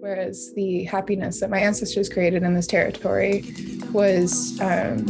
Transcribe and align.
whereas 0.00 0.52
the 0.54 0.84
happiness 0.84 1.40
that 1.40 1.50
my 1.50 1.58
ancestors 1.58 2.08
created 2.08 2.42
in 2.42 2.54
this 2.54 2.66
territory 2.66 3.44
was 3.92 4.60
um, 4.60 5.04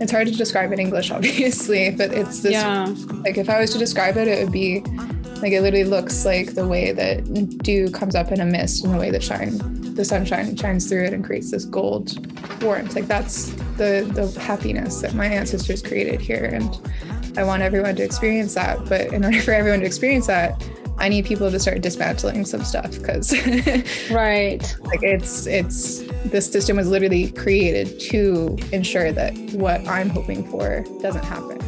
it's 0.00 0.12
hard 0.12 0.26
to 0.26 0.34
describe 0.34 0.72
in 0.72 0.78
english 0.78 1.10
obviously 1.16 1.90
but 1.90 2.12
it's 2.12 2.40
this 2.42 2.52
Yeah. 2.52 2.86
like 3.24 3.36
if 3.38 3.48
i 3.50 3.60
was 3.60 3.70
to 3.72 3.78
describe 3.78 4.16
it 4.16 4.28
it 4.28 4.42
would 4.44 4.52
be 4.52 4.80
like 5.42 5.52
it 5.52 5.60
literally 5.60 5.84
looks 5.84 6.24
like 6.24 6.54
the 6.54 6.66
way 6.66 6.92
that 6.92 7.58
dew 7.62 7.90
comes 7.90 8.14
up 8.14 8.30
in 8.32 8.40
a 8.40 8.46
mist 8.46 8.84
and 8.84 8.94
the 8.94 8.98
way 8.98 9.10
that 9.10 9.22
shine 9.22 9.58
the 9.94 10.04
sunshine 10.04 10.56
shines 10.56 10.88
through 10.88 11.04
it 11.04 11.12
and 11.12 11.24
creates 11.24 11.50
this 11.50 11.64
gold 11.64 12.12
warmth 12.62 12.94
like 12.94 13.06
that's 13.06 13.50
the 13.76 14.08
the 14.14 14.40
happiness 14.40 15.00
that 15.00 15.14
my 15.14 15.26
ancestors 15.26 15.82
created 15.82 16.20
here 16.20 16.44
and 16.44 16.78
i 17.36 17.44
want 17.44 17.62
everyone 17.62 17.94
to 17.94 18.02
experience 18.02 18.54
that 18.54 18.84
but 18.88 19.12
in 19.12 19.24
order 19.24 19.40
for 19.48 19.52
everyone 19.52 19.80
to 19.80 19.86
experience 19.86 20.26
that 20.26 20.60
i 20.98 21.08
need 21.08 21.24
people 21.24 21.50
to 21.50 21.58
start 21.58 21.80
dismantling 21.80 22.44
some 22.44 22.64
stuff 22.64 22.92
because 22.98 23.32
Right. 24.10 24.76
like 24.84 25.02
it's 25.02 25.46
it's 25.46 26.02
this 26.26 26.50
system 26.50 26.76
was 26.76 26.88
literally 26.88 27.30
created 27.32 27.98
to 28.00 28.56
ensure 28.72 29.12
that 29.12 29.34
what 29.52 29.86
i'm 29.88 30.08
hoping 30.08 30.48
for 30.50 30.84
doesn't 31.02 31.24
happen. 31.24 31.58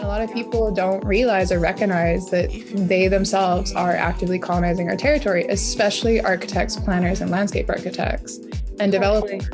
A 0.00 0.06
lot 0.06 0.20
of 0.22 0.32
people 0.32 0.72
don't 0.72 1.04
realize 1.04 1.50
or 1.50 1.58
recognize 1.58 2.30
that 2.30 2.48
they 2.88 3.08
themselves 3.08 3.72
are 3.72 3.90
actively 3.96 4.38
colonizing 4.38 4.88
our 4.88 4.96
territory 4.96 5.44
especially 5.48 6.20
architects 6.20 6.76
planners 6.76 7.20
and 7.20 7.28
landscape 7.30 7.68
architects. 7.68 8.38
And 8.78 8.92
developers 8.92 9.48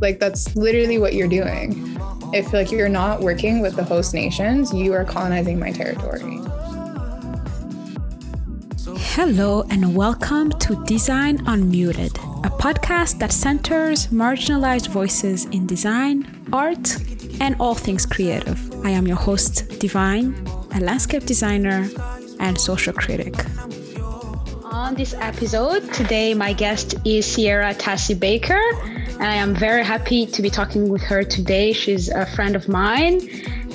like 0.00 0.18
that's 0.18 0.56
literally 0.56 0.96
what 0.96 1.12
you're 1.12 1.28
doing. 1.28 1.74
If 2.32 2.52
like 2.54 2.70
you're 2.70 2.88
not 2.88 3.20
working 3.20 3.60
with 3.60 3.76
the 3.76 3.84
host 3.84 4.14
nations 4.14 4.72
you 4.72 4.94
are 4.94 5.04
colonizing 5.04 5.58
my 5.58 5.70
territory 5.70 6.40
Hello 9.14 9.64
and 9.70 9.96
welcome 9.96 10.50
to 10.60 10.84
Design 10.84 11.38
Unmuted, 11.46 12.16
a 12.46 12.48
podcast 12.48 13.18
that 13.18 13.32
centers 13.32 14.06
marginalized 14.06 14.86
voices 14.86 15.46
in 15.46 15.66
design, 15.66 16.24
art, 16.52 16.96
and 17.40 17.56
all 17.58 17.74
things 17.74 18.06
creative. 18.06 18.56
I 18.84 18.90
am 18.90 19.08
your 19.08 19.16
host, 19.16 19.80
Divine, 19.80 20.46
a 20.76 20.78
landscape 20.78 21.26
designer 21.26 21.90
and 22.38 22.56
social 22.56 22.92
critic. 22.92 23.34
On 24.62 24.94
this 24.94 25.12
episode, 25.14 25.92
today 25.92 26.32
my 26.32 26.52
guest 26.52 26.94
is 27.04 27.26
Sierra 27.26 27.74
Tassie 27.74 28.18
Baker, 28.18 28.62
and 28.84 29.24
I 29.24 29.34
am 29.34 29.56
very 29.56 29.84
happy 29.84 30.24
to 30.24 30.40
be 30.40 30.50
talking 30.50 30.88
with 30.88 31.02
her 31.02 31.24
today. 31.24 31.72
She's 31.72 32.08
a 32.10 32.26
friend 32.26 32.54
of 32.54 32.68
mine 32.68 33.28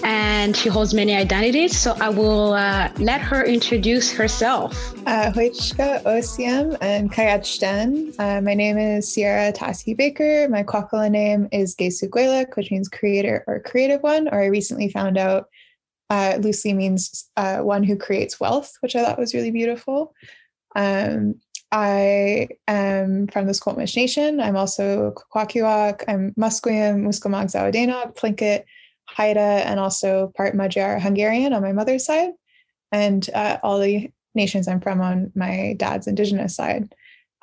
and 0.03 0.55
she 0.55 0.69
holds 0.69 0.93
many 0.93 1.15
identities, 1.15 1.77
so 1.77 1.95
I 1.99 2.09
will 2.09 2.53
uh, 2.53 2.91
let 2.97 3.21
her 3.21 3.43
introduce 3.45 4.11
herself. 4.11 4.93
Uh, 5.05 5.31
Hoichka 5.31 6.03
Osiam 6.03 6.77
and 6.81 7.11
Kayachten. 7.11 8.13
Uh, 8.19 8.41
my 8.41 8.53
name 8.53 8.77
is 8.77 9.11
Sierra 9.11 9.51
Tassie 9.51 9.95
Baker. 9.95 10.47
My 10.49 10.63
Kwakwala 10.63 11.09
name 11.09 11.47
is 11.51 11.75
Gesu 11.75 12.09
Gwelek, 12.09 12.55
which 12.55 12.71
means 12.71 12.89
creator 12.89 13.43
or 13.47 13.59
creative 13.59 14.03
one, 14.03 14.27
or 14.27 14.41
I 14.41 14.47
recently 14.47 14.89
found 14.89 15.17
out 15.17 15.49
uh, 16.09 16.37
loosely 16.39 16.73
means 16.73 17.29
uh, 17.37 17.59
one 17.59 17.83
who 17.83 17.97
creates 17.97 18.39
wealth, 18.39 18.73
which 18.81 18.95
I 18.95 19.03
thought 19.03 19.19
was 19.19 19.33
really 19.33 19.51
beautiful. 19.51 20.13
Um, 20.75 21.35
I 21.71 22.49
am 22.67 23.27
from 23.27 23.47
the 23.47 23.53
Squamish 23.53 23.95
Nation. 23.95 24.39
I'm 24.39 24.55
also 24.55 25.11
Kwakwaka'wakw. 25.11 26.03
I'm 26.07 26.33
Musqueam, 26.39 27.03
Musqueam 27.03 28.13
Tlingit, 28.13 28.63
Haida, 29.07 29.39
and 29.39 29.79
also 29.79 30.31
part 30.35 30.55
Magyar 30.55 30.99
Hungarian 30.99 31.53
on 31.53 31.61
my 31.61 31.71
mother's 31.71 32.05
side. 32.05 32.31
And 32.91 33.27
uh, 33.33 33.57
all 33.63 33.79
the 33.79 34.09
nations 34.35 34.67
I'm 34.67 34.81
from 34.81 35.01
on 35.01 35.31
my 35.35 35.75
dad's 35.77 36.07
indigenous 36.07 36.55
side. 36.55 36.93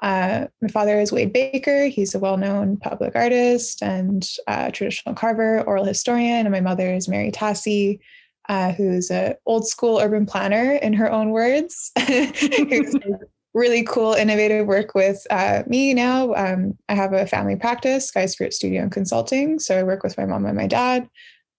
Uh, 0.03 0.47
my 0.61 0.69
father 0.69 0.99
is 0.99 1.13
Wade 1.13 1.33
Baker. 1.33 1.87
He's 1.87 2.15
a 2.15 2.19
well 2.19 2.37
known 2.37 2.77
public 2.77 3.15
artist 3.15 3.83
and 3.83 4.29
uh, 4.49 4.71
traditional 4.71 5.15
carver, 5.15 5.63
oral 5.63 5.85
historian. 5.85 6.45
And 6.45 6.51
my 6.51 6.61
mother 6.61 6.93
is 6.93 7.09
Mary 7.09 7.31
Tassie, 7.31 8.01
uh, 8.49 8.73
who's 8.73 9.11
an 9.11 9.35
old 9.47 9.67
school 9.67 9.99
urban 9.99 10.27
planner 10.27 10.73
in 10.75 10.93
her 10.95 11.11
own 11.11 11.31
words. 11.31 11.93
really 13.55 13.85
cool, 13.85 14.15
innovative 14.15 14.67
work 14.67 14.95
with 14.95 15.25
uh, 15.31 15.63
me 15.67 15.95
now. 15.95 16.35
Um, 16.35 16.77
I 16.89 16.95
have 16.95 17.13
a 17.13 17.27
family 17.27 17.57
practice, 17.57 18.09
Sky 18.09 18.27
Spirit 18.27 18.55
Studio 18.55 18.83
and 18.83 18.93
Consulting. 18.93 19.59
So 19.59 19.79
I 19.79 19.83
work 19.83 20.03
with 20.03 20.17
my 20.17 20.25
mom 20.25 20.47
and 20.47 20.57
my 20.57 20.67
dad. 20.67 21.09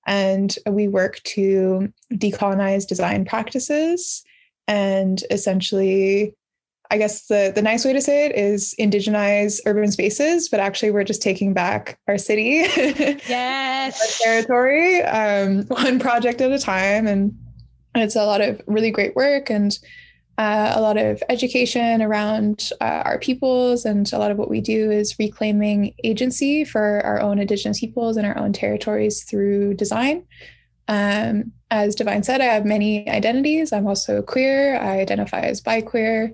And 0.06 0.56
we 0.70 0.88
work 0.88 1.22
to 1.24 1.92
decolonize 2.14 2.88
design 2.88 3.26
practices. 3.26 4.24
And 4.68 5.22
essentially 5.30 6.36
i 6.92 6.98
guess 6.98 7.28
the 7.28 7.52
the 7.56 7.62
nice 7.62 7.86
way 7.86 7.94
to 7.94 8.02
say 8.02 8.26
it 8.26 8.36
is 8.36 8.76
indigenize 8.78 9.60
urban 9.66 9.90
spaces 9.90 10.50
but 10.50 10.60
actually 10.60 10.92
we're 10.92 11.04
just 11.06 11.22
taking 11.22 11.54
back 11.54 11.98
our 12.10 12.18
city 12.18 12.58
Yes. 13.28 14.22
our 14.22 14.26
territory 14.26 15.02
um, 15.04 15.64
one 15.68 15.98
project 15.98 16.42
at 16.42 16.52
a 16.52 16.60
time. 16.60 17.08
And 17.08 17.36
it's 17.96 18.16
a 18.16 18.26
lot 18.26 18.42
of 18.42 18.62
really 18.68 18.92
great 18.92 19.16
work. 19.16 19.50
And 19.50 19.78
uh, 20.38 20.74
a 20.76 20.82
lot 20.82 20.98
of 20.98 21.22
education 21.30 22.02
around 22.02 22.72
uh, 22.82 23.04
our 23.06 23.20
peoples 23.20 23.86
and 23.86 24.12
a 24.14 24.18
lot 24.18 24.32
of 24.32 24.38
what 24.38 24.50
we 24.50 24.62
do 24.62 24.90
is 24.90 25.20
reclaiming 25.20 25.94
agency 26.04 26.66
for 26.66 27.02
our 27.02 27.20
own 27.20 27.40
indigenous 27.40 27.80
peoples 27.80 28.18
and 28.18 28.26
our 28.26 28.38
own 28.38 28.52
territories 28.52 29.24
through 29.24 29.74
design 29.76 30.26
um, 30.88 31.52
as 31.72 31.96
Divine 31.96 32.24
said, 32.24 32.42
I 32.42 32.46
have 32.46 32.66
many 32.66 33.10
identities. 33.10 33.72
I'm 33.72 33.88
also 33.88 34.22
queer. 34.22 34.78
I 34.78 35.00
identify 35.00 35.42
as 35.42 35.62
bi-queer, 35.62 36.34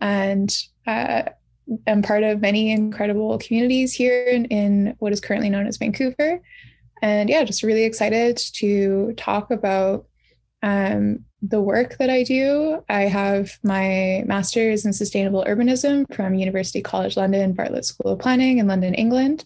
and 0.00 0.54
uh, 0.86 1.22
am 1.86 2.02
part 2.02 2.22
of 2.22 2.40
many 2.40 2.72
incredible 2.72 3.38
communities 3.38 3.92
here 3.92 4.24
in, 4.24 4.46
in 4.46 4.96
what 4.98 5.12
is 5.12 5.20
currently 5.20 5.48
known 5.48 5.66
as 5.66 5.76
Vancouver. 5.76 6.40
And 7.02 7.28
yeah, 7.28 7.44
just 7.44 7.62
really 7.62 7.84
excited 7.84 8.36
to 8.54 9.14
talk 9.16 9.50
about 9.50 10.06
um, 10.62 11.24
the 11.48 11.60
work 11.60 11.98
that 11.98 12.08
I 12.08 12.22
do. 12.22 12.82
I 12.88 13.02
have 13.02 13.58
my 13.62 14.22
master's 14.26 14.86
in 14.86 14.92
sustainable 14.92 15.44
urbanism 15.46 16.12
from 16.14 16.34
University 16.34 16.80
College 16.80 17.16
London, 17.16 17.52
Bartlett 17.52 17.84
School 17.84 18.12
of 18.12 18.18
Planning 18.18 18.58
in 18.58 18.66
London, 18.66 18.94
England, 18.94 19.44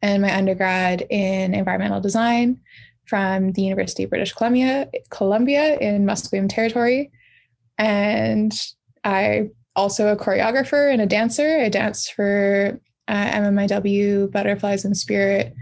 and 0.00 0.22
my 0.22 0.34
undergrad 0.34 1.06
in 1.10 1.54
environmental 1.54 2.00
design 2.00 2.60
from 3.04 3.52
the 3.52 3.62
University 3.62 4.04
of 4.04 4.10
British 4.10 4.32
Columbia, 4.32 4.88
Columbia 5.10 5.76
in 5.78 6.06
Musqueam 6.06 6.48
Territory. 6.48 7.10
And 7.76 8.52
I 9.02 9.50
also 9.74 10.08
a 10.08 10.16
choreographer 10.16 10.92
and 10.92 11.02
a 11.02 11.06
dancer. 11.06 11.58
I 11.60 11.68
dance 11.68 12.08
for 12.08 12.78
uh, 13.08 13.30
MMIW 13.30 14.30
Butterflies 14.30 14.84
and 14.84 14.96
Spirit 14.96 15.54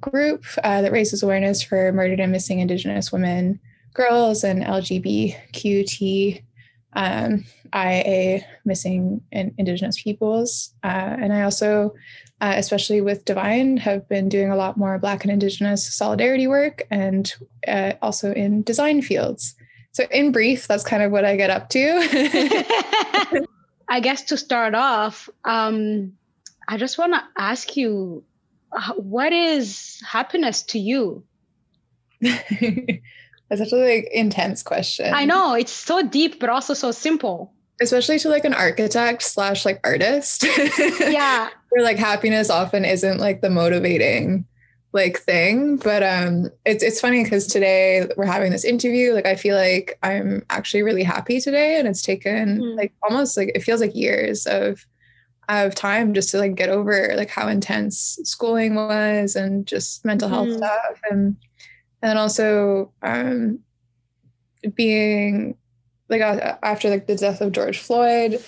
group 0.00 0.44
uh, 0.64 0.82
that 0.82 0.92
raises 0.92 1.22
awareness 1.22 1.62
for 1.62 1.92
murdered 1.92 2.20
and 2.20 2.32
missing 2.32 2.58
Indigenous 2.58 3.12
women, 3.12 3.60
girls, 3.94 4.44
and 4.44 4.62
LGBTQT 4.62 6.42
um, 6.94 7.44
IA 7.74 8.40
missing 8.64 9.20
and 9.32 9.54
Indigenous 9.58 10.02
peoples. 10.02 10.74
Uh, 10.82 11.16
and 11.18 11.32
I 11.32 11.42
also 11.42 11.94
uh, 12.40 12.54
especially 12.56 13.00
with 13.00 13.24
Divine, 13.24 13.76
have 13.78 14.08
been 14.08 14.28
doing 14.28 14.50
a 14.50 14.56
lot 14.56 14.76
more 14.76 14.98
Black 14.98 15.24
and 15.24 15.32
Indigenous 15.32 15.92
solidarity 15.92 16.46
work 16.46 16.84
and 16.90 17.34
uh, 17.66 17.94
also 18.00 18.32
in 18.32 18.62
design 18.62 19.02
fields. 19.02 19.54
So, 19.92 20.04
in 20.10 20.30
brief, 20.30 20.68
that's 20.68 20.84
kind 20.84 21.02
of 21.02 21.10
what 21.10 21.24
I 21.24 21.34
get 21.34 21.50
up 21.50 21.68
to. 21.70 23.46
I 23.88 24.00
guess 24.00 24.22
to 24.24 24.36
start 24.36 24.74
off, 24.74 25.28
um, 25.44 26.12
I 26.68 26.76
just 26.76 26.98
want 26.98 27.14
to 27.14 27.22
ask 27.36 27.76
you 27.76 28.22
uh, 28.70 28.92
what 28.94 29.32
is 29.32 30.00
happiness 30.06 30.62
to 30.64 30.78
you? 30.78 31.24
that's 33.48 33.60
such 33.62 33.72
a 33.72 33.76
like, 33.76 34.08
intense 34.12 34.62
question. 34.62 35.12
I 35.12 35.24
know 35.24 35.54
it's 35.54 35.72
so 35.72 36.02
deep, 36.02 36.38
but 36.40 36.50
also 36.50 36.74
so 36.74 36.90
simple. 36.90 37.52
Especially 37.80 38.18
to 38.18 38.28
like 38.28 38.44
an 38.44 38.54
architect 38.54 39.22
slash 39.22 39.64
like 39.64 39.80
artist. 39.84 40.44
Yeah. 41.00 41.48
Where 41.70 41.84
like 41.84 41.96
happiness 41.98 42.50
often 42.50 42.84
isn't 42.84 43.18
like 43.18 43.40
the 43.40 43.50
motivating 43.50 44.46
like 44.94 45.18
thing 45.18 45.76
but 45.76 46.02
um 46.02 46.48
it's 46.64 46.82
it's 46.82 46.98
funny 46.98 47.22
because 47.22 47.46
today 47.46 48.08
we're 48.16 48.24
having 48.24 48.50
this 48.50 48.64
interview 48.64 49.12
like 49.12 49.26
i 49.26 49.36
feel 49.36 49.54
like 49.54 49.98
i'm 50.02 50.42
actually 50.48 50.80
really 50.82 51.02
happy 51.02 51.40
today 51.42 51.78
and 51.78 51.86
it's 51.86 52.00
taken 52.00 52.58
Mhm. 52.62 52.76
like 52.78 52.94
almost 53.02 53.36
like 53.36 53.52
it 53.54 53.62
feels 53.62 53.82
like 53.82 53.94
years 53.94 54.46
of 54.46 54.86
of 55.50 55.74
time 55.74 56.14
just 56.14 56.30
to 56.30 56.38
like 56.38 56.54
get 56.54 56.70
over 56.70 57.12
like 57.16 57.28
how 57.28 57.48
intense 57.48 58.18
schooling 58.24 58.76
was 58.76 59.36
and 59.36 59.66
just 59.66 60.06
mental 60.06 60.30
health 60.30 60.48
Mhm. 60.48 60.56
stuff 60.56 61.00
and 61.10 61.36
and 62.02 62.18
also 62.18 62.92
um 63.02 63.58
being 64.74 65.56
like 66.08 66.20
after 66.20 66.90
like 66.90 67.06
the 67.06 67.16
death 67.16 67.40
of 67.40 67.52
george 67.52 67.78
floyd 67.78 68.42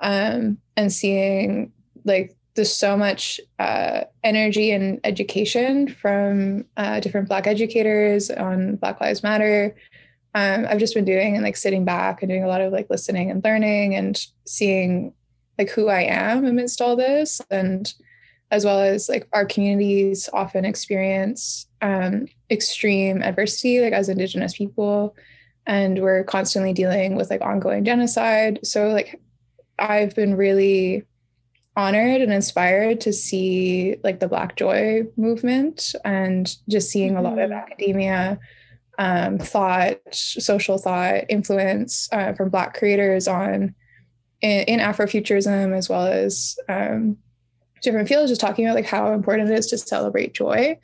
um 0.00 0.58
and 0.76 0.92
seeing 0.92 1.72
like 2.04 2.36
there's 2.54 2.74
so 2.74 2.96
much 2.96 3.40
uh, 3.58 4.02
energy 4.22 4.72
and 4.72 5.00
education 5.04 5.88
from 5.88 6.66
uh, 6.76 7.00
different 7.00 7.28
Black 7.28 7.46
educators 7.46 8.30
on 8.30 8.76
Black 8.76 9.00
Lives 9.00 9.22
Matter, 9.22 9.74
um, 10.34 10.66
I've 10.68 10.78
just 10.78 10.94
been 10.94 11.04
doing 11.04 11.34
and 11.34 11.44
like 11.44 11.56
sitting 11.56 11.84
back 11.84 12.22
and 12.22 12.30
doing 12.30 12.44
a 12.44 12.48
lot 12.48 12.60
of 12.60 12.72
like 12.72 12.88
listening 12.88 13.30
and 13.30 13.44
learning 13.44 13.94
and 13.94 14.26
seeing 14.46 15.12
like 15.58 15.70
who 15.70 15.88
I 15.88 16.02
am 16.02 16.44
amidst 16.44 16.80
all 16.80 16.96
this 16.96 17.40
and 17.50 17.92
as 18.50 18.64
well 18.64 18.80
as 18.80 19.08
like 19.08 19.28
our 19.32 19.44
communities 19.44 20.28
often 20.32 20.64
experience 20.64 21.66
um, 21.82 22.26
extreme 22.52 23.22
adversity 23.22 23.80
like 23.80 23.92
as 23.92 24.08
indigenous 24.08 24.54
people 24.56 25.16
and 25.66 26.00
we're 26.02 26.24
constantly 26.24 26.72
dealing 26.72 27.16
with 27.16 27.30
like 27.30 27.40
ongoing 27.40 27.84
genocide 27.84 28.58
so 28.62 28.88
like 28.88 29.20
i've 29.78 30.14
been 30.14 30.36
really 30.36 31.04
honored 31.76 32.20
and 32.20 32.32
inspired 32.32 33.00
to 33.00 33.12
see 33.12 33.96
like 34.04 34.20
the 34.20 34.28
black 34.28 34.56
joy 34.56 35.02
movement 35.16 35.94
and 36.04 36.56
just 36.68 36.90
seeing 36.90 37.16
a 37.16 37.22
lot 37.22 37.38
of 37.38 37.50
mm-hmm. 37.50 37.58
academia 37.58 38.38
um, 38.98 39.38
thought 39.38 39.98
social 40.10 40.76
thought 40.76 41.24
influence 41.30 42.10
uh, 42.12 42.34
from 42.34 42.50
black 42.50 42.74
creators 42.74 43.26
on 43.26 43.74
in, 44.42 44.60
in 44.64 44.80
afrofuturism 44.80 45.74
as 45.74 45.88
well 45.88 46.06
as 46.06 46.58
um, 46.68 47.16
different 47.80 48.06
fields 48.06 48.30
just 48.30 48.40
talking 48.40 48.66
about 48.66 48.74
like 48.74 48.84
how 48.84 49.12
important 49.14 49.50
it 49.50 49.58
is 49.58 49.66
to 49.66 49.78
celebrate 49.78 50.34
joy 50.34 50.78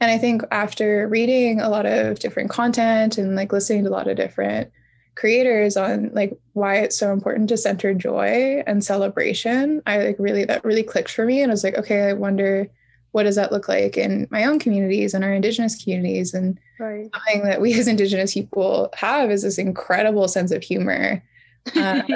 and 0.00 0.10
i 0.10 0.18
think 0.18 0.42
after 0.50 1.08
reading 1.08 1.60
a 1.60 1.68
lot 1.68 1.86
of 1.86 2.18
different 2.18 2.50
content 2.50 3.18
and 3.18 3.36
like 3.36 3.52
listening 3.52 3.84
to 3.84 3.90
a 3.90 3.92
lot 3.92 4.08
of 4.08 4.16
different 4.16 4.70
creators 5.14 5.76
on 5.76 6.10
like 6.12 6.38
why 6.52 6.76
it's 6.76 6.98
so 6.98 7.12
important 7.12 7.48
to 7.48 7.56
center 7.56 7.94
joy 7.94 8.62
and 8.66 8.84
celebration 8.84 9.82
i 9.86 9.98
like 9.98 10.16
really 10.18 10.44
that 10.44 10.64
really 10.64 10.82
clicked 10.82 11.10
for 11.10 11.24
me. 11.24 11.40
And 11.40 11.50
i 11.50 11.54
was 11.54 11.64
like 11.64 11.76
okay 11.76 12.02
i 12.02 12.12
wonder 12.12 12.68
what 13.16 13.22
does 13.22 13.36
that 13.36 13.50
look 13.50 13.66
like 13.66 13.96
in 13.96 14.28
my 14.30 14.44
own 14.44 14.58
communities 14.58 15.14
and 15.14 15.24
our 15.24 15.32
indigenous 15.32 15.82
communities? 15.82 16.34
And 16.34 16.60
right. 16.78 17.08
something 17.14 17.44
that 17.44 17.62
we 17.62 17.72
as 17.80 17.88
indigenous 17.88 18.34
people 18.34 18.90
have 18.94 19.30
is 19.30 19.40
this 19.40 19.56
incredible 19.56 20.28
sense 20.28 20.52
of 20.52 20.62
humor. 20.62 21.22
Uh, 21.74 22.00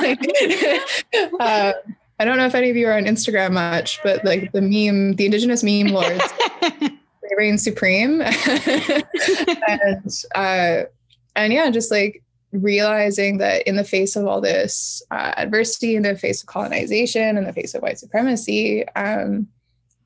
like, 0.00 0.20
uh, 1.40 1.72
I 2.18 2.24
don't 2.26 2.36
know 2.36 2.44
if 2.44 2.54
any 2.54 2.68
of 2.68 2.76
you 2.76 2.88
are 2.88 2.92
on 2.98 3.04
Instagram 3.04 3.52
much, 3.52 3.98
but 4.02 4.22
like 4.22 4.52
the 4.52 4.60
meme, 4.60 5.14
the 5.14 5.24
indigenous 5.24 5.62
meme 5.62 5.86
lords, 5.86 6.22
they 7.32 7.42
reign 7.42 7.58
supreme. 7.58 8.20
and 9.68 10.12
uh, 10.34 10.82
and 11.34 11.52
yeah, 11.52 11.70
just 11.70 11.90
like 11.90 12.22
realizing 12.52 13.38
that 13.38 13.66
in 13.66 13.76
the 13.76 13.84
face 13.84 14.16
of 14.16 14.26
all 14.26 14.40
this 14.40 15.02
uh, 15.10 15.32
adversity, 15.36 15.96
in 15.96 16.02
the 16.02 16.16
face 16.16 16.42
of 16.42 16.48
colonization, 16.48 17.38
in 17.38 17.44
the 17.44 17.52
face 17.52 17.74
of 17.74 17.82
white 17.82 17.98
supremacy, 17.98 18.86
um, 18.90 19.46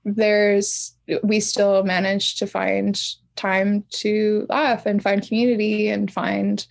there's 0.04 0.94
we 1.22 1.40
still 1.40 1.82
manage 1.82 2.36
to 2.36 2.46
find 2.46 3.00
time 3.34 3.84
to 3.90 4.46
laugh 4.48 4.86
and 4.86 5.02
find 5.02 5.26
community 5.26 5.88
and 5.88 6.12
find 6.12 6.66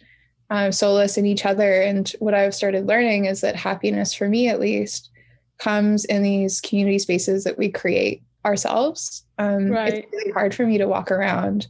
uh, 0.49 0.71
solace 0.71 1.17
in 1.17 1.25
each 1.25 1.45
other. 1.45 1.81
And 1.81 2.09
what 2.19 2.33
I've 2.33 2.55
started 2.55 2.87
learning 2.87 3.25
is 3.25 3.41
that 3.41 3.55
happiness, 3.55 4.13
for 4.13 4.27
me 4.29 4.47
at 4.47 4.59
least, 4.59 5.09
comes 5.57 6.05
in 6.05 6.23
these 6.23 6.61
community 6.61 6.99
spaces 6.99 7.43
that 7.43 7.57
we 7.57 7.69
create 7.69 8.21
ourselves. 8.45 9.25
Um, 9.37 9.69
right. 9.69 9.93
It's 9.93 10.11
really 10.11 10.31
hard 10.31 10.53
for 10.53 10.65
me 10.65 10.77
to 10.77 10.87
walk 10.87 11.11
around 11.11 11.67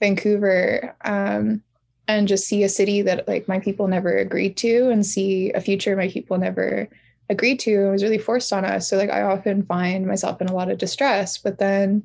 Vancouver 0.00 0.94
um, 1.04 1.62
and 2.08 2.28
just 2.28 2.46
see 2.46 2.64
a 2.64 2.68
city 2.68 3.02
that 3.02 3.28
like 3.28 3.46
my 3.48 3.60
people 3.60 3.86
never 3.86 4.16
agreed 4.16 4.56
to 4.58 4.90
and 4.90 5.04
see 5.04 5.52
a 5.52 5.60
future 5.60 5.96
my 5.96 6.08
people 6.08 6.38
never 6.38 6.88
agreed 7.30 7.60
to. 7.60 7.70
It 7.70 7.90
was 7.90 8.02
really 8.02 8.18
forced 8.18 8.52
on 8.52 8.64
us. 8.64 8.88
So 8.88 8.96
like 8.96 9.10
I 9.10 9.22
often 9.22 9.64
find 9.64 10.06
myself 10.06 10.40
in 10.40 10.48
a 10.48 10.54
lot 10.54 10.70
of 10.70 10.78
distress, 10.78 11.38
but 11.38 11.58
then 11.58 12.02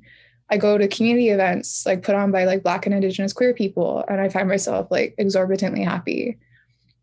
I 0.50 0.58
go 0.58 0.78
to 0.78 0.88
community 0.88 1.30
events 1.30 1.86
like 1.86 2.04
put 2.04 2.16
on 2.16 2.32
by 2.32 2.46
like 2.46 2.64
black 2.64 2.86
and 2.86 2.96
indigenous 2.96 3.34
queer 3.34 3.54
people 3.54 4.04
and 4.08 4.20
I 4.20 4.30
find 4.30 4.48
myself 4.48 4.90
like 4.90 5.16
exorbitantly 5.18 5.84
happy 5.84 6.38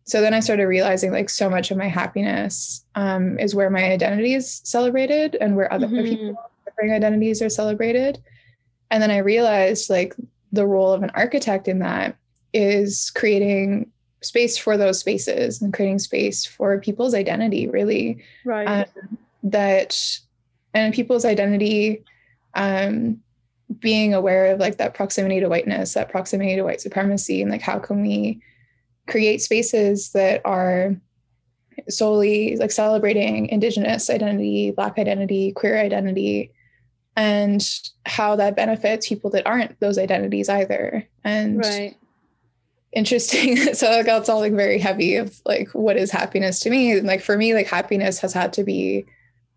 so 0.06 0.20
then 0.20 0.34
I 0.34 0.40
started 0.40 0.66
realizing 0.66 1.10
like 1.10 1.28
so 1.28 1.50
much 1.50 1.72
of 1.72 1.76
my 1.76 1.88
happiness 1.88 2.84
um, 2.94 3.38
is 3.40 3.56
where 3.56 3.70
my 3.70 3.90
identity 3.90 4.34
is 4.34 4.60
celebrated 4.62 5.36
and 5.40 5.56
where 5.56 5.72
other 5.72 5.88
mm-hmm. 5.88 6.04
people 6.04 6.50
identities 6.84 7.42
are 7.42 7.48
celebrated. 7.48 8.22
And 8.90 9.02
then 9.02 9.10
I 9.10 9.18
realized 9.18 9.90
like 9.90 10.14
the 10.52 10.66
role 10.66 10.92
of 10.92 11.02
an 11.02 11.10
architect 11.14 11.68
in 11.68 11.80
that 11.80 12.16
is 12.52 13.10
creating 13.14 13.90
space 14.22 14.56
for 14.56 14.76
those 14.76 14.98
spaces 14.98 15.60
and 15.60 15.72
creating 15.72 15.98
space 15.98 16.44
for 16.44 16.80
people's 16.80 17.14
identity 17.14 17.68
really 17.68 18.22
right 18.44 18.66
um, 18.66 19.18
that 19.42 20.18
and 20.74 20.94
people's 20.94 21.24
identity 21.24 22.02
um, 22.54 23.20
being 23.78 24.14
aware 24.14 24.52
of 24.52 24.58
like 24.58 24.78
that 24.78 24.94
proximity 24.94 25.38
to 25.38 25.48
whiteness 25.48 25.94
that 25.94 26.08
proximity 26.08 26.56
to 26.56 26.62
white 26.62 26.80
supremacy 26.80 27.42
and 27.42 27.50
like 27.50 27.60
how 27.60 27.78
can 27.78 28.02
we 28.02 28.40
create 29.06 29.40
spaces 29.42 30.10
that 30.12 30.40
are 30.44 30.96
solely 31.88 32.56
like 32.56 32.70
celebrating 32.70 33.48
indigenous 33.50 34.08
identity 34.08 34.70
black 34.70 34.98
identity 34.98 35.52
queer 35.52 35.78
identity 35.78 36.50
and 37.16 37.66
how 38.04 38.36
that 38.36 38.54
benefits 38.54 39.08
people 39.08 39.30
that 39.30 39.46
aren't 39.46 39.80
those 39.80 39.98
identities 39.98 40.48
either. 40.50 41.08
And 41.24 41.58
right. 41.58 41.96
interesting. 42.92 43.56
So 43.74 44.02
that's 44.02 44.28
all 44.28 44.40
like 44.40 44.52
very 44.52 44.78
heavy 44.78 45.16
of 45.16 45.40
like 45.46 45.70
what 45.70 45.96
is 45.96 46.10
happiness 46.10 46.60
to 46.60 46.70
me? 46.70 46.92
And 46.92 47.06
like 47.06 47.22
for 47.22 47.36
me 47.36 47.54
like 47.54 47.66
happiness 47.66 48.18
has 48.20 48.34
had 48.34 48.52
to 48.54 48.64
be 48.64 49.06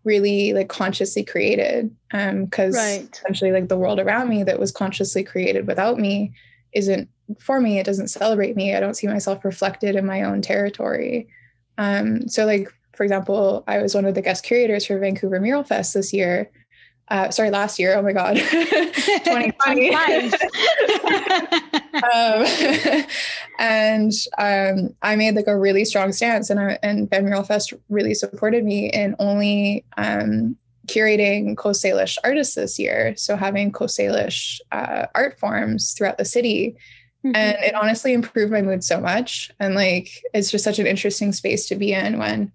really 0.04 0.54
like 0.54 0.70
consciously 0.70 1.22
created 1.22 1.94
um 2.12 2.46
because 2.46 2.74
right. 2.74 3.06
essentially 3.12 3.52
like 3.52 3.68
the 3.68 3.76
world 3.76 4.00
around 4.00 4.30
me 4.30 4.42
that 4.42 4.58
was 4.58 4.72
consciously 4.72 5.22
created 5.22 5.66
without 5.66 5.98
me 5.98 6.32
isn't 6.72 7.08
for 7.38 7.60
me. 7.60 7.78
It 7.78 7.86
doesn't 7.86 8.08
celebrate 8.08 8.56
me. 8.56 8.74
I 8.74 8.80
don't 8.80 8.96
see 8.96 9.06
myself 9.06 9.44
reflected 9.44 9.94
in 9.96 10.06
my 10.06 10.22
own 10.22 10.40
territory. 10.40 11.28
Um, 11.76 12.26
so 12.28 12.46
like 12.46 12.72
for 12.96 13.04
example 13.04 13.64
i 13.66 13.78
was 13.78 13.94
one 13.94 14.04
of 14.04 14.14
the 14.14 14.20
guest 14.20 14.44
curators 14.44 14.84
for 14.84 14.98
vancouver 14.98 15.40
mural 15.40 15.64
fest 15.64 15.94
this 15.94 16.12
year 16.12 16.50
uh, 17.10 17.30
sorry 17.30 17.50
last 17.50 17.78
year 17.78 17.96
oh 17.96 18.02
my 18.02 18.12
god 18.12 18.36
2020 18.36 19.94
um, 22.12 22.46
and 23.58 24.12
um, 24.38 24.94
i 25.02 25.16
made 25.16 25.34
like 25.34 25.48
a 25.48 25.58
really 25.58 25.84
strong 25.84 26.12
stance 26.12 26.50
and, 26.50 26.60
I, 26.60 26.78
and 26.82 27.10
Van 27.10 27.24
mural 27.24 27.42
fest 27.42 27.72
really 27.88 28.14
supported 28.14 28.64
me 28.64 28.90
in 28.90 29.16
only 29.18 29.84
um, 29.96 30.56
curating 30.90 31.56
Coast 31.56 31.84
Salish 31.84 32.16
artists 32.24 32.54
this 32.54 32.78
year. 32.78 33.14
So 33.16 33.36
having 33.36 33.72
Coast 33.72 33.98
Salish 33.98 34.60
uh, 34.72 35.06
art 35.14 35.38
forms 35.38 35.92
throughout 35.92 36.18
the 36.18 36.24
city. 36.24 36.76
Mm-hmm. 37.24 37.36
And 37.36 37.56
it 37.60 37.74
honestly 37.74 38.12
improved 38.12 38.52
my 38.52 38.62
mood 38.62 38.82
so 38.82 39.00
much. 39.00 39.50
And 39.60 39.74
like, 39.74 40.10
it's 40.34 40.50
just 40.50 40.64
such 40.64 40.78
an 40.78 40.86
interesting 40.86 41.32
space 41.32 41.68
to 41.68 41.76
be 41.76 41.92
in 41.92 42.18
when, 42.18 42.52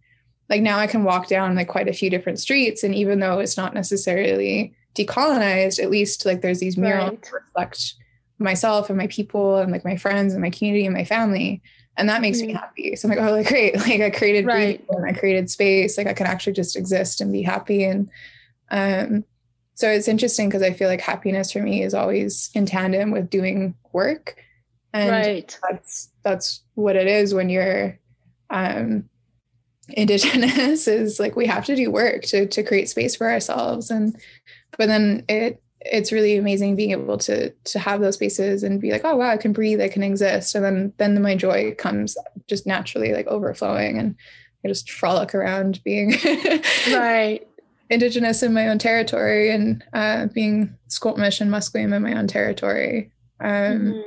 like, 0.50 0.62
now 0.62 0.78
I 0.78 0.88
can 0.88 1.04
walk 1.04 1.28
down 1.28 1.56
like 1.56 1.68
quite 1.68 1.88
a 1.88 1.94
few 1.94 2.10
different 2.10 2.40
streets. 2.40 2.84
And 2.84 2.94
even 2.94 3.20
though 3.20 3.40
it's 3.40 3.58
not 3.58 3.74
necessarily 3.74 4.74
decolonized, 4.96 5.82
at 5.82 5.90
least 5.90 6.26
like 6.26 6.42
there's 6.42 6.60
these 6.60 6.78
murals 6.78 7.10
right. 7.10 7.22
that 7.22 7.34
reflect 7.34 7.96
myself 8.38 8.90
and 8.90 8.98
my 8.98 9.08
people 9.08 9.58
and 9.58 9.72
like 9.72 9.86
my 9.86 9.96
friends 9.96 10.34
and 10.34 10.42
my 10.42 10.50
community 10.50 10.86
and 10.86 10.94
my 10.94 11.06
family 11.06 11.62
and 11.98 12.10
that 12.10 12.22
makes 12.22 12.40
mm-hmm. 12.40 12.48
me 12.48 12.54
happy 12.54 12.96
so 12.96 13.08
i'm 13.08 13.16
like 13.16 13.26
oh 13.28 13.32
like 13.32 13.48
great 13.48 13.76
like 13.78 14.02
i 14.02 14.10
created 14.10 14.46
right. 14.46 14.84
and 14.90 15.06
i 15.06 15.14
created 15.14 15.50
space 15.50 15.98
like 15.98 16.08
i 16.08 16.14
can 16.14 16.28
actually 16.28 16.54
just 16.54 16.76
exist 16.76 17.22
and 17.22 17.32
be 17.32 17.42
happy 17.42 17.84
and 17.84 18.10
um 18.72 19.24
so 19.76 19.90
it's 19.90 20.08
interesting 20.08 20.50
because 20.50 20.62
i 20.62 20.74
feel 20.74 20.90
like 20.90 21.02
happiness 21.02 21.52
for 21.52 21.62
me 21.62 21.82
is 21.82 21.94
always 21.94 22.50
in 22.54 22.66
tandem 22.66 23.12
with 23.12 23.30
doing 23.30 23.76
work 23.94 24.36
and 24.94 25.12
right. 25.12 25.60
that's 25.70 26.10
that's 26.24 26.62
what 26.76 26.96
it 26.96 27.08
is 27.08 27.34
when 27.34 27.50
you're 27.50 27.98
um 28.50 29.08
indigenous 29.90 30.88
is 30.88 31.20
like 31.20 31.36
we 31.36 31.46
have 31.46 31.66
to 31.66 31.76
do 31.76 31.92
work 31.92 32.24
to 32.24 32.46
to 32.48 32.64
create 32.64 32.90
space 32.90 33.16
for 33.16 33.30
ourselves. 33.30 33.90
And 33.90 34.16
but 34.78 34.88
then 34.88 35.24
it 35.30 35.62
it's 35.82 36.12
really 36.12 36.36
amazing 36.36 36.76
being 36.76 36.92
able 36.92 37.18
to 37.20 37.52
to 37.52 37.80
have 37.80 38.02
those 38.02 38.16
spaces 38.16 38.64
and 38.64 38.82
be 38.82 38.92
like 38.92 39.02
oh 39.04 39.16
wow 39.16 39.30
i 39.30 39.38
can 39.38 39.54
breathe 39.54 39.82
i 39.82 39.88
can 39.88 40.04
exist. 40.04 40.56
And 40.56 40.64
then 40.66 40.94
then 40.98 41.22
my 41.22 41.36
joy 41.36 41.76
comes 41.76 42.18
just 42.48 42.66
naturally 42.66 43.14
like 43.14 43.28
overflowing. 43.28 43.98
And 43.98 44.16
i 44.64 44.68
just 44.68 44.92
frolic 44.92 45.36
around 45.36 45.84
being 45.84 46.16
right. 46.92 47.42
Indigenous 47.88 48.42
in 48.42 48.52
my 48.52 48.68
own 48.68 48.80
territory 48.80 49.52
and 49.52 49.84
uh, 49.94 50.26
being 50.34 50.76
Squamish 50.88 51.40
and 51.40 51.52
Musqueam 51.52 51.94
in 51.94 52.02
my 52.02 52.18
own 52.18 52.26
territory. 52.26 53.12
Um, 53.40 53.50
mm-hmm. 53.50 54.02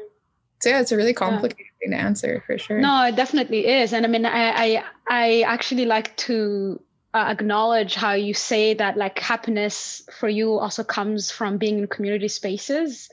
so 0.61 0.70
yeah 0.70 0.80
it's 0.80 0.90
a 0.90 0.97
really 0.97 1.12
complicated 1.12 1.67
to 1.87 1.94
answer 1.94 2.42
for 2.47 2.58
sure. 2.58 2.78
No 2.78 3.04
it 3.04 3.16
definitely 3.16 3.66
is. 3.66 3.92
And 3.92 4.04
i 4.04 4.08
mean 4.08 4.26
i 4.26 4.50
i, 4.50 4.85
I 5.08 5.40
actually 5.42 5.85
like 5.85 6.16
to 6.28 6.80
uh, 7.14 7.26
acknowledge 7.28 7.94
how 7.94 8.12
you 8.12 8.35
say 8.35 8.75
that 8.75 8.97
like 8.97 9.18
happiness 9.18 10.02
for 10.18 10.28
you 10.28 10.58
also 10.58 10.85
comes 10.85 11.30
from 11.30 11.58
being 11.58 11.78
in 11.78 11.87
community 11.87 12.28
spaces. 12.28 13.08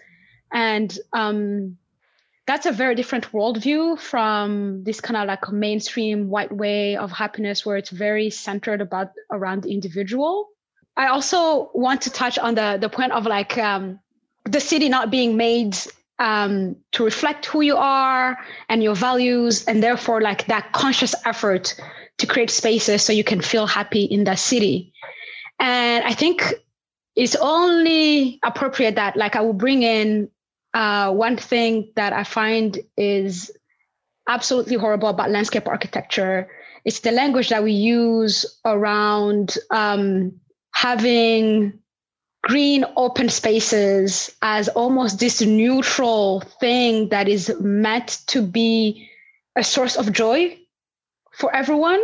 And 0.52 0.98
um, 1.14 1.78
that's 2.46 2.66
a 2.66 2.72
very 2.72 2.96
different 2.96 3.32
worldview 3.32 4.00
from 4.00 4.84
this 4.84 5.02
kind 5.02 5.18
of 5.18 5.28
like 5.28 5.52
mainstream 5.52 6.30
white 6.30 6.52
way 6.52 6.96
of 6.96 7.12
happiness 7.12 7.66
where 7.66 7.78
it's 7.78 7.90
very 7.90 8.30
centered 8.30 8.82
about 8.82 9.12
around 9.32 9.64
the 9.64 9.72
individual. 9.72 10.50
I 10.98 11.08
also 11.08 11.72
want 11.74 12.02
to 12.04 12.10
touch 12.10 12.38
on 12.38 12.56
the 12.56 12.78
the 12.80 12.90
point 12.90 13.12
of 13.12 13.26
like 13.26 13.58
um, 13.58 14.00
the 14.44 14.60
city 14.60 14.90
not 14.90 15.10
being 15.10 15.36
made 15.36 15.76
um, 16.20 16.76
to 16.94 17.04
reflect 17.04 17.46
who 17.46 17.62
you 17.62 17.76
are 17.76 18.38
and 18.70 18.82
your 18.82 18.96
values, 18.96 19.66
and 19.66 19.84
therefore 19.84 20.22
like 20.22 20.48
that 20.48 20.72
conscious 20.74 21.16
effort 21.26 21.76
to 22.18 22.28
create 22.28 22.50
spaces 22.50 23.04
so 23.04 23.12
you 23.12 23.24
can 23.24 23.42
feel 23.42 23.68
happy 23.68 24.04
in 24.04 24.24
that 24.24 24.40
city. 24.40 24.94
And 25.60 26.04
I 26.04 26.14
think 26.14 26.54
it's 27.16 27.36
only 27.36 28.40
appropriate 28.44 28.96
that 28.96 29.16
like 29.16 29.36
I 29.36 29.42
will 29.42 29.54
bring 29.54 29.84
in 29.84 30.30
uh, 30.74 31.12
one 31.14 31.38
thing 31.38 31.92
that 31.96 32.14
I 32.14 32.24
find 32.24 32.78
is 32.98 33.52
absolutely 34.28 34.76
horrible 34.76 35.10
about 35.10 35.30
landscape 35.30 35.68
architecture. 35.68 36.50
It's 36.84 37.00
the 37.00 37.12
language 37.12 37.50
that 37.50 37.64
we 37.64 37.72
use 37.72 38.46
around 38.66 39.58
um, 39.72 40.34
having 40.74 41.80
green 42.46 42.86
open 42.96 43.28
spaces 43.28 44.30
as 44.44 44.70
almost 44.70 45.20
this 45.20 45.42
neutral 45.42 46.42
thing 46.60 47.10
that 47.10 47.28
is 47.28 47.52
meant 47.60 48.20
to 48.28 48.44
be 48.44 49.10
a 49.56 49.64
source 49.64 49.96
of 49.96 50.12
joy 50.12 50.56
for 51.34 51.54
everyone. 51.56 52.00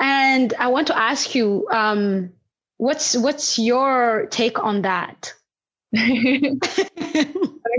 And 0.00 0.52
I 0.58 0.66
want 0.66 0.88
to 0.88 0.98
ask 0.98 1.32
you, 1.36 1.68
um, 1.70 2.32
what's 2.78 3.16
what's 3.16 3.56
your 3.56 4.26
take 4.30 4.58
on 4.58 4.82
that? 4.82 5.32
I 5.94 6.00
think 6.40 6.64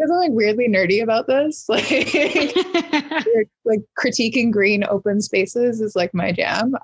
I'm 0.04 0.10
like 0.10 0.32
weirdly 0.32 0.70
nerdy 0.70 1.04
about 1.04 1.28
this. 1.28 1.66
Like, 1.70 1.90
like 3.66 3.82
critiquing 4.00 4.52
green 4.52 4.86
open 4.86 5.22
spaces 5.22 5.82
is 5.82 5.98
like 5.98 6.14
my 6.14 6.32
jam. 6.32 6.76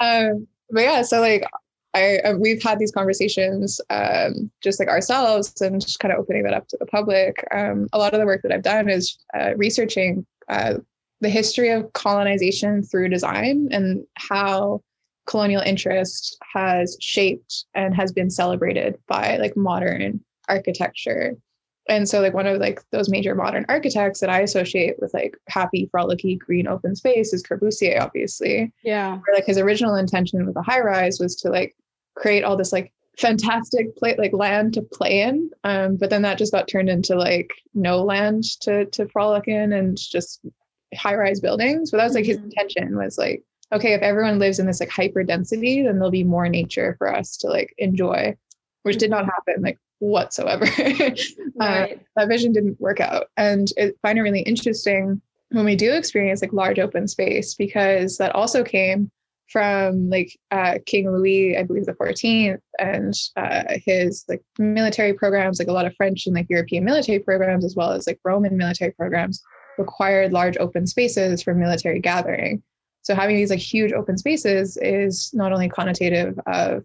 um, 0.00 0.46
but 0.70 0.82
yeah, 0.82 1.02
so 1.02 1.20
like 1.20 1.44
I 1.94 2.34
we've 2.34 2.62
had 2.62 2.78
these 2.78 2.92
conversations 2.92 3.80
um, 3.90 4.50
just 4.62 4.80
like 4.80 4.88
ourselves 4.88 5.60
and 5.60 5.80
just 5.80 6.00
kind 6.00 6.12
of 6.12 6.18
opening 6.18 6.42
that 6.42 6.54
up 6.54 6.68
to 6.68 6.76
the 6.78 6.86
public. 6.86 7.46
Um, 7.54 7.88
a 7.92 7.98
lot 7.98 8.14
of 8.14 8.20
the 8.20 8.26
work 8.26 8.42
that 8.42 8.52
I've 8.52 8.62
done 8.62 8.88
is 8.88 9.18
uh, 9.32 9.54
researching 9.56 10.26
uh, 10.48 10.74
the 11.20 11.30
history 11.30 11.70
of 11.70 11.92
colonization 11.92 12.82
through 12.82 13.08
design 13.08 13.68
and 13.70 14.04
how 14.14 14.82
colonial 15.26 15.62
interest 15.62 16.36
has 16.52 16.96
shaped 17.00 17.64
and 17.74 17.94
has 17.94 18.12
been 18.12 18.30
celebrated 18.30 18.98
by 19.08 19.38
like 19.38 19.56
modern 19.56 20.20
architecture. 20.48 21.34
And 21.88 22.08
so 22.08 22.20
like 22.20 22.34
one 22.34 22.46
of 22.46 22.58
like 22.60 22.82
those 22.92 23.10
major 23.10 23.34
modern 23.34 23.66
architects 23.68 24.20
that 24.20 24.30
i 24.30 24.40
associate 24.40 24.96
with 25.00 25.12
like 25.12 25.36
happy 25.48 25.90
frolicky 25.94 26.38
green 26.38 26.66
open 26.66 26.96
space 26.96 27.32
is 27.32 27.42
corbusier 27.42 28.00
obviously. 28.00 28.72
Yeah. 28.82 29.12
Where, 29.12 29.34
like 29.34 29.46
his 29.46 29.58
original 29.58 29.96
intention 29.96 30.44
with 30.44 30.54
the 30.54 30.62
high 30.62 30.80
rise 30.80 31.20
was 31.20 31.36
to 31.36 31.50
like 31.50 31.74
create 32.14 32.44
all 32.44 32.56
this 32.56 32.72
like 32.72 32.92
fantastic 33.18 33.96
play 33.96 34.14
like 34.18 34.32
land 34.32 34.74
to 34.74 34.82
play 34.82 35.20
in. 35.22 35.50
Um 35.64 35.96
but 35.96 36.10
then 36.10 36.22
that 36.22 36.38
just 36.38 36.52
got 36.52 36.68
turned 36.68 36.88
into 36.88 37.14
like 37.14 37.50
no 37.74 38.02
land 38.02 38.44
to 38.62 38.86
to 38.86 39.08
frolic 39.08 39.46
in 39.48 39.72
and 39.72 39.96
just 39.96 40.40
high 40.94 41.14
rise 41.14 41.40
buildings. 41.40 41.90
But 41.90 41.98
that 41.98 42.04
was 42.04 42.14
like 42.14 42.24
his 42.24 42.38
Mhm. 42.38 42.44
intention 42.44 42.96
was 42.96 43.16
like 43.18 43.42
okay 43.72 43.94
if 43.94 44.02
everyone 44.02 44.38
lives 44.38 44.58
in 44.58 44.66
this 44.66 44.80
like 44.80 44.90
hyper 44.90 45.22
density 45.24 45.82
then 45.82 45.94
there'll 45.94 46.10
be 46.10 46.24
more 46.24 46.48
nature 46.48 46.94
for 46.98 47.12
us 47.12 47.36
to 47.38 47.48
like 47.48 47.74
enjoy 47.78 48.36
which 48.82 48.98
did 48.98 49.10
not 49.10 49.24
happen 49.24 49.62
like 49.62 49.78
whatsoever. 50.00 50.66
Uh, 51.60 51.86
that 52.16 52.26
vision 52.28 52.52
didn't 52.52 52.78
work 52.80 52.98
out. 53.00 53.26
And 53.36 53.68
i 53.78 53.92
find 54.02 54.18
it 54.18 54.22
really 54.22 54.40
interesting 54.42 55.22
when 55.50 55.64
we 55.64 55.76
do 55.76 55.92
experience 55.92 56.42
like 56.42 56.52
large 56.52 56.80
open 56.80 57.06
space 57.06 57.54
because 57.54 58.18
that 58.18 58.34
also 58.34 58.64
came 58.64 59.08
from 59.50 60.08
like 60.10 60.36
uh, 60.50 60.78
king 60.86 61.10
louis 61.10 61.56
i 61.56 61.62
believe 61.62 61.86
the 61.86 61.92
14th 61.92 62.58
and 62.78 63.14
uh, 63.36 63.74
his 63.84 64.24
like 64.28 64.42
military 64.58 65.12
programs 65.12 65.58
like 65.58 65.68
a 65.68 65.72
lot 65.72 65.86
of 65.86 65.94
french 65.96 66.26
and 66.26 66.34
like 66.34 66.46
european 66.48 66.84
military 66.84 67.18
programs 67.18 67.64
as 67.64 67.76
well 67.76 67.92
as 67.92 68.06
like 68.06 68.18
roman 68.24 68.56
military 68.56 68.90
programs 68.92 69.42
required 69.78 70.32
large 70.32 70.56
open 70.58 70.86
spaces 70.86 71.42
for 71.42 71.54
military 71.54 72.00
gathering. 72.00 72.62
So 73.02 73.14
having 73.14 73.36
these 73.36 73.50
like 73.50 73.58
huge 73.58 73.92
open 73.92 74.16
spaces 74.16 74.78
is 74.80 75.30
not 75.34 75.52
only 75.52 75.68
connotative 75.68 76.38
of 76.46 76.84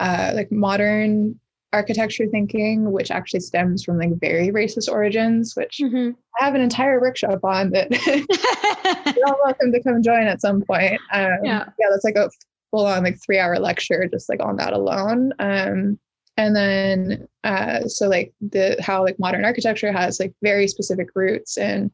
uh, 0.00 0.32
like 0.34 0.52
modern 0.52 1.38
architecture 1.74 2.26
thinking, 2.28 2.92
which 2.92 3.10
actually 3.10 3.40
stems 3.40 3.84
from 3.84 3.98
like 3.98 4.12
very 4.20 4.48
racist 4.50 4.90
origins, 4.90 5.54
which 5.56 5.78
Mhm. 5.82 6.14
I 6.40 6.44
have 6.44 6.54
an 6.54 6.60
entire 6.60 7.00
workshop 7.00 7.40
on 7.44 7.70
that 7.70 7.90
you're 9.16 9.26
all 9.26 9.38
welcome 9.44 9.72
to 9.72 9.82
come 9.82 10.02
join 10.02 10.22
at 10.26 10.40
some 10.40 10.62
point. 10.62 11.00
Um, 11.12 11.38
Yeah. 11.42 11.64
yeah, 11.78 11.86
that's 11.90 12.04
like 12.04 12.16
a 12.16 12.30
full 12.70 12.86
on 12.86 13.02
like 13.04 13.18
three 13.24 13.38
hour 13.38 13.58
lecture 13.58 14.08
just 14.08 14.28
like 14.28 14.42
on 14.42 14.56
that 14.56 14.72
alone. 14.72 15.32
Um, 15.38 15.98
and 16.36 16.56
then 16.56 17.28
uh, 17.44 17.86
so 17.88 18.08
like 18.08 18.32
the 18.40 18.76
how 18.80 19.02
like 19.04 19.18
modern 19.18 19.44
architecture 19.44 19.92
has 19.92 20.18
like 20.18 20.32
very 20.42 20.66
specific 20.66 21.08
roots 21.14 21.56
in 21.58 21.90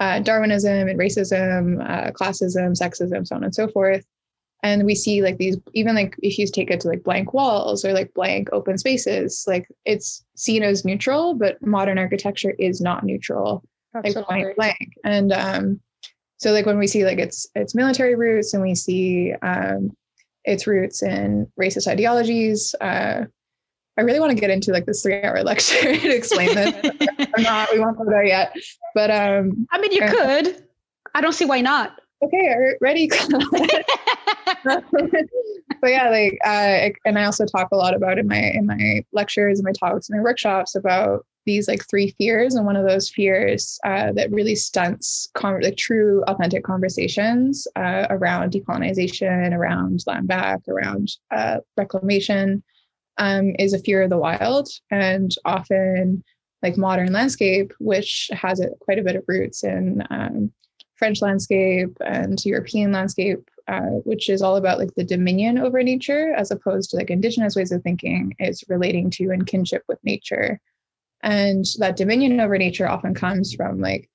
uh, 0.00 0.20
Darwinism 0.20 0.88
and 0.88 0.98
racism, 0.98 1.80
uh, 1.88 2.10
classism, 2.12 2.72
sexism, 2.78 3.26
so 3.26 3.36
on 3.36 3.44
and 3.44 3.54
so 3.54 3.68
forth. 3.68 4.04
And 4.62 4.84
we 4.84 4.94
see 4.94 5.22
like 5.22 5.38
these, 5.38 5.56
even 5.72 5.94
like 5.96 6.14
if 6.22 6.38
you 6.38 6.46
take 6.46 6.70
it 6.70 6.80
to 6.80 6.88
like 6.88 7.02
blank 7.02 7.34
walls 7.34 7.84
or 7.84 7.92
like 7.92 8.14
blank 8.14 8.48
open 8.52 8.78
spaces, 8.78 9.44
like 9.48 9.66
it's 9.84 10.24
seen 10.36 10.62
as 10.62 10.84
neutral, 10.84 11.34
but 11.34 11.60
modern 11.66 11.98
architecture 11.98 12.54
is 12.58 12.80
not 12.80 13.04
neutral 13.04 13.64
like 13.94 14.06
Absolutely. 14.06 14.34
point 14.34 14.56
blank. 14.56 14.92
And 15.04 15.32
um, 15.32 15.80
so 16.38 16.52
like 16.52 16.66
when 16.66 16.78
we 16.78 16.86
see 16.86 17.04
like 17.04 17.18
its 17.18 17.46
its 17.54 17.74
military 17.74 18.14
roots 18.14 18.54
and 18.54 18.62
we 18.62 18.74
see 18.74 19.32
um, 19.42 19.96
its 20.44 20.66
roots 20.66 21.02
in 21.02 21.50
racist 21.60 21.86
ideologies, 21.86 22.74
uh, 22.80 23.24
I 23.98 24.00
really 24.00 24.20
want 24.20 24.30
to 24.30 24.40
get 24.40 24.50
into 24.50 24.72
like 24.72 24.86
this 24.86 25.02
three 25.02 25.22
hour 25.22 25.42
lecture 25.44 25.96
to 25.96 26.16
explain 26.16 26.54
this. 26.54 26.92
I'm 27.36 27.42
not. 27.42 27.68
We 27.72 27.80
won't 27.80 27.98
go 27.98 28.04
there 28.04 28.24
yet. 28.24 28.56
But 28.94 29.10
um, 29.10 29.66
I 29.70 29.80
mean, 29.80 29.92
you 29.92 30.02
could. 30.02 30.66
I 31.14 31.20
don't 31.20 31.34
see 31.34 31.44
why 31.44 31.60
not. 31.60 32.00
Okay, 32.22 32.74
ready? 32.80 33.08
but 34.64 34.84
yeah, 35.84 36.10
like 36.10 36.38
uh, 36.44 36.90
and 37.04 37.18
I 37.18 37.24
also 37.24 37.44
talk 37.44 37.68
a 37.72 37.76
lot 37.76 37.94
about 37.94 38.18
in 38.18 38.26
my 38.26 38.52
in 38.54 38.66
my 38.66 39.04
lectures 39.12 39.58
and 39.58 39.64
my 39.64 39.72
talks 39.72 40.08
and 40.08 40.18
my 40.18 40.22
workshops 40.22 40.74
about 40.74 41.26
these 41.44 41.66
like 41.66 41.84
three 41.90 42.14
fears, 42.18 42.54
and 42.54 42.64
one 42.64 42.76
of 42.76 42.86
those 42.86 43.10
fears 43.10 43.78
uh, 43.84 44.12
that 44.12 44.30
really 44.30 44.54
stunts 44.54 45.28
con- 45.34 45.60
like 45.62 45.76
true 45.76 46.22
authentic 46.28 46.64
conversations 46.64 47.66
uh, 47.76 48.06
around 48.10 48.52
decolonization, 48.52 49.52
around 49.52 50.02
land 50.06 50.28
back, 50.28 50.60
around 50.68 51.08
uh, 51.30 51.58
reclamation, 51.76 52.62
um, 53.18 53.54
is 53.58 53.72
a 53.72 53.78
fear 53.80 54.02
of 54.02 54.10
the 54.10 54.18
wild, 54.18 54.68
and 54.90 55.32
often 55.44 56.22
like 56.62 56.76
modern 56.76 57.12
landscape, 57.12 57.72
which 57.80 58.30
has 58.32 58.60
a, 58.60 58.68
quite 58.80 59.00
a 59.00 59.02
bit 59.02 59.16
of 59.16 59.24
roots 59.26 59.64
in 59.64 60.00
um, 60.10 60.52
French 61.02 61.20
landscape 61.20 61.96
and 62.06 62.44
European 62.44 62.92
landscape, 62.92 63.50
uh, 63.66 63.98
which 64.04 64.30
is 64.30 64.40
all 64.40 64.54
about 64.54 64.78
like 64.78 64.94
the 64.94 65.02
dominion 65.02 65.58
over 65.58 65.82
nature, 65.82 66.32
as 66.34 66.52
opposed 66.52 66.90
to 66.90 66.96
like 66.96 67.10
indigenous 67.10 67.56
ways 67.56 67.72
of 67.72 67.82
thinking, 67.82 68.32
is 68.38 68.62
relating 68.68 69.10
to 69.10 69.30
and 69.30 69.44
kinship 69.44 69.82
with 69.88 69.98
nature. 70.04 70.60
And 71.24 71.64
that 71.80 71.96
dominion 71.96 72.38
over 72.38 72.56
nature 72.56 72.88
often 72.88 73.14
comes 73.14 73.52
from 73.52 73.80
like 73.80 74.08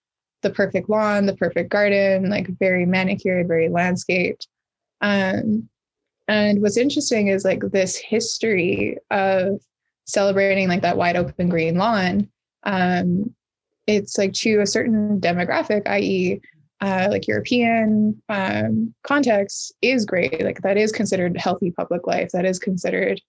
the 0.43 0.49
perfect 0.49 0.89
lawn, 0.89 1.25
the 1.25 1.35
perfect 1.35 1.69
garden, 1.69 2.29
like 2.29 2.47
very 2.57 2.85
manicured, 2.85 3.49
very 3.49 3.67
landscaped. 3.67 4.47
Um, 5.01 5.67
and 6.29 6.61
what's 6.61 6.77
interesting 6.77 7.27
is 7.27 7.43
like 7.43 7.63
this 7.73 7.97
history 7.97 8.97
of 9.11 9.59
celebrating 10.05 10.69
like 10.69 10.83
that 10.83 10.95
wide 10.95 11.17
open 11.17 11.49
green 11.49 11.77
lawn. 11.77 12.29
Um, 12.63 13.35
it's 13.87 14.17
like 14.17 14.31
to 14.35 14.61
a 14.61 14.65
certain 14.65 15.19
demographic, 15.19 15.85
i.e., 15.87 16.39
uh, 16.81 17.07
like 17.09 17.27
European 17.27 18.21
um, 18.29 18.93
context 19.03 19.73
is 19.81 20.05
great. 20.05 20.43
Like 20.43 20.61
that 20.61 20.77
is 20.77 20.91
considered 20.91 21.37
healthy 21.37 21.71
public 21.71 22.05
life. 22.05 22.29
That 22.33 22.45
is 22.45 22.59
considered 22.59 23.19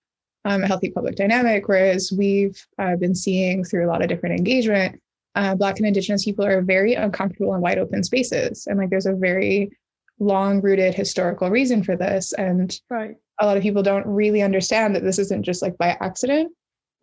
um, 0.45 0.63
a 0.63 0.67
healthy 0.67 0.91
public 0.91 1.17
dynamic. 1.17 1.69
Whereas 1.69 2.13
we've 2.17 2.61
uh, 2.79 2.97
been 2.97 3.15
seeing 3.15 3.65
through 3.65 3.87
a 3.87 3.91
lot 3.91 4.03
of 4.03 4.09
different 4.09 4.39
engagement, 4.39 5.01
uh, 5.35 5.55
Black 5.55 5.79
and 5.79 5.87
Indigenous 5.87 6.25
people 6.25 6.45
are 6.45 6.63
very 6.63 6.95
uncomfortable 6.95 7.55
in 7.55 7.61
wide 7.61 7.79
open 7.79 8.03
spaces. 8.03 8.67
And 8.67 8.79
like 8.79 8.91
there's 8.91 9.07
a 9.07 9.15
very 9.15 9.71
long 10.19 10.61
rooted 10.61 10.95
historical 10.95 11.49
reason 11.49 11.83
for 11.83 11.97
this. 11.97 12.33
And 12.35 12.79
Right. 12.91 13.17
a 13.41 13.47
lot 13.47 13.57
of 13.57 13.63
people 13.63 13.83
don't 13.83 14.07
really 14.07 14.43
understand 14.43 14.95
that 14.95 15.05
this 15.05 15.19
isn't 15.19 15.45
just 15.45 15.63
like 15.63 15.79
by 15.79 15.97
accident. 16.01 16.53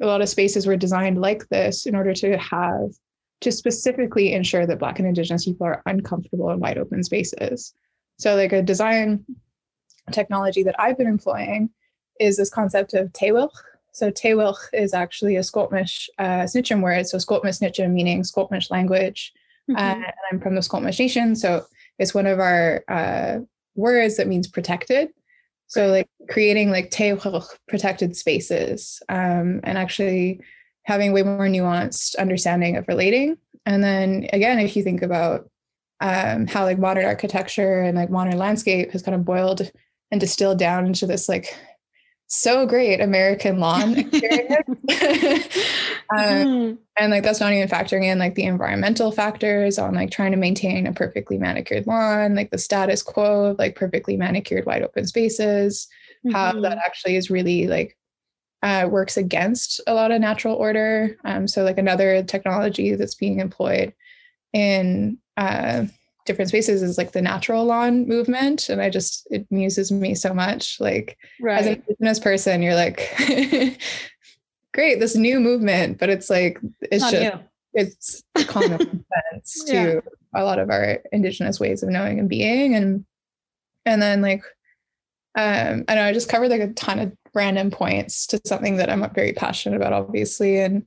A 0.01 0.05
lot 0.05 0.21
of 0.21 0.29
spaces 0.29 0.67
were 0.67 0.75
designed 0.75 1.21
like 1.21 1.47
this 1.47 1.85
in 1.85 1.95
order 1.95 2.13
to 2.13 2.37
have 2.37 2.89
to 3.41 3.51
specifically 3.51 4.33
ensure 4.33 4.65
that 4.65 4.79
Black 4.79 4.99
and 4.99 5.07
Indigenous 5.07 5.45
people 5.45 5.67
are 5.67 5.81
uncomfortable 5.85 6.49
in 6.51 6.59
wide 6.59 6.77
open 6.77 7.03
spaces. 7.03 7.73
So, 8.17 8.35
like 8.35 8.53
a 8.53 8.61
design 8.61 9.25
technology 10.11 10.63
that 10.63 10.79
I've 10.79 10.97
been 10.97 11.07
employing 11.07 11.69
is 12.19 12.37
this 12.37 12.49
concept 12.49 12.93
of 12.93 13.11
Tewilch. 13.11 13.51
So, 13.91 14.09
Tewilch 14.09 14.57
is 14.73 14.93
actually 14.93 15.35
a 15.35 15.43
Squamish 15.43 16.09
uh, 16.17 16.43
Snitchum 16.43 16.81
word. 16.81 17.07
So, 17.07 17.17
Squamish 17.17 17.59
Snitchum 17.59 17.91
meaning 17.91 18.23
Squamish 18.23 18.71
language. 18.71 19.33
Mhm. 19.69 19.75
Uh, 19.75 19.95
and 19.95 20.13
I'm 20.31 20.39
from 20.39 20.55
the 20.55 20.61
Squamish 20.61 20.99
Nation. 20.99 21.35
So, 21.35 21.65
it's 21.99 22.13
one 22.13 22.27
of 22.27 22.39
our 22.39 22.83
uh, 22.87 23.39
words 23.75 24.17
that 24.17 24.27
means 24.27 24.47
protected. 24.47 25.09
So, 25.67 25.87
like 25.87 26.07
creating 26.29 26.71
like 26.71 26.89
Tewilch 26.91 27.47
protected 27.67 28.15
spaces. 28.15 29.01
Um, 29.09 29.59
and 29.63 29.77
actually, 29.77 30.41
having 30.85 31.13
way 31.13 31.23
more 31.23 31.47
nuanced 31.47 32.15
understanding 32.17 32.77
of 32.77 32.87
relating. 32.87 33.37
And 33.65 33.83
then 33.83 34.27
again, 34.31 34.59
if 34.59 34.75
you 34.75 34.83
think 34.83 35.01
about 35.01 35.49
um, 35.99 36.47
how 36.47 36.63
like 36.63 36.77
modern 36.77 37.05
architecture 37.05 37.81
and 37.81 37.97
like 37.97 38.09
modern 38.09 38.37
landscape 38.37 38.91
has 38.91 39.01
kind 39.01 39.15
of 39.15 39.25
boiled 39.25 39.71
and 40.11 40.21
distilled 40.21 40.59
down 40.59 40.85
into 40.85 41.07
this 41.07 41.27
like 41.27 41.55
so 42.27 42.65
great 42.65 43.01
American 43.01 43.59
lawn 43.59 43.97
experience. 43.97 44.67
um, 46.15 46.19
mm. 46.19 46.77
And 46.97 47.11
like 47.11 47.23
that's 47.23 47.39
not 47.39 47.53
even 47.53 47.67
factoring 47.67 48.03
in 48.03 48.19
like 48.19 48.35
the 48.35 48.43
environmental 48.43 49.11
factors 49.11 49.79
on 49.79 49.95
like 49.95 50.11
trying 50.11 50.31
to 50.31 50.37
maintain 50.37 50.87
a 50.87 50.93
perfectly 50.93 51.37
manicured 51.37 51.87
lawn, 51.87 52.35
like 52.35 52.51
the 52.51 52.57
status 52.57 53.01
quo 53.01 53.45
of 53.45 53.59
like 53.59 53.75
perfectly 53.75 54.17
manicured 54.17 54.65
wide 54.65 54.83
open 54.83 55.07
spaces, 55.07 55.87
mm-hmm. 56.25 56.35
how 56.35 56.53
that 56.53 56.61
mm-hmm. 56.61 56.79
actually 56.85 57.15
is 57.15 57.29
really 57.29 57.67
like 57.67 57.97
uh, 58.65 58.87
works 58.89 59.15
against 59.15 59.79
a 59.85 59.93
lot 59.93 60.11
of 60.11 60.19
natural 60.19 60.55
order. 60.55 61.15
Um, 61.23 61.47
so 61.47 61.63
like 61.63 61.77
another 61.77 62.23
technology 62.23 62.95
that's 62.95 63.13
being 63.13 63.39
employed 63.39 63.93
in 64.53 65.19
uh, 65.37 65.85
different 66.25 66.49
spaces 66.49 66.81
is 66.81 66.97
like 66.97 67.11
the 67.11 67.21
natural 67.21 67.63
lawn 67.65 68.07
movement 68.07 68.67
and 68.67 68.81
i 68.81 68.89
just 68.89 69.27
it 69.29 69.45
amuses 69.51 69.91
me 69.91 70.15
so 70.15 70.33
much 70.33 70.79
like 70.79 71.19
right. 71.39 71.59
as 71.59 71.67
an 71.67 71.73
indigenous 71.75 72.19
person 72.19 72.63
you're 72.63 72.73
like 72.73 73.13
great 74.73 74.99
this 74.99 75.15
new 75.15 75.39
movement 75.39 75.99
but 75.99 76.09
it's 76.09 76.27
like 76.27 76.57
it's 76.81 77.03
Not 77.03 77.13
just 77.13 77.37
it's 77.75 78.23
common 78.47 79.05
sense 79.31 79.63
to 79.67 79.73
yeah. 79.75 79.99
a 80.33 80.43
lot 80.43 80.57
of 80.57 80.71
our 80.71 80.99
indigenous 81.11 81.59
ways 81.59 81.83
of 81.83 81.89
knowing 81.89 82.17
and 82.17 82.27
being 82.27 82.73
and 82.73 83.05
and 83.85 84.01
then 84.01 84.23
like 84.23 84.41
um 85.35 85.85
i 85.87 85.93
know 85.93 86.05
i 86.05 86.11
just 86.11 86.29
covered 86.29 86.49
like 86.49 86.61
a 86.61 86.73
ton 86.73 86.97
of 86.97 87.15
random 87.35 87.69
points 87.69 88.25
to 88.25 88.39
something 88.45 88.77
that 88.77 88.89
i'm 88.89 89.07
very 89.13 89.33
passionate 89.33 89.75
about 89.75 89.93
obviously 89.93 90.59
and 90.59 90.83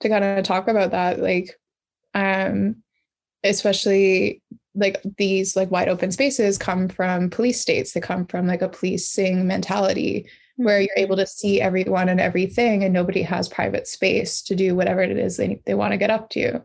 to 0.00 0.08
kind 0.08 0.24
of 0.24 0.44
talk 0.44 0.68
about 0.68 0.90
that 0.90 1.20
like 1.20 1.58
um 2.14 2.76
especially 3.44 4.42
like 4.74 5.02
these 5.18 5.56
like 5.56 5.70
wide 5.70 5.88
open 5.88 6.10
spaces 6.10 6.56
come 6.56 6.88
from 6.88 7.30
police 7.30 7.60
states. 7.60 7.92
They 7.92 8.00
come 8.00 8.26
from 8.26 8.46
like 8.46 8.62
a 8.62 8.68
policing 8.68 9.46
mentality 9.46 10.26
where 10.56 10.80
you're 10.80 10.96
able 10.96 11.16
to 11.16 11.26
see 11.26 11.60
everyone 11.60 12.08
and 12.08 12.20
everything 12.20 12.84
and 12.84 12.92
nobody 12.92 13.22
has 13.22 13.48
private 13.48 13.86
space 13.86 14.42
to 14.42 14.54
do 14.54 14.74
whatever 14.74 15.02
it 15.02 15.16
is 15.16 15.36
they, 15.36 15.60
they 15.66 15.74
want 15.74 15.92
to 15.92 15.98
get 15.98 16.10
up 16.10 16.30
to. 16.30 16.62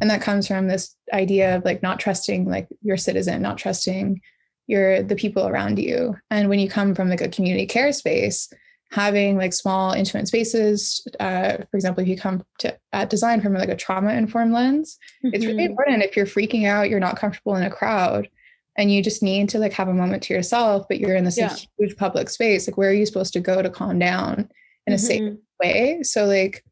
And 0.00 0.10
that 0.10 0.22
comes 0.22 0.46
from 0.46 0.68
this 0.68 0.94
idea 1.12 1.56
of 1.56 1.64
like 1.64 1.82
not 1.82 1.98
trusting 1.98 2.48
like 2.48 2.68
your 2.82 2.96
citizen 2.96 3.42
not 3.42 3.58
trusting 3.58 4.20
your 4.66 5.02
the 5.02 5.16
people 5.16 5.48
around 5.48 5.78
you. 5.78 6.16
And 6.30 6.48
when 6.48 6.60
you 6.60 6.68
come 6.68 6.94
from 6.94 7.08
like 7.08 7.20
a 7.20 7.28
community 7.28 7.66
care 7.66 7.92
space 7.92 8.48
having 8.90 9.36
like 9.36 9.52
small 9.52 9.92
intimate 9.92 10.26
spaces 10.26 11.06
uh, 11.20 11.56
for 11.70 11.76
example 11.76 12.02
if 12.02 12.08
you 12.08 12.16
come 12.16 12.42
to 12.58 12.76
at 12.92 13.10
design 13.10 13.40
from 13.40 13.54
like 13.54 13.68
a 13.68 13.76
trauma 13.76 14.12
informed 14.12 14.52
lens 14.52 14.98
mm-hmm. 15.24 15.34
it's 15.34 15.44
really 15.44 15.58
mm-hmm. 15.58 15.70
important 15.70 16.02
if 16.02 16.16
you're 16.16 16.26
freaking 16.26 16.66
out 16.66 16.88
you're 16.88 17.00
not 17.00 17.18
comfortable 17.18 17.54
in 17.56 17.62
a 17.64 17.70
crowd 17.70 18.28
and 18.76 18.92
you 18.92 19.02
just 19.02 19.22
need 19.22 19.48
to 19.48 19.58
like 19.58 19.72
have 19.72 19.88
a 19.88 19.94
moment 19.94 20.22
to 20.22 20.32
yourself 20.32 20.86
but 20.88 20.98
you're 20.98 21.16
in 21.16 21.24
this 21.24 21.36
yeah. 21.36 21.54
huge 21.78 21.96
public 21.96 22.30
space 22.30 22.66
like 22.66 22.78
where 22.78 22.90
are 22.90 22.94
you 22.94 23.04
supposed 23.04 23.32
to 23.32 23.40
go 23.40 23.60
to 23.60 23.68
calm 23.68 23.98
down 23.98 24.48
in 24.86 24.92
a 24.94 24.96
mm-hmm. 24.96 25.06
safe 25.06 25.34
way 25.62 26.02
so 26.02 26.24
like 26.24 26.64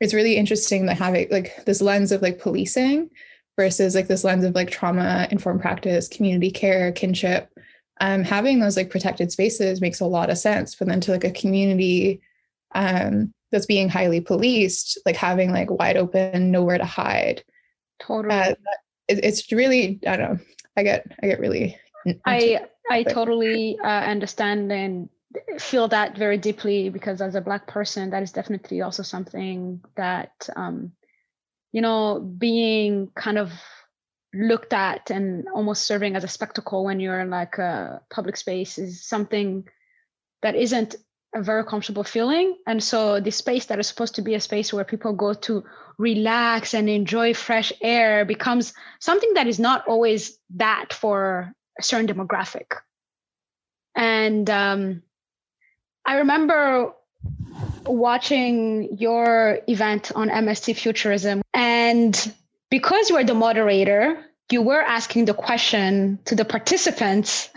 it's 0.00 0.14
really 0.14 0.36
interesting 0.36 0.86
to 0.86 0.94
have 0.94 1.14
it 1.14 1.30
like 1.30 1.64
this 1.66 1.80
lens 1.80 2.10
of 2.10 2.22
like 2.22 2.40
policing 2.40 3.08
versus 3.56 3.94
like 3.94 4.08
this 4.08 4.24
lens 4.24 4.44
of 4.44 4.54
like 4.54 4.70
trauma 4.70 5.28
informed 5.30 5.60
practice 5.60 6.08
community 6.08 6.50
care 6.50 6.90
kinship 6.90 7.52
um, 8.00 8.24
having 8.24 8.60
those 8.60 8.76
like 8.76 8.90
protected 8.90 9.30
spaces 9.30 9.80
makes 9.80 10.00
a 10.00 10.06
lot 10.06 10.30
of 10.30 10.38
sense. 10.38 10.74
But 10.74 10.88
then 10.88 11.00
to 11.02 11.12
like 11.12 11.24
a 11.24 11.30
community 11.30 12.20
um, 12.74 13.32
that's 13.52 13.66
being 13.66 13.88
highly 13.88 14.20
policed, 14.20 14.98
like 15.04 15.16
having 15.16 15.52
like 15.52 15.70
wide 15.70 15.96
open, 15.96 16.50
nowhere 16.50 16.78
to 16.78 16.84
hide. 16.84 17.44
Totally. 18.00 18.34
Uh, 18.34 18.54
it, 19.08 19.24
it's 19.24 19.52
really, 19.52 20.00
I 20.06 20.16
don't 20.16 20.32
know. 20.32 20.38
I 20.76 20.82
get, 20.82 21.06
I 21.22 21.26
get 21.26 21.40
really. 21.40 21.76
I, 22.24 22.60
I 22.90 23.02
totally 23.02 23.78
uh, 23.78 23.86
understand 23.86 24.72
and 24.72 25.08
feel 25.58 25.86
that 25.88 26.16
very 26.16 26.38
deeply 26.38 26.88
because 26.88 27.20
as 27.20 27.34
a 27.34 27.40
black 27.40 27.66
person, 27.66 28.10
that 28.10 28.22
is 28.22 28.32
definitely 28.32 28.80
also 28.80 29.02
something 29.02 29.80
that, 29.96 30.48
um, 30.56 30.92
you 31.72 31.82
know, 31.82 32.20
being 32.20 33.08
kind 33.14 33.38
of 33.38 33.52
looked 34.34 34.72
at 34.72 35.10
and 35.10 35.46
almost 35.54 35.86
serving 35.86 36.16
as 36.16 36.24
a 36.24 36.28
spectacle 36.28 36.84
when 36.84 37.00
you're 37.00 37.20
in 37.20 37.30
like 37.30 37.58
a 37.58 38.00
public 38.10 38.36
space 38.36 38.78
is 38.78 39.04
something 39.04 39.68
that 40.42 40.54
isn't 40.54 40.96
a 41.34 41.42
very 41.42 41.64
comfortable 41.64 42.04
feeling. 42.04 42.56
And 42.66 42.82
so 42.82 43.20
the 43.20 43.30
space 43.30 43.66
that 43.66 43.78
is 43.78 43.86
supposed 43.86 44.16
to 44.16 44.22
be 44.22 44.34
a 44.34 44.40
space 44.40 44.72
where 44.72 44.84
people 44.84 45.12
go 45.12 45.34
to 45.34 45.64
relax 45.98 46.74
and 46.74 46.88
enjoy 46.88 47.34
fresh 47.34 47.72
air 47.80 48.24
becomes 48.24 48.72
something 49.00 49.34
that 49.34 49.46
is 49.46 49.58
not 49.58 49.86
always 49.86 50.38
that 50.56 50.92
for 50.92 51.52
a 51.78 51.82
certain 51.82 52.06
demographic. 52.06 52.72
And 53.94 54.48
um, 54.48 55.02
i 56.04 56.16
remember 56.16 56.92
watching 57.86 58.96
your 58.98 59.60
event 59.68 60.12
on 60.14 60.28
mst 60.28 60.76
futurism 60.76 61.42
and 61.54 62.34
because 62.70 63.10
you 63.10 63.16
are 63.16 63.24
the 63.24 63.34
moderator, 63.34 64.24
you 64.50 64.62
were 64.62 64.80
asking 64.80 65.24
the 65.26 65.34
question 65.34 66.18
to 66.24 66.34
the 66.34 66.44
participants 66.44 67.50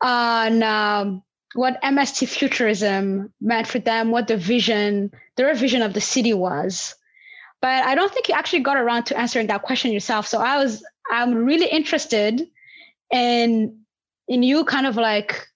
on 0.00 0.62
um, 0.62 1.22
what 1.54 1.80
MST 1.82 2.28
futurism 2.28 3.32
meant 3.40 3.66
for 3.66 3.78
them, 3.78 4.10
what 4.10 4.28
the 4.28 4.36
vision, 4.36 5.10
their 5.36 5.54
vision 5.54 5.82
of 5.82 5.94
the 5.94 6.00
city 6.00 6.32
was. 6.34 6.94
But 7.60 7.84
I 7.84 7.94
don't 7.94 8.12
think 8.12 8.28
you 8.28 8.34
actually 8.34 8.60
got 8.60 8.76
around 8.76 9.04
to 9.04 9.18
answering 9.18 9.46
that 9.48 9.62
question 9.62 9.92
yourself. 9.92 10.26
So 10.26 10.38
I 10.38 10.58
was, 10.58 10.84
I'm 11.10 11.34
really 11.34 11.66
interested 11.66 12.46
in 13.10 13.80
in 14.26 14.42
you 14.42 14.64
kind 14.64 14.86
of 14.86 14.96
like 14.96 15.46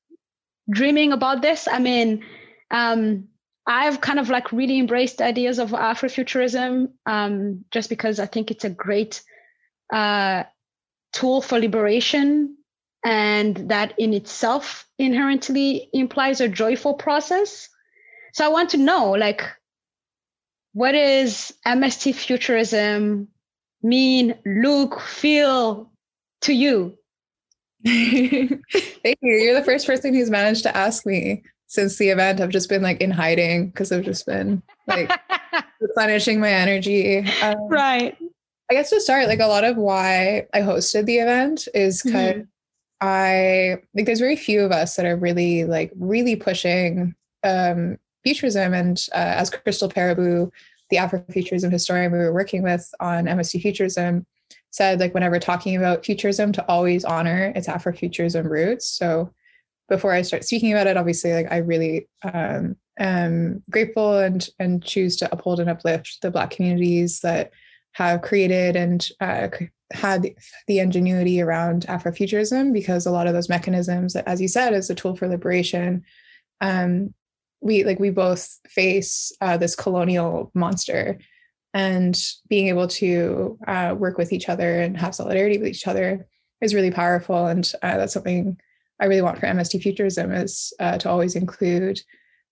dreaming 0.71 1.13
about 1.13 1.43
this. 1.43 1.67
I 1.67 1.79
mean, 1.79 2.25
um, 2.71 3.29
I've 3.69 4.01
kind 4.01 4.19
of 4.19 4.31
like 4.31 4.51
really 4.51 4.79
embraced 4.79 5.21
ideas 5.21 5.59
of 5.59 5.73
Afrofuturism 5.73 6.89
um, 7.05 7.67
just 7.71 7.91
because 7.91 8.19
I 8.19 8.25
think 8.25 8.51
it's 8.51 8.65
a 8.65 8.71
great 8.71 9.23
uh, 9.93 10.45
tool 11.13 11.43
for 11.43 11.59
liberation 11.59 12.57
and 13.05 13.69
that 13.69 13.93
in 13.99 14.15
itself 14.15 14.89
inherently 14.99 15.91
implies 15.93 16.41
a 16.41 16.49
joyful 16.49 16.95
process. 16.95 17.69
So 18.33 18.47
I 18.47 18.49
want 18.49 18.71
to 18.71 18.79
know 18.79 19.11
like, 19.11 19.43
what 20.73 20.95
is 20.95 21.53
MST 21.67 22.15
futurism 22.15 23.29
mean, 23.83 24.35
look, 24.47 24.99
feel 24.99 25.93
to 26.43 26.55
you? 26.55 26.97
Thank 27.85 29.19
you. 29.21 29.37
You're 29.37 29.61
the 29.61 29.65
first 29.65 29.87
person 29.87 30.15
who's 30.15 30.31
managed 30.31 30.63
to 30.63 30.75
ask 30.75 31.05
me 31.05 31.43
since 31.69 31.97
the 31.97 32.09
event 32.09 32.41
i've 32.41 32.51
just 32.51 32.69
been 32.69 32.83
like 32.83 33.01
in 33.01 33.11
hiding 33.11 33.69
because 33.69 33.93
i've 33.93 34.05
just 34.05 34.27
been 34.27 34.63
like 34.87 35.11
replenishing 35.81 36.41
my 36.41 36.51
energy. 36.51 37.19
Um, 37.41 37.69
right. 37.69 38.17
I 38.71 38.75
guess 38.75 38.91
to 38.91 39.01
start 39.01 39.29
like 39.29 39.39
a 39.39 39.47
lot 39.47 39.65
of 39.65 39.77
why 39.77 40.47
i 40.53 40.61
hosted 40.61 41.07
the 41.07 41.19
event 41.19 41.69
is 41.75 42.03
because 42.03 42.35
mm-hmm. 42.35 42.43
i 43.01 43.77
like 43.95 44.07
there's 44.07 44.21
very 44.21 44.37
few 44.37 44.63
of 44.63 44.73
us 44.73 44.97
that 44.97 45.07
are 45.07 45.17
really 45.17 45.65
like 45.65 45.93
really 45.97 46.37
pushing 46.37 47.15
um 47.45 47.97
futurism 48.25 48.75
and 48.75 49.07
uh, 49.13 49.35
as 49.39 49.49
crystal 49.49 49.89
Perebu 49.89 50.51
the 50.91 50.97
afrofuturism 50.97 51.71
historian 51.71 52.13
we 52.13 52.19
were 52.19 52.33
working 52.33 52.63
with 52.63 52.93
on 53.01 53.27
mst 53.27 53.63
futurism 53.63 54.27
said 54.71 55.01
like 55.01 55.15
whenever 55.15 55.39
talking 55.39 55.77
about 55.77 56.05
futurism 56.05 56.53
to 56.53 56.65
always 56.69 57.05
honor 57.05 57.53
its 57.55 57.67
afrofuturism 57.67 58.45
roots. 58.45 58.87
So 58.89 59.33
before 59.89 60.13
I 60.13 60.23
start 60.23 60.45
speaking 60.45 60.73
about 60.73 60.87
it, 60.87 60.97
obviously, 60.97 61.33
like 61.33 61.51
I 61.51 61.59
really 61.59 62.09
um, 62.23 62.77
am 62.99 63.63
grateful 63.71 64.19
and 64.19 64.47
and 64.59 64.83
choose 64.83 65.17
to 65.17 65.33
uphold 65.33 65.61
and 65.61 65.71
uplift 65.71 66.19
the 66.23 66.31
Black 66.31 66.51
communities 66.51 67.21
that 67.21 67.53
have 67.93 68.23
created 68.23 68.77
and 68.77 69.09
uh, 69.21 69.49
had 69.93 70.35
the 70.67 70.79
ingenuity 70.79 71.41
around 71.41 71.87
Afrofuturism 71.87 72.73
because 72.73 73.07
a 73.07 73.11
lot 73.11 73.27
of 73.27 73.33
those 73.33 73.49
mechanisms, 73.49 74.15
as 74.15 74.41
you 74.41 74.49
said, 74.49 74.75
is 74.75 74.91
a 74.91 74.95
tool 74.95 75.17
for 75.17 75.27
liberation. 75.27 76.05
Um, 76.61 77.15
we 77.61 77.85
like 77.85 77.99
we 77.99 78.11
both 78.11 78.59
face 78.69 79.33
uh, 79.41 79.57
this 79.57 79.75
colonial 79.75 80.51
monster, 80.55 81.19
and 81.75 82.21
being 82.49 82.69
able 82.69 82.89
to 82.89 83.59
uh, 83.67 83.95
work 83.99 84.19
with 84.19 84.33
each 84.33 84.49
other 84.49 84.81
and 84.81 84.97
have 84.97 85.15
solidarity 85.15 85.59
with 85.59 85.69
each 85.69 85.87
other 85.87 86.27
is 86.61 86.75
really 86.75 86.91
powerful, 86.91 87.47
and 87.47 87.73
uh, 87.83 87.97
that's 87.97 88.13
something 88.13 88.59
I 89.01 89.07
really 89.07 89.23
want 89.23 89.39
for 89.39 89.47
MST 89.47 89.83
Futurism 89.83 90.33
is 90.33 90.73
uh, 90.81 90.99
to 90.99 91.09
always 91.09 91.37
include 91.37 92.01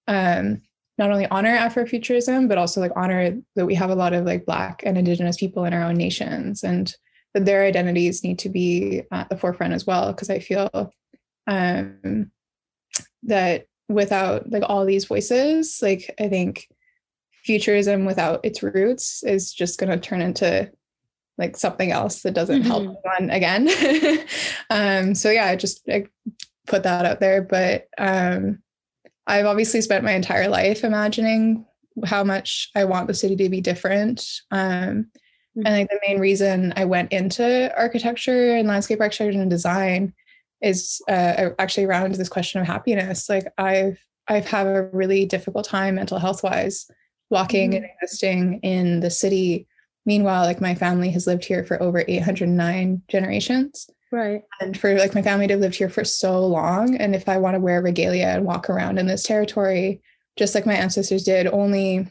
um, 0.07 0.63
not 0.99 1.11
only 1.11 1.27
honor 1.27 1.57
Afrofuturism, 1.57 2.49
but 2.49 2.59
also 2.59 2.81
like 2.81 2.93
honor 2.97 3.37
that 3.55 3.67
we 3.67 3.75
have 3.75 3.91
a 3.91 3.95
lot 3.95 4.13
of 4.13 4.25
like 4.25 4.47
Black 4.47 4.83
and 4.85 4.97
Indigenous 4.97 5.37
people 5.37 5.65
in 5.65 5.75
our 5.75 5.83
own 5.83 5.97
nations 5.97 6.63
and 6.63 6.95
that 7.35 7.45
their 7.45 7.65
identities 7.65 8.25
need 8.25 8.39
to 8.39 8.49
be 8.49 9.03
at 9.13 9.29
the 9.29 9.37
forefront 9.37 9.75
as 9.75 9.87
well. 9.87 10.13
Because 10.13 10.31
I 10.31 10.39
feel 10.39 10.93
um, 11.47 12.31
that 13.25 13.67
without 13.89 14.51
like 14.51 14.63
all 14.67 14.85
these 14.85 15.05
voices, 15.05 15.81
like 15.83 16.15
I 16.19 16.29
think 16.29 16.69
futurism 17.45 18.05
without 18.07 18.45
its 18.45 18.63
roots 18.63 19.23
is 19.23 19.53
just 19.53 19.79
going 19.79 19.91
to 19.91 19.99
turn 19.99 20.23
into 20.23 20.71
like 21.39 21.57
something 21.57 21.93
else 21.93 22.23
that 22.23 22.35
doesn't 22.35 22.63
mm-hmm. 22.63 22.69
help 22.69 23.03
anyone 23.05 23.31
again. 23.31 23.69
um, 24.71 25.15
so 25.15 25.31
yeah, 25.31 25.47
I 25.47 25.57
just 25.57 25.89
I 25.89 26.07
put 26.67 26.83
that 26.85 27.05
out 27.05 27.21
there. 27.21 27.43
But 27.43 27.89
um, 27.99 28.63
I've 29.27 29.47
obviously 29.47 29.81
spent 29.81 30.05
my 30.05 30.13
entire 30.13 30.49
life 30.49 30.85
imagining 30.85 31.65
how 32.05 32.25
much 32.25 32.71
I 32.75 32.85
want 32.85 33.07
the 33.07 33.15
city 33.15 33.37
to 33.37 33.49
be 33.49 33.61
different. 33.61 34.25
Um, 34.51 34.61
mm-hmm. 34.61 35.67
And 35.67 35.77
like 35.77 35.89
the 35.89 36.01
main 36.07 36.21
reason 36.21 36.73
I 36.77 36.85
went 36.85 37.13
into 37.13 37.75
architecture 37.77 38.57
and 38.57 38.69
landscape 38.69 39.01
architecture 39.01 39.39
and 39.39 39.51
design 39.51 40.15
is 40.63 41.03
uh, 41.09 41.51
actually 41.59 41.85
around 41.85 42.15
this 42.15 42.29
question 42.29 42.61
of 42.61 42.67
happiness. 42.67 43.29
Like 43.29 43.47
I've 43.59 43.99
I've 44.29 44.47
had 44.47 44.67
a 44.67 44.89
really 44.93 45.25
difficult 45.25 45.67
time 45.67 45.97
mental 45.97 46.19
health 46.19 46.43
wise 46.43 46.91
walking 47.31 47.71
mm-hmm. 47.71 47.85
and 47.85 47.87
existing 48.01 48.61
in 48.63 49.01
the 49.01 49.11
city 49.11 49.67
Meanwhile, 50.07 50.45
like 50.45 50.61
my 50.61 50.75
family 50.75 51.11
has 51.11 51.27
lived 51.27 51.45
here 51.45 51.65
for 51.65 51.83
over 51.83 52.05
809 52.07 53.03
generations. 53.09 53.91
Right. 54.13 54.43
And 54.61 54.79
for 54.79 54.97
like 54.97 55.15
my 55.15 55.23
family 55.23 55.49
to 55.49 55.55
have 55.55 55.61
lived 55.61 55.75
here 55.75 55.89
for 55.89 56.05
so 56.05 56.47
long. 56.47 56.97
And 56.97 57.15
if 57.15 57.29
I 57.29 57.39
want 57.39 57.55
to 57.55 57.61
wear 57.61 57.83
regalia 57.83 58.27
and 58.29 58.45
walk 58.45 58.71
around 58.71 58.99
in 58.99 59.07
this 59.07 59.25
territory, 59.25 60.01
just 60.37 60.55
like 60.55 60.65
my 60.65 60.75
ancestors 60.75 61.25
did, 61.25 61.49
only 61.49 62.11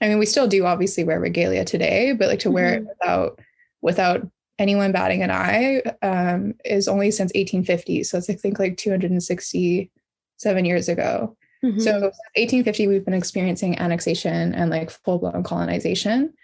I 0.00 0.08
mean, 0.08 0.18
we 0.18 0.26
still 0.26 0.48
do 0.48 0.64
obviously 0.66 1.04
wear 1.04 1.20
regalia 1.20 1.64
today, 1.64 2.12
but 2.12 2.28
like 2.28 2.40
to 2.40 2.48
mm-hmm. 2.48 2.54
wear 2.54 2.74
it 2.74 2.82
mm-hmm. 2.82 2.88
without 2.88 3.40
without 3.80 4.26
anyone 4.58 4.92
batting 4.92 5.22
an 5.22 5.30
eye 5.30 5.82
um, 6.02 6.54
is 6.64 6.88
only 6.88 7.10
since 7.10 7.32
1850. 7.34 8.04
So 8.04 8.18
it's 8.18 8.30
I 8.30 8.34
think 8.34 8.58
like 8.58 8.76
267 8.76 10.64
years 10.64 10.88
ago. 10.88 11.36
Mm-hmm. 11.64 11.80
So 11.80 11.92
1850, 11.92 12.86
we've 12.86 13.04
been 13.04 13.14
experiencing 13.14 13.78
annexation 13.78 14.54
and 14.54 14.70
like 14.70 14.90
full 14.90 15.18
blown 15.18 15.42
colonization. 15.42 16.34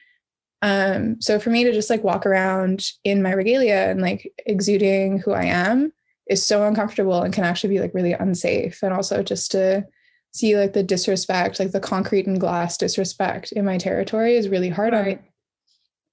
Um, 0.63 1.21
so 1.21 1.39
for 1.39 1.51
me 1.51 1.65
to 1.65 1.73
just 1.73 1.91
like 1.91 2.05
walk 2.05 2.27
around 2.27 2.87
in 3.05 3.23
my 3.23 3.33
regalia 3.33 3.91
and 3.91 4.01
like 4.01 4.33
exuding 4.47 5.19
who 5.19 5.33
I 5.33 5.45
am 5.45 5.93
is 6.29 6.45
so 6.45 6.67
uncomfortable 6.67 7.23
and 7.23 7.33
can 7.33 7.45
actually 7.45 7.75
be 7.75 7.81
like 7.81 7.95
really 7.95 8.13
unsafe. 8.13 8.83
And 8.83 8.93
also 8.93 9.23
just 9.23 9.51
to 9.53 9.85
see 10.33 10.57
like 10.57 10.75
the 10.75 10.83
disrespect, 10.83 11.59
like 11.59 11.73
the 11.73 11.81
concrete 11.81 12.27
and 12.27 12.41
glass 12.41 12.77
disrespect 12.77 13.53
in 13.53 13.65
my 13.65 13.79
territory 13.79 14.37
is 14.37 14.49
really 14.49 14.69
hard 14.69 14.93
right. 14.93 14.99
on 15.01 15.07
me. 15.07 15.19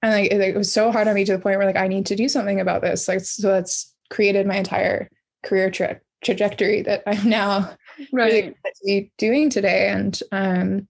And 0.01 0.11
like 0.13 0.31
it, 0.31 0.41
it, 0.41 0.55
was 0.55 0.71
so 0.71 0.91
hard 0.91 1.07
on 1.07 1.15
me 1.15 1.25
to 1.25 1.33
the 1.33 1.39
point 1.39 1.57
where 1.57 1.67
like 1.67 1.75
I 1.75 1.87
need 1.87 2.05
to 2.07 2.15
do 2.15 2.29
something 2.29 2.59
about 2.59 2.81
this. 2.81 3.07
Like 3.07 3.21
so 3.21 3.49
that's 3.49 3.93
created 4.09 4.47
my 4.47 4.55
entire 4.55 5.09
career 5.43 5.69
tra- 5.69 5.99
trajectory 6.23 6.81
that 6.83 7.03
I'm 7.05 7.29
now 7.29 7.75
right. 8.11 8.55
really 8.85 9.11
doing 9.17 9.49
today. 9.49 9.89
And 9.89 10.19
um 10.31 10.87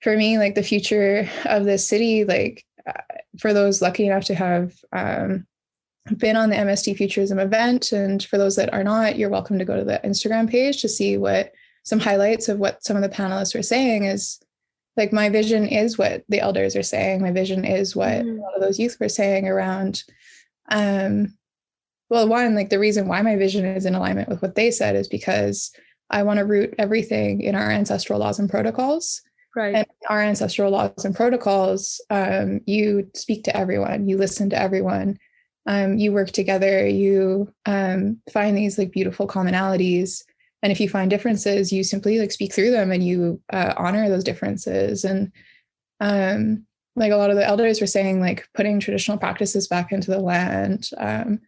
for 0.00 0.16
me, 0.16 0.38
like 0.38 0.54
the 0.54 0.62
future 0.62 1.28
of 1.44 1.64
this 1.64 1.86
city, 1.86 2.24
like 2.24 2.64
uh, 2.86 3.02
for 3.38 3.52
those 3.52 3.82
lucky 3.82 4.06
enough 4.06 4.24
to 4.26 4.34
have 4.34 4.74
um, 4.92 5.46
been 6.16 6.36
on 6.36 6.50
the 6.50 6.56
MST 6.56 6.96
Futurism 6.96 7.38
event, 7.38 7.92
and 7.92 8.22
for 8.22 8.38
those 8.38 8.56
that 8.56 8.72
are 8.72 8.84
not, 8.84 9.16
you're 9.16 9.28
welcome 9.28 9.58
to 9.58 9.64
go 9.64 9.76
to 9.76 9.84
the 9.84 10.00
Instagram 10.04 10.48
page 10.48 10.80
to 10.82 10.88
see 10.88 11.16
what 11.16 11.52
some 11.88 11.98
highlights 12.00 12.48
of 12.48 12.58
what 12.58 12.84
some 12.84 12.96
of 12.96 13.02
the 13.02 13.08
panelists 13.08 13.54
were 13.54 13.62
saying 13.62 14.04
is 14.04 14.38
like 14.98 15.12
my 15.12 15.30
vision 15.30 15.66
is 15.66 15.96
what 15.96 16.22
the 16.28 16.40
elders 16.40 16.76
are 16.76 16.82
saying 16.82 17.22
my 17.22 17.32
vision 17.32 17.64
is 17.64 17.96
what 17.96 18.08
mm-hmm. 18.08 18.38
a 18.38 18.42
lot 18.42 18.54
of 18.54 18.60
those 18.60 18.78
youth 18.78 18.98
were 19.00 19.08
saying 19.08 19.48
around 19.48 20.02
um 20.70 21.32
well 22.10 22.28
one 22.28 22.54
like 22.54 22.68
the 22.68 22.78
reason 22.78 23.08
why 23.08 23.22
my 23.22 23.36
vision 23.36 23.64
is 23.64 23.86
in 23.86 23.94
alignment 23.94 24.28
with 24.28 24.42
what 24.42 24.54
they 24.54 24.70
said 24.70 24.96
is 24.96 25.08
because 25.08 25.70
i 26.10 26.22
want 26.22 26.38
to 26.38 26.44
root 26.44 26.74
everything 26.78 27.40
in 27.40 27.54
our 27.54 27.70
ancestral 27.70 28.18
laws 28.18 28.38
and 28.38 28.50
protocols 28.50 29.22
Right. 29.56 29.74
And 29.74 29.86
our 30.08 30.22
ancestral 30.22 30.70
laws 30.70 31.04
and 31.04 31.14
protocols, 31.14 32.00
um, 32.10 32.60
you 32.66 33.10
speak 33.14 33.44
to 33.44 33.56
everyone, 33.56 34.08
you 34.08 34.16
listen 34.16 34.50
to 34.50 34.60
everyone, 34.60 35.18
um, 35.66 35.98
you 35.98 36.12
work 36.12 36.30
together, 36.30 36.86
you 36.86 37.52
um, 37.66 38.20
find 38.32 38.56
these 38.56 38.78
like 38.78 38.92
beautiful 38.92 39.26
commonalities. 39.26 40.22
And 40.62 40.72
if 40.72 40.80
you 40.80 40.88
find 40.88 41.10
differences, 41.10 41.72
you 41.72 41.84
simply 41.84 42.18
like 42.18 42.32
speak 42.32 42.52
through 42.52 42.70
them 42.70 42.90
and 42.90 43.04
you 43.04 43.40
uh, 43.52 43.74
honor 43.76 44.08
those 44.08 44.24
differences. 44.24 45.04
And 45.04 45.32
um, 46.00 46.66
like 46.96 47.12
a 47.12 47.16
lot 47.16 47.30
of 47.30 47.36
the 47.36 47.46
elders 47.46 47.80
were 47.80 47.86
saying, 47.86 48.20
like 48.20 48.48
putting 48.54 48.80
traditional 48.80 49.18
practices 49.18 49.68
back 49.68 49.92
into 49.92 50.10
the 50.10 50.20
land, 50.20 50.90
um, 50.98 51.40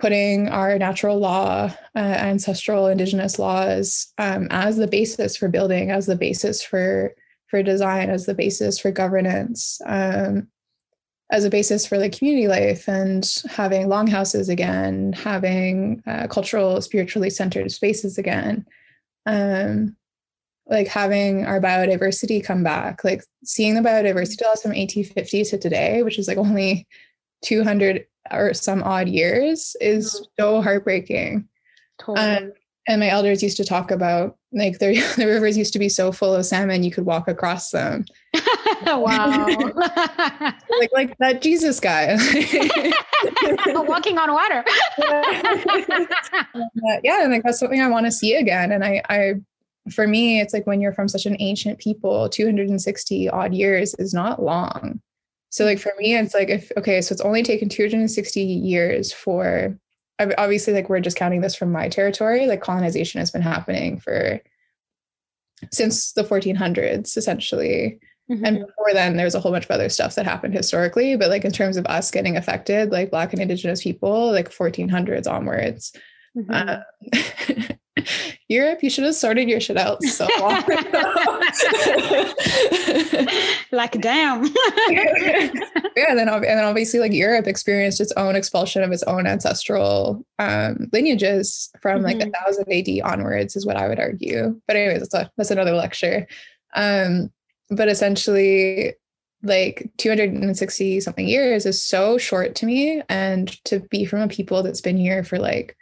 putting 0.00 0.48
our 0.48 0.78
natural 0.78 1.18
law, 1.18 1.70
uh, 1.94 1.98
ancestral 1.98 2.86
indigenous 2.86 3.38
laws 3.38 4.12
um, 4.18 4.48
as 4.50 4.76
the 4.76 4.86
basis 4.86 5.36
for 5.36 5.48
building, 5.48 5.90
as 5.90 6.06
the 6.06 6.16
basis 6.16 6.62
for 6.62 7.14
for 7.48 7.62
design, 7.62 8.10
as 8.10 8.26
the 8.26 8.34
basis 8.34 8.78
for 8.78 8.90
governance, 8.92 9.80
um, 9.86 10.48
as 11.32 11.44
a 11.44 11.50
basis 11.50 11.84
for 11.84 11.98
like 11.98 12.16
community 12.16 12.48
life, 12.48 12.88
and 12.88 13.42
having 13.50 13.88
longhouses 13.88 14.48
again, 14.48 15.12
having 15.12 16.02
uh, 16.06 16.26
cultural, 16.28 16.80
spiritually 16.80 17.30
centered 17.30 17.70
spaces 17.70 18.18
again. 18.18 18.66
Um, 19.26 19.96
like 20.66 20.86
having 20.86 21.44
our 21.44 21.60
biodiversity 21.60 22.42
come 22.42 22.62
back, 22.62 23.02
like 23.02 23.24
seeing 23.44 23.74
the 23.74 23.80
biodiversity 23.80 24.42
loss 24.44 24.62
from 24.62 24.70
1850 24.70 25.44
to 25.44 25.58
today, 25.58 26.02
which 26.04 26.18
is 26.18 26.28
like 26.28 26.38
only 26.38 26.86
200 27.42 28.06
or 28.30 28.54
some 28.54 28.82
odd 28.82 29.08
years 29.08 29.76
is 29.80 30.14
mm-hmm. 30.14 30.24
so 30.38 30.62
heartbreaking. 30.62 31.48
Totally. 31.98 32.26
Um, 32.26 32.52
and 32.88 33.00
my 33.00 33.08
elders 33.08 33.42
used 33.42 33.56
to 33.58 33.64
talk 33.64 33.90
about 33.90 34.36
like 34.52 34.78
the, 34.78 35.00
the 35.16 35.26
rivers 35.26 35.56
used 35.56 35.72
to 35.72 35.78
be 35.78 35.88
so 35.88 36.12
full 36.12 36.34
of 36.34 36.44
salmon 36.44 36.82
you 36.82 36.90
could 36.90 37.06
walk 37.06 37.28
across 37.28 37.70
them. 37.70 38.04
wow. 38.86 39.46
like 39.46 40.90
like 40.92 41.18
that 41.18 41.40
Jesus 41.40 41.78
guy. 41.78 42.16
Walking 43.86 44.18
on 44.18 44.32
water. 44.32 44.64
yeah, 47.04 47.22
and 47.22 47.32
like 47.32 47.42
that's 47.42 47.58
something 47.60 47.80
I 47.80 47.88
want 47.88 48.06
to 48.06 48.12
see 48.12 48.34
again. 48.34 48.72
And 48.72 48.84
I 48.84 49.02
I 49.08 49.34
for 49.92 50.06
me, 50.06 50.40
it's 50.40 50.52
like 50.52 50.66
when 50.66 50.80
you're 50.80 50.92
from 50.92 51.08
such 51.08 51.26
an 51.26 51.36
ancient 51.38 51.78
people, 51.78 52.28
260 52.28 53.28
odd 53.30 53.54
years 53.54 53.94
is 53.94 54.12
not 54.12 54.42
long. 54.42 55.00
So 55.50 55.64
like 55.64 55.78
for 55.78 55.92
me, 55.98 56.16
it's 56.16 56.34
like 56.34 56.48
if 56.48 56.70
okay, 56.76 57.00
so 57.00 57.12
it's 57.12 57.20
only 57.20 57.42
taken 57.42 57.68
260 57.68 58.40
years 58.40 59.12
for 59.12 59.76
obviously 60.38 60.72
like 60.72 60.88
we're 60.88 61.00
just 61.00 61.16
counting 61.16 61.40
this 61.40 61.54
from 61.54 61.72
my 61.72 61.88
territory. 61.88 62.46
Like 62.46 62.60
colonization 62.60 63.18
has 63.18 63.30
been 63.30 63.42
happening 63.42 63.98
for 63.98 64.40
since 65.72 66.12
the 66.12 66.24
1400s 66.24 67.16
essentially. 67.16 67.98
Mm-hmm. 68.30 68.44
And 68.44 68.58
before 68.66 68.92
then, 68.92 69.16
there's 69.16 69.34
a 69.34 69.40
whole 69.40 69.50
bunch 69.50 69.64
of 69.64 69.70
other 69.72 69.88
stuff 69.88 70.14
that 70.14 70.24
happened 70.24 70.54
historically. 70.54 71.16
But 71.16 71.30
like 71.30 71.44
in 71.44 71.52
terms 71.52 71.76
of 71.76 71.86
us 71.86 72.12
getting 72.12 72.36
affected, 72.36 72.92
like 72.92 73.10
Black 73.10 73.32
and 73.32 73.42
Indigenous 73.42 73.82
people, 73.82 74.30
like 74.30 74.50
1400s 74.50 75.30
onwards. 75.30 75.92
Mm-hmm. 76.36 76.50
Uh, 76.52 78.04
Europe, 78.48 78.82
you 78.82 78.90
should 78.90 79.04
have 79.04 79.14
sorted 79.14 79.48
your 79.48 79.60
shit 79.60 79.76
out 79.76 80.02
so 80.04 80.26
long 80.40 80.62
like, 83.72 84.00
damn. 84.00 84.44
yeah, 84.90 85.50
and 86.08 86.18
then 86.18 86.28
and 86.28 86.44
then 86.44 86.64
obviously 86.64 87.00
like 87.00 87.12
Europe 87.12 87.46
experienced 87.46 88.00
its 88.00 88.12
own 88.16 88.36
expulsion 88.36 88.82
of 88.82 88.92
its 88.92 89.02
own 89.04 89.26
ancestral 89.26 90.24
um, 90.38 90.88
lineages 90.92 91.70
from 91.80 92.02
mm-hmm. 92.02 92.06
like 92.06 92.20
a 92.20 92.30
thousand 92.30 92.72
AD 92.72 93.12
onwards, 93.12 93.56
is 93.56 93.66
what 93.66 93.76
I 93.76 93.88
would 93.88 94.00
argue. 94.00 94.60
But 94.66 94.76
anyways, 94.76 95.00
that's 95.00 95.14
a, 95.14 95.30
that's 95.36 95.50
another 95.50 95.72
lecture. 95.72 96.26
Um, 96.74 97.30
but 97.70 97.88
essentially, 97.88 98.94
like 99.42 99.90
260 99.98 101.00
something 101.00 101.26
years 101.26 101.66
is 101.66 101.82
so 101.82 102.18
short 102.18 102.54
to 102.56 102.66
me, 102.66 103.02
and 103.08 103.48
to 103.64 103.80
be 103.90 104.04
from 104.04 104.20
a 104.20 104.28
people 104.28 104.62
that's 104.62 104.80
been 104.80 104.98
here 104.98 105.24
for 105.24 105.38
like 105.38 105.76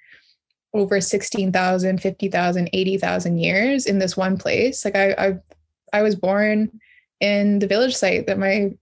over 0.74 1.00
16,000, 1.00 2.00
50,000, 2.00 2.70
80,000 2.72 3.38
years 3.38 3.86
in 3.86 3.98
this 3.98 4.16
one 4.16 4.36
place. 4.36 4.84
Like 4.84 4.96
I, 4.96 5.12
I, 5.12 5.38
I 5.92 6.02
was 6.02 6.14
born 6.14 6.80
in 7.20 7.58
the 7.58 7.66
village 7.66 7.96
site 7.96 8.26
that 8.26 8.38
my 8.38 8.72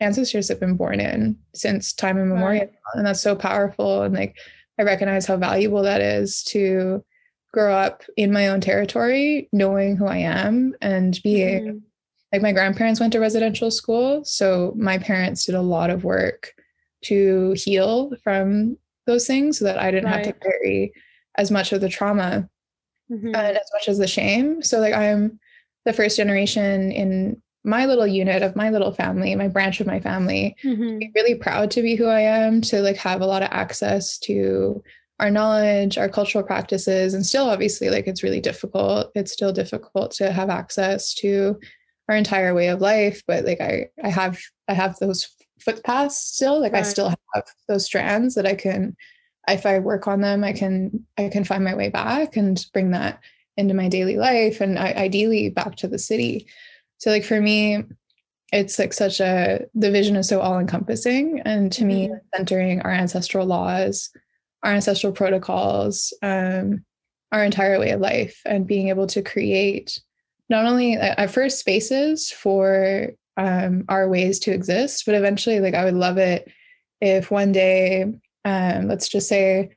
ancestors 0.00 0.48
have 0.48 0.60
been 0.60 0.76
born 0.76 1.00
in 1.00 1.38
since 1.54 1.92
time 1.92 2.18
immemorial. 2.18 2.64
Right. 2.64 2.72
And 2.94 3.06
that's 3.06 3.20
so 3.20 3.36
powerful. 3.36 4.02
And 4.02 4.14
like, 4.14 4.36
I 4.78 4.82
recognize 4.82 5.26
how 5.26 5.36
valuable 5.36 5.82
that 5.82 6.00
is 6.00 6.42
to 6.44 7.04
grow 7.52 7.74
up 7.74 8.02
in 8.16 8.32
my 8.32 8.48
own 8.48 8.60
territory, 8.60 9.48
knowing 9.52 9.96
who 9.96 10.06
I 10.06 10.18
am 10.18 10.74
and 10.80 11.18
being 11.22 11.64
mm-hmm. 11.64 11.78
like 12.32 12.42
my 12.42 12.52
grandparents 12.52 13.00
went 13.00 13.12
to 13.14 13.20
residential 13.20 13.70
school. 13.70 14.24
So 14.24 14.74
my 14.76 14.98
parents 14.98 15.46
did 15.46 15.54
a 15.54 15.62
lot 15.62 15.90
of 15.90 16.04
work 16.04 16.52
to 17.04 17.54
heal 17.56 18.12
from 18.22 18.76
those 19.06 19.26
things 19.26 19.58
so 19.58 19.64
that 19.64 19.78
I 19.78 19.90
didn't 19.90 20.10
right. 20.10 20.26
have 20.26 20.34
to 20.34 20.40
carry 20.40 20.92
as 21.38 21.50
much 21.50 21.72
of 21.72 21.80
the 21.80 21.88
trauma 21.88 22.48
mm-hmm. 23.10 23.34
and 23.34 23.56
as 23.56 23.70
much 23.72 23.88
as 23.88 23.96
the 23.96 24.06
shame. 24.06 24.62
So 24.62 24.80
like 24.80 24.92
I'm 24.92 25.40
the 25.86 25.94
first 25.94 26.16
generation 26.16 26.92
in 26.92 27.40
my 27.64 27.86
little 27.86 28.06
unit 28.06 28.42
of 28.42 28.56
my 28.56 28.68
little 28.70 28.92
family, 28.92 29.34
my 29.34 29.48
branch 29.48 29.80
of 29.80 29.86
my 29.86 30.00
family. 30.00 30.54
Mm-hmm. 30.62 30.98
really 31.14 31.34
proud 31.34 31.70
to 31.72 31.82
be 31.82 31.96
who 31.96 32.06
I 32.06 32.20
am, 32.20 32.60
to 32.62 32.82
like 32.82 32.96
have 32.96 33.22
a 33.22 33.26
lot 33.26 33.42
of 33.42 33.48
access 33.50 34.18
to 34.20 34.82
our 35.20 35.30
knowledge, 35.30 35.96
our 35.96 36.08
cultural 36.08 36.44
practices, 36.44 37.14
and 37.14 37.24
still 37.24 37.48
obviously 37.48 37.88
like 37.88 38.06
it's 38.06 38.22
really 38.22 38.40
difficult. 38.40 39.10
It's 39.14 39.32
still 39.32 39.52
difficult 39.52 40.12
to 40.12 40.30
have 40.30 40.50
access 40.50 41.14
to 41.14 41.58
our 42.08 42.16
entire 42.16 42.54
way 42.54 42.68
of 42.68 42.80
life 42.80 43.22
but 43.26 43.44
like 43.44 43.60
i 43.60 43.88
i 44.02 44.08
have 44.08 44.38
i 44.68 44.72
have 44.72 44.98
those 44.98 45.28
footpaths 45.60 46.16
still 46.16 46.60
like 46.60 46.72
right. 46.72 46.80
i 46.80 46.82
still 46.82 47.08
have 47.08 47.44
those 47.68 47.84
strands 47.84 48.34
that 48.34 48.46
i 48.46 48.54
can 48.54 48.96
if 49.52 49.66
i 49.66 49.78
work 49.78 50.06
on 50.06 50.20
them 50.20 50.44
i 50.44 50.52
can 50.52 51.04
i 51.16 51.28
can 51.28 51.44
find 51.44 51.64
my 51.64 51.74
way 51.74 51.88
back 51.88 52.36
and 52.36 52.66
bring 52.72 52.90
that 52.90 53.20
into 53.56 53.74
my 53.74 53.88
daily 53.88 54.16
life 54.16 54.60
and 54.60 54.78
I, 54.78 54.92
ideally 54.92 55.50
back 55.50 55.76
to 55.76 55.88
the 55.88 55.98
city 55.98 56.46
so 56.98 57.10
like 57.10 57.24
for 57.24 57.40
me 57.40 57.84
it's 58.52 58.78
like 58.78 58.92
such 58.92 59.20
a 59.20 59.66
the 59.74 59.90
vision 59.90 60.16
is 60.16 60.28
so 60.28 60.40
all 60.40 60.58
encompassing 60.58 61.42
and 61.44 61.70
to 61.72 61.80
mm-hmm. 61.82 62.12
me 62.12 62.18
centering 62.34 62.80
our 62.82 62.92
ancestral 62.92 63.46
laws 63.46 64.10
our 64.62 64.72
ancestral 64.72 65.12
protocols 65.12 66.12
um, 66.22 66.84
our 67.32 67.44
entire 67.44 67.78
way 67.78 67.90
of 67.90 68.00
life 68.00 68.40
and 68.46 68.66
being 68.66 68.88
able 68.88 69.06
to 69.06 69.22
create 69.22 70.00
not 70.48 70.64
only 70.64 70.94
at 70.94 71.30
first 71.30 71.58
spaces 71.58 72.30
for 72.30 73.10
um, 73.36 73.84
our 73.88 74.08
ways 74.08 74.38
to 74.38 74.52
exist 74.52 75.04
but 75.04 75.14
eventually 75.14 75.60
like 75.60 75.74
i 75.74 75.84
would 75.84 75.94
love 75.94 76.16
it 76.18 76.50
if 77.00 77.30
one 77.30 77.52
day 77.52 78.06
um, 78.48 78.88
let's 78.88 79.08
just 79.08 79.28
say 79.28 79.70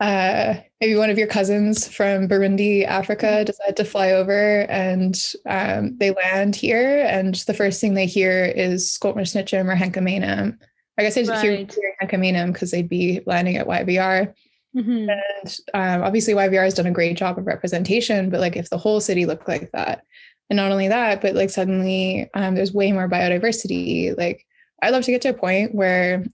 uh, 0.00 0.54
maybe 0.80 0.96
one 0.96 1.10
of 1.10 1.18
your 1.18 1.26
cousins 1.26 1.88
from 1.88 2.28
Burundi, 2.28 2.84
Africa, 2.86 3.26
mm-hmm. 3.26 3.44
decide 3.44 3.76
to 3.76 3.84
fly 3.84 4.12
over 4.12 4.60
and 4.70 5.20
um, 5.46 5.96
they 5.98 6.12
land 6.12 6.54
here, 6.54 7.04
and 7.06 7.34
the 7.34 7.54
first 7.54 7.80
thing 7.80 7.94
they 7.94 8.06
hear 8.06 8.44
is 8.44 8.96
Skoltmersnitchem 8.98 9.70
or 9.70 9.76
Henkamenem. 9.76 10.56
I 10.98 11.02
guess 11.02 11.14
they 11.14 11.22
just 11.22 11.44
right. 11.44 11.72
hear 11.72 11.94
Henkamenem 12.02 12.52
because 12.52 12.70
they'd 12.70 12.88
be 12.88 13.20
landing 13.26 13.56
at 13.56 13.68
YVR. 13.68 14.34
Mm-hmm. 14.76 15.08
And 15.08 15.56
um, 15.74 16.02
obviously, 16.02 16.34
YVR 16.34 16.64
has 16.64 16.74
done 16.74 16.86
a 16.86 16.92
great 16.92 17.16
job 17.16 17.38
of 17.38 17.46
representation, 17.46 18.30
but 18.30 18.40
like 18.40 18.56
if 18.56 18.70
the 18.70 18.78
whole 18.78 19.00
city 19.00 19.26
looked 19.26 19.48
like 19.48 19.70
that, 19.72 20.04
and 20.50 20.56
not 20.56 20.72
only 20.72 20.88
that, 20.88 21.20
but 21.20 21.34
like 21.34 21.50
suddenly 21.50 22.28
um, 22.34 22.54
there's 22.54 22.72
way 22.72 22.92
more 22.92 23.08
biodiversity, 23.08 24.16
like 24.16 24.46
I'd 24.80 24.90
love 24.90 25.04
to 25.04 25.10
get 25.10 25.22
to 25.22 25.30
a 25.30 25.34
point 25.34 25.74
where 25.74 26.24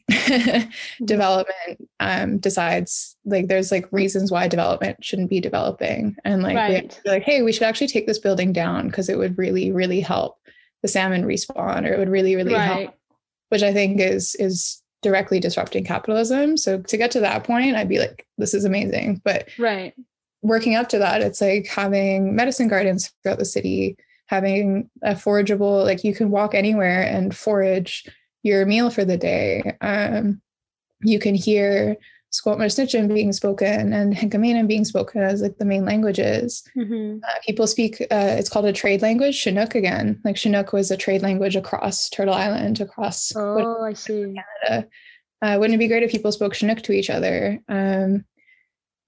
development 1.04 1.88
um, 2.00 2.38
decides 2.38 3.16
like 3.24 3.48
there's 3.48 3.72
like 3.72 3.90
reasons 3.90 4.30
why 4.30 4.48
development 4.48 5.02
shouldn't 5.02 5.30
be 5.30 5.40
developing, 5.40 6.16
and 6.24 6.42
like 6.42 6.56
right. 6.56 7.00
like 7.06 7.22
hey, 7.22 7.42
we 7.42 7.52
should 7.52 7.62
actually 7.62 7.86
take 7.86 8.06
this 8.06 8.18
building 8.18 8.52
down 8.52 8.88
because 8.88 9.08
it 9.08 9.18
would 9.18 9.38
really 9.38 9.72
really 9.72 10.00
help 10.00 10.38
the 10.82 10.88
salmon 10.88 11.24
respawn, 11.24 11.88
or 11.88 11.94
it 11.94 11.98
would 11.98 12.10
really 12.10 12.36
really 12.36 12.52
right. 12.52 12.64
help, 12.64 12.94
which 13.48 13.62
I 13.62 13.72
think 13.72 14.00
is 14.00 14.34
is 14.34 14.82
directly 15.02 15.40
disrupting 15.40 15.84
capitalism. 15.84 16.56
So 16.56 16.80
to 16.80 16.96
get 16.96 17.10
to 17.12 17.20
that 17.20 17.44
point, 17.44 17.76
I'd 17.76 17.88
be 17.88 17.98
like, 17.98 18.26
this 18.36 18.52
is 18.52 18.64
amazing. 18.64 19.22
But 19.24 19.48
right, 19.58 19.94
working 20.42 20.74
up 20.74 20.90
to 20.90 20.98
that, 20.98 21.22
it's 21.22 21.40
like 21.40 21.66
having 21.66 22.36
medicine 22.36 22.68
gardens 22.68 23.10
throughout 23.22 23.38
the 23.38 23.46
city, 23.46 23.96
having 24.26 24.90
a 25.02 25.14
forageable 25.14 25.82
like 25.82 26.04
you 26.04 26.14
can 26.14 26.30
walk 26.30 26.54
anywhere 26.54 27.02
and 27.02 27.34
forage 27.34 28.04
your 28.44 28.64
meal 28.66 28.90
for 28.90 29.04
the 29.04 29.16
day. 29.16 29.76
Um, 29.80 30.40
you 31.02 31.18
can 31.18 31.34
hear 31.34 31.96
Skoltmersnitchem 32.32 33.12
being 33.12 33.32
spoken 33.32 33.92
and 33.92 34.14
Henkamenem 34.14 34.66
being 34.66 34.84
spoken 34.84 35.22
as 35.22 35.40
like 35.40 35.56
the 35.58 35.64
main 35.64 35.84
languages. 35.84 36.62
Mm-hmm. 36.76 37.18
Uh, 37.22 37.38
people 37.44 37.66
speak, 37.66 38.00
uh, 38.02 38.36
it's 38.38 38.48
called 38.48 38.66
a 38.66 38.72
trade 38.72 39.02
language, 39.02 39.36
Chinook 39.36 39.74
again. 39.74 40.20
Like 40.24 40.36
Chinook 40.36 40.72
was 40.72 40.90
a 40.90 40.96
trade 40.96 41.22
language 41.22 41.56
across 41.56 42.08
Turtle 42.08 42.34
Island, 42.34 42.80
across 42.80 43.34
oh, 43.34 43.82
I 43.82 43.94
see. 43.94 44.34
Canada. 44.64 44.88
Uh, 45.42 45.58
wouldn't 45.58 45.74
it 45.74 45.78
be 45.78 45.88
great 45.88 46.02
if 46.02 46.10
people 46.10 46.32
spoke 46.32 46.54
Chinook 46.54 46.82
to 46.82 46.92
each 46.92 47.10
other? 47.10 47.60
Um, 47.68 48.24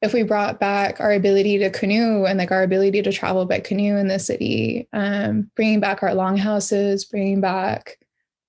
if 0.02 0.12
we 0.12 0.22
brought 0.22 0.60
back 0.60 1.00
our 1.00 1.12
ability 1.12 1.58
to 1.58 1.70
canoe 1.70 2.26
and 2.26 2.38
like 2.38 2.52
our 2.52 2.62
ability 2.62 3.02
to 3.02 3.12
travel 3.12 3.44
by 3.46 3.60
canoe 3.60 3.96
in 3.96 4.08
the 4.08 4.18
city, 4.18 4.88
um, 4.92 5.50
bringing 5.56 5.80
back 5.80 6.02
our 6.02 6.14
longhouses, 6.14 7.04
bringing 7.04 7.40
back 7.40 7.98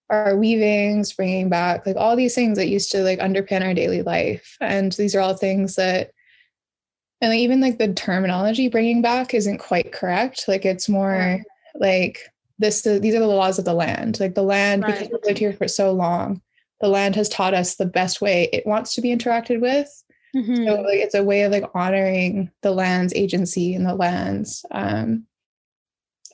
our 0.10 0.38
weavings, 0.38 1.14
bringing 1.14 1.50
back 1.50 1.86
like 1.86 1.98
all 1.98 2.16
these 2.16 2.34
things 2.34 2.58
that 2.58 2.70
used 2.70 2.92
to 2.92 3.04
like 3.04 3.20
underpin 3.20 3.62
our 3.62 3.74
daily 3.74 4.02
life. 4.02 4.58
And 4.62 4.92
these 4.94 5.16
are 5.16 5.20
all 5.20 5.36
things 5.36 5.76
that, 5.76 6.12
and 7.20 7.32
like, 7.32 7.40
even 7.40 7.62
like 7.62 7.78
the 7.78 7.94
terminology 7.94 8.70
bringing 8.70 9.02
back 9.02 9.34
isn't 9.34 9.58
quite 9.58 9.92
correct. 9.92 10.48
Like 10.48 10.66
it's 10.66 10.88
more 10.88 11.42
like 11.76 12.20
this, 12.58 12.82
these 12.82 13.16
are 13.16 13.20
the 13.20 13.28
laws 13.28 13.60
of 13.60 13.66
the 13.66 13.74
land. 13.74 14.20
Like 14.20 14.36
the 14.36 14.44
land, 14.44 14.84
right. 14.84 14.94
because 14.94 15.10
we 15.10 15.20
lived 15.28 15.40
here 15.40 15.54
for 15.54 15.68
so 15.68 15.92
long, 15.92 16.42
the 16.80 16.88
land 16.88 17.16
has 17.16 17.28
taught 17.28 17.54
us 17.54 17.76
the 17.76 17.86
best 17.86 18.22
way 18.22 18.50
it 18.54 18.66
wants 18.66 18.96
to 18.96 19.02
be 19.02 19.16
interacted 19.16 19.60
with. 19.60 20.04
Mm-hmm. 20.36 20.66
So 20.66 20.82
like 20.82 21.00
it's 21.00 21.16
a 21.16 21.24
way 21.24 21.44
of 21.44 21.52
like 21.52 21.64
honoring 21.74 22.52
the 22.62 22.72
land's 22.72 23.14
agency 23.14 23.74
and 23.74 23.86
the 23.86 23.96
land's 23.96 24.66
um, 24.72 25.27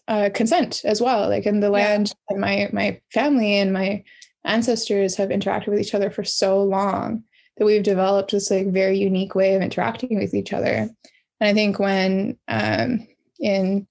uh, 0.07 0.29
consent 0.33 0.81
as 0.83 1.01
well. 1.01 1.29
Like 1.29 1.45
in 1.45 1.59
the 1.59 1.69
land, 1.69 2.13
yeah. 2.31 2.37
my 2.37 2.69
my 2.73 2.99
family 3.11 3.57
and 3.57 3.73
my 3.73 4.03
ancestors 4.45 5.15
have 5.15 5.29
interacted 5.29 5.67
with 5.67 5.79
each 5.79 5.95
other 5.95 6.09
for 6.09 6.23
so 6.23 6.63
long 6.63 7.23
that 7.57 7.65
we've 7.65 7.83
developed 7.83 8.31
this 8.31 8.51
like 8.51 8.67
very 8.67 8.97
unique 8.97 9.35
way 9.35 9.55
of 9.55 9.61
interacting 9.61 10.17
with 10.17 10.33
each 10.33 10.53
other. 10.53 10.89
And 11.39 11.49
I 11.49 11.53
think 11.53 11.79
when 11.79 12.37
um, 12.47 13.07
in 13.39 13.87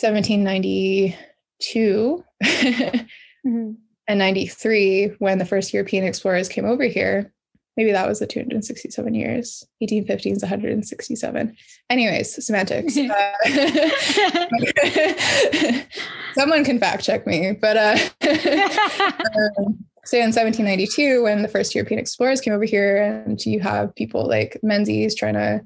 1792 0.00 2.24
mm-hmm. 2.44 3.70
and 4.08 4.18
93, 4.18 5.06
when 5.18 5.38
the 5.38 5.46
first 5.46 5.72
European 5.72 6.04
explorers 6.04 6.48
came 6.48 6.64
over 6.64 6.84
here, 6.84 7.32
maybe 7.76 7.92
that 7.92 8.08
was 8.08 8.20
the 8.20 8.26
267 8.26 9.14
years. 9.14 9.66
1815 9.78 10.36
is 10.36 10.42
167 10.42 11.56
anyways 11.90 12.44
semantics. 12.44 12.98
Uh, 13.04 13.32
someone 16.34 16.64
can 16.64 16.78
fact 16.78 17.04
check 17.04 17.26
me 17.26 17.52
but 17.52 17.76
uh 17.76 17.96
um, 19.58 19.84
so 20.04 20.16
in 20.16 20.32
1792 20.32 21.22
when 21.22 21.42
the 21.42 21.48
first 21.48 21.74
european 21.74 22.00
explorers 22.00 22.40
came 22.40 22.52
over 22.52 22.64
here 22.64 23.02
and 23.02 23.44
you 23.44 23.60
have 23.60 23.94
people 23.94 24.26
like 24.26 24.58
menzies 24.62 25.14
trying 25.14 25.34
to 25.34 25.60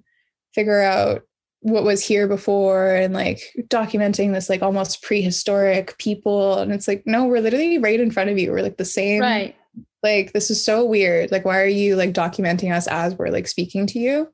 figure 0.55 0.83
out 0.83 1.23
what 1.61 1.85
was 1.85 2.05
here 2.05 2.29
before 2.29 2.95
and 2.95 3.15
like 3.15 3.41
documenting 3.69 4.33
this 4.33 4.49
like 4.49 4.63
almost 4.63 5.03
prehistoric 5.03 5.97
people 5.99 6.59
and 6.59 6.73
it's 6.73 6.87
like 6.87 7.03
no 7.07 7.25
we're 7.25 7.41
literally 7.41 7.79
right 7.79 8.01
in 8.01 8.11
front 8.11 8.31
of 8.31 8.39
you. 8.39 8.53
We're 8.53 8.63
like 8.63 8.77
the 8.77 8.85
same 8.85 9.21
right 9.21 9.57
like 10.03 10.33
this 10.33 10.51
is 10.51 10.65
so 10.65 10.85
weird. 10.85 11.31
Like 11.31 11.45
why 11.45 11.61
are 11.61 11.67
you 11.67 11.97
like 11.97 12.13
documenting 12.13 12.75
us 12.75 12.87
as 12.87 13.15
we're 13.15 13.29
like 13.29 13.49
speaking 13.49 13.87
to 13.89 13.99
you? 13.99 14.33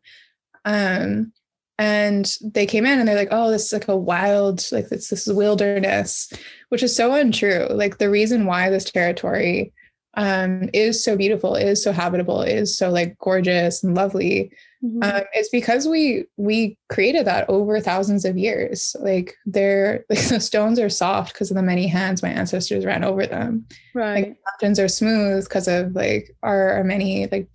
Um 0.65 1.33
and 1.79 2.33
they 2.41 2.67
came 2.67 2.87
in 2.87 3.01
and 3.01 3.09
they're 3.09 3.17
like 3.17 3.29
oh 3.33 3.51
this 3.51 3.67
is 3.67 3.73
like 3.73 3.89
a 3.89 3.97
wild 3.97 4.65
like 4.71 4.89
this, 4.89 5.09
this 5.09 5.27
is 5.27 5.33
wilderness 5.35 6.33
which 6.69 6.83
is 6.83 6.95
so 6.95 7.15
untrue. 7.15 7.67
Like 7.71 7.99
the 7.99 8.11
reason 8.11 8.47
why 8.47 8.71
this 8.71 8.85
territory 8.85 9.73
um 10.17 10.69
is 10.73 11.03
so 11.03 11.17
beautiful. 11.17 11.55
Is 11.57 11.83
so 11.83 11.93
habitable. 11.93 12.43
Is 12.43 12.77
so 12.77 12.91
like 12.91 13.19
gorgeous 13.19 13.83
and 13.83 13.95
lovely. 13.95 14.53
Mm-hmm. 14.85 15.03
um, 15.03 15.23
it's 15.33 15.49
because 15.49 15.89
we 15.89 16.27
we 16.37 16.77
created 16.91 17.27
that 17.27 17.49
over 17.49 17.81
thousands 17.81 18.25
of 18.25 18.37
years. 18.37 18.95
Like 19.01 19.35
they're 19.47 20.05
like 20.11 20.29
the 20.29 20.41
stones 20.41 20.79
are 20.79 20.91
soft 20.91 21.33
because 21.33 21.51
of 21.51 21.57
the 21.57 21.63
many 21.63 21.87
hands 21.87 22.23
my 22.23 22.29
ancestors 22.29 22.85
ran 22.85 23.05
over 23.05 23.27
them. 23.27 23.67
Right. 23.95 24.29
like, 24.29 24.39
mountains 24.53 24.79
are 24.79 24.89
smooth 24.89 25.45
because 25.45 25.69
of 25.69 25.95
like 25.95 26.35
our, 26.43 26.73
our 26.73 26.85
many 26.85 27.27
like 27.29 27.49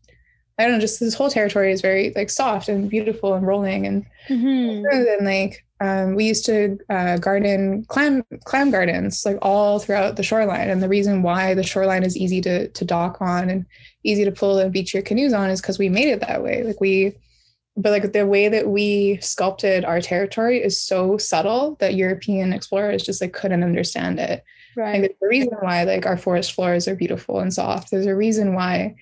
I 0.57 0.63
don't 0.63 0.73
know, 0.73 0.79
just 0.79 0.99
this 0.99 1.13
whole 1.13 1.29
territory 1.29 1.71
is 1.71 1.81
very 1.81 2.11
like 2.15 2.29
soft 2.29 2.67
and 2.67 2.89
beautiful 2.89 3.33
and 3.33 3.47
rolling 3.47 3.85
and 3.85 4.05
mm-hmm. 4.27 4.85
and 4.85 5.25
like 5.25 5.63
um, 5.81 6.15
we 6.15 6.25
used 6.25 6.45
to 6.45 6.77
uh, 6.89 7.17
garden 7.17 7.85
clam 7.85 8.23
clam 8.43 8.69
gardens 8.69 9.25
like 9.25 9.37
all 9.41 9.79
throughout 9.79 10.17
the 10.17 10.23
shoreline. 10.23 10.69
And 10.69 10.83
the 10.83 10.89
reason 10.89 11.23
why 11.23 11.53
the 11.53 11.63
shoreline 11.63 12.03
is 12.03 12.17
easy 12.17 12.41
to 12.41 12.67
to 12.67 12.85
dock 12.85 13.21
on 13.21 13.49
and 13.49 13.65
easy 14.03 14.25
to 14.25 14.31
pull 14.31 14.59
and 14.59 14.73
beach 14.73 14.93
your 14.93 15.03
canoes 15.03 15.33
on 15.33 15.49
is 15.49 15.61
because 15.61 15.79
we 15.79 15.89
made 15.89 16.09
it 16.09 16.19
that 16.21 16.43
way. 16.43 16.63
Like 16.63 16.81
we, 16.81 17.15
but 17.77 17.91
like 17.91 18.11
the 18.11 18.27
way 18.27 18.49
that 18.49 18.67
we 18.67 19.19
sculpted 19.21 19.85
our 19.85 20.01
territory 20.01 20.61
is 20.61 20.81
so 20.81 21.17
subtle 21.17 21.75
that 21.79 21.95
European 21.95 22.51
explorers 22.51 23.03
just 23.03 23.21
like 23.21 23.33
couldn't 23.33 23.63
understand 23.63 24.19
it. 24.19 24.43
Right. 24.75 24.95
And 24.95 25.03
there's 25.03 25.15
a 25.23 25.27
reason 25.27 25.57
why 25.61 25.83
like 25.83 26.05
our 26.05 26.17
forest 26.17 26.53
floors 26.53 26.87
are 26.87 26.95
beautiful 26.95 27.39
and 27.39 27.53
soft. 27.53 27.91
There's 27.91 28.05
a 28.05 28.15
reason 28.15 28.53
why 28.53 28.95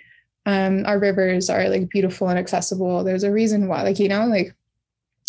um, 0.45 0.85
our 0.85 0.97
rivers 0.97 1.49
are 1.49 1.69
like 1.69 1.89
beautiful 1.89 2.29
and 2.29 2.39
accessible. 2.39 3.03
There's 3.03 3.23
a 3.23 3.31
reason 3.31 3.67
why, 3.67 3.81
like 3.81 3.99
you 3.99 4.07
know, 4.07 4.25
like 4.27 4.55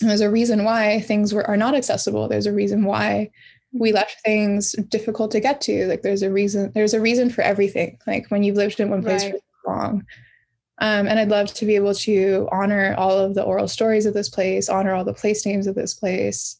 there's 0.00 0.20
a 0.20 0.30
reason 0.30 0.64
why 0.64 1.00
things 1.00 1.34
were 1.34 1.46
are 1.46 1.56
not 1.56 1.74
accessible. 1.74 2.28
There's 2.28 2.46
a 2.46 2.52
reason 2.52 2.84
why 2.84 3.30
we 3.72 3.92
left 3.92 4.16
things 4.24 4.72
difficult 4.88 5.30
to 5.32 5.40
get 5.40 5.60
to. 5.62 5.86
Like 5.86 6.02
there's 6.02 6.22
a 6.22 6.30
reason. 6.30 6.72
There's 6.74 6.94
a 6.94 7.00
reason 7.00 7.30
for 7.30 7.42
everything. 7.42 7.98
Like 8.06 8.26
when 8.28 8.42
you've 8.42 8.56
lived 8.56 8.80
in 8.80 8.90
one 8.90 9.02
place 9.02 9.24
right. 9.24 9.32
for 9.32 9.38
so 9.38 9.70
long. 9.70 10.06
Um, 10.80 11.08
and 11.08 11.18
I'd 11.18 11.28
love 11.28 11.52
to 11.54 11.66
be 11.66 11.74
able 11.74 11.94
to 11.94 12.48
honor 12.52 12.94
all 12.96 13.18
of 13.18 13.34
the 13.34 13.42
oral 13.42 13.66
stories 13.66 14.06
of 14.06 14.14
this 14.14 14.28
place, 14.28 14.68
honor 14.68 14.94
all 14.94 15.04
the 15.04 15.12
place 15.12 15.44
names 15.44 15.66
of 15.66 15.74
this 15.74 15.92
place, 15.92 16.56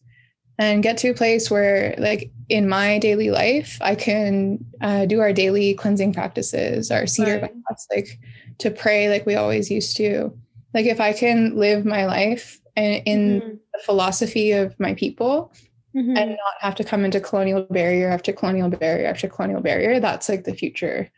and 0.59 0.83
get 0.83 0.99
to 0.99 1.11
a 1.11 1.15
place 1.15 1.49
where, 1.53 1.95
like 1.99 2.33
in 2.49 2.69
my 2.69 2.99
daily 2.99 3.31
life, 3.31 3.79
I 3.81 3.95
can 3.95 4.59
uh, 4.81 5.07
do 5.07 5.21
our 5.21 5.33
daily 5.33 5.75
cleansing 5.75 6.15
practices, 6.15 6.91
our 6.91 7.07
cedar 7.07 7.39
right. 7.39 7.55
baths, 7.69 7.87
like 7.95 8.19
to 8.59 8.73
pray 8.73 9.09
like 9.09 9.25
we 9.25 9.37
always 9.37 9.71
used 9.71 9.97
to. 9.99 10.37
Like 10.75 10.87
if 10.87 11.01
I 11.01 11.13
can 11.13 11.57
live 11.57 11.85
my 11.85 12.05
life 12.05 12.61
in, 12.79 13.03
in 13.05 13.41
mm-hmm. 13.41 13.49
the 13.49 13.81
philosophy 13.85 14.53
of 14.53 14.79
my 14.79 14.95
people, 14.95 15.53
mm-hmm. 15.95 16.17
and 16.17 16.31
not 16.31 16.55
have 16.61 16.75
to 16.77 16.85
come 16.85 17.05
into 17.05 17.21
colonial 17.21 17.63
barrier 17.71 18.09
after 18.09 18.33
colonial 18.33 18.71
barrier 18.71 19.07
after 19.07 19.29
colonial 19.29 19.61
barrier. 19.61 20.01
That's 20.01 20.29
like 20.29 20.45
the 20.45 20.55
future 20.55 21.11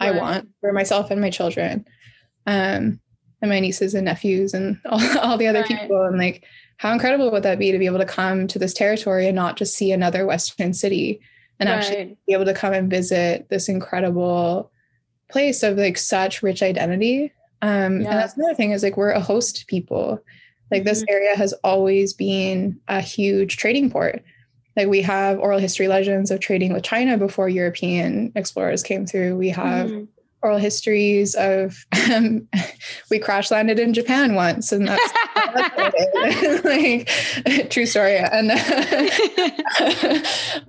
right. 0.00 0.14
I 0.14 0.18
want 0.18 0.48
for 0.60 0.72
myself 0.72 1.10
and 1.10 1.20
my 1.20 1.30
children. 1.30 1.84
Um, 2.46 3.00
and 3.40 3.50
my 3.50 3.60
nieces 3.60 3.94
and 3.94 4.04
nephews 4.04 4.54
and 4.54 4.80
all, 4.86 5.18
all 5.18 5.38
the 5.38 5.46
other 5.46 5.60
right. 5.60 5.68
people. 5.68 6.02
And 6.04 6.18
like, 6.18 6.44
how 6.78 6.92
incredible 6.92 7.30
would 7.30 7.42
that 7.42 7.58
be 7.58 7.72
to 7.72 7.78
be 7.78 7.86
able 7.86 7.98
to 7.98 8.04
come 8.04 8.46
to 8.48 8.58
this 8.58 8.74
territory 8.74 9.26
and 9.26 9.36
not 9.36 9.56
just 9.56 9.74
see 9.74 9.92
another 9.92 10.26
Western 10.26 10.72
city 10.72 11.20
and 11.58 11.68
right. 11.68 11.78
actually 11.78 12.16
be 12.26 12.32
able 12.32 12.44
to 12.44 12.54
come 12.54 12.72
and 12.72 12.90
visit 12.90 13.48
this 13.48 13.68
incredible 13.68 14.70
place 15.30 15.62
of 15.62 15.76
like 15.76 15.98
such 15.98 16.42
rich 16.42 16.62
identity. 16.62 17.32
Um. 17.62 17.96
And 17.96 18.06
that's 18.06 18.36
another 18.36 18.54
thing 18.54 18.70
is 18.70 18.82
like 18.82 18.96
we're 18.96 19.10
a 19.10 19.20
host 19.20 19.66
people. 19.66 20.22
Like 20.70 20.80
mm-hmm. 20.80 20.88
this 20.88 21.04
area 21.08 21.36
has 21.36 21.52
always 21.64 22.12
been 22.12 22.80
a 22.88 23.00
huge 23.00 23.56
trading 23.56 23.90
port. 23.90 24.22
Like 24.76 24.88
we 24.88 25.02
have 25.02 25.38
oral 25.38 25.58
history 25.58 25.88
legends 25.88 26.30
of 26.30 26.40
trading 26.40 26.72
with 26.72 26.84
China 26.84 27.16
before 27.18 27.48
European 27.48 28.32
explorers 28.34 28.82
came 28.82 29.06
through. 29.06 29.36
We 29.36 29.50
have 29.50 29.90
mm-hmm 29.90 30.04
oral 30.42 30.58
histories 30.58 31.34
of 31.34 31.84
um, 32.12 32.46
we 33.10 33.18
crash 33.18 33.50
landed 33.50 33.78
in 33.78 33.94
Japan 33.94 34.34
once, 34.34 34.72
and 34.72 34.88
that's, 34.88 35.12
like 36.64 37.70
true 37.70 37.86
story. 37.86 38.16
And 38.16 38.50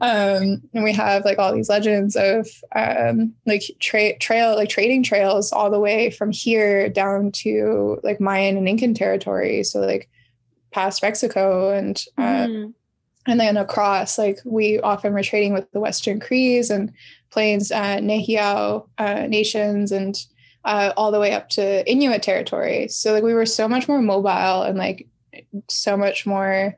um, 0.02 0.62
and 0.74 0.84
we 0.84 0.94
have 0.94 1.26
like 1.26 1.40
all 1.40 1.54
these 1.54 1.70
legends 1.70 2.16
of 2.16 2.48
um, 2.76 3.34
like 3.46 3.64
tra- 3.80 4.18
trail 4.18 4.56
like 4.56 4.70
trading 4.70 5.04
trails 5.04 5.52
all 5.52 5.70
the 5.70 5.80
way 5.80 6.10
from 6.10 6.32
here 6.32 6.90
down 6.90 7.32
to 7.32 8.00
like 8.04 8.20
Mayan 8.20 8.58
and 8.58 8.68
Incan 8.68 8.94
territory. 8.94 9.64
So 9.64 9.80
like 9.80 10.10
past 10.72 11.02
Mexico 11.02 11.72
and. 11.72 12.04
Uh, 12.18 12.48
mm 12.48 12.74
and 13.28 13.40
then 13.40 13.58
across 13.58 14.18
like 14.18 14.40
we 14.44 14.80
often 14.80 15.14
were 15.14 15.22
trading 15.22 15.54
with 15.54 15.70
the 15.72 15.80
western 15.80 16.20
crees 16.20 16.70
and 16.70 16.92
plains 17.32 17.72
uh, 17.72 17.98
Nehiyaw 17.98 18.88
uh, 18.98 19.28
nations 19.28 19.92
and 19.92 20.16
uh, 20.66 20.92
all 20.98 21.12
the 21.12 21.20
way 21.20 21.34
up 21.34 21.50
to 21.50 21.90
inuit 21.90 22.22
territory 22.22 22.88
so 22.88 23.14
like 23.14 23.24
we 23.24 23.34
were 23.34 23.46
so 23.46 23.68
much 23.68 23.88
more 23.88 24.02
mobile 24.02 24.64
and 24.64 24.78
like 24.78 25.08
so 25.70 25.96
much 25.96 26.26
more 26.26 26.78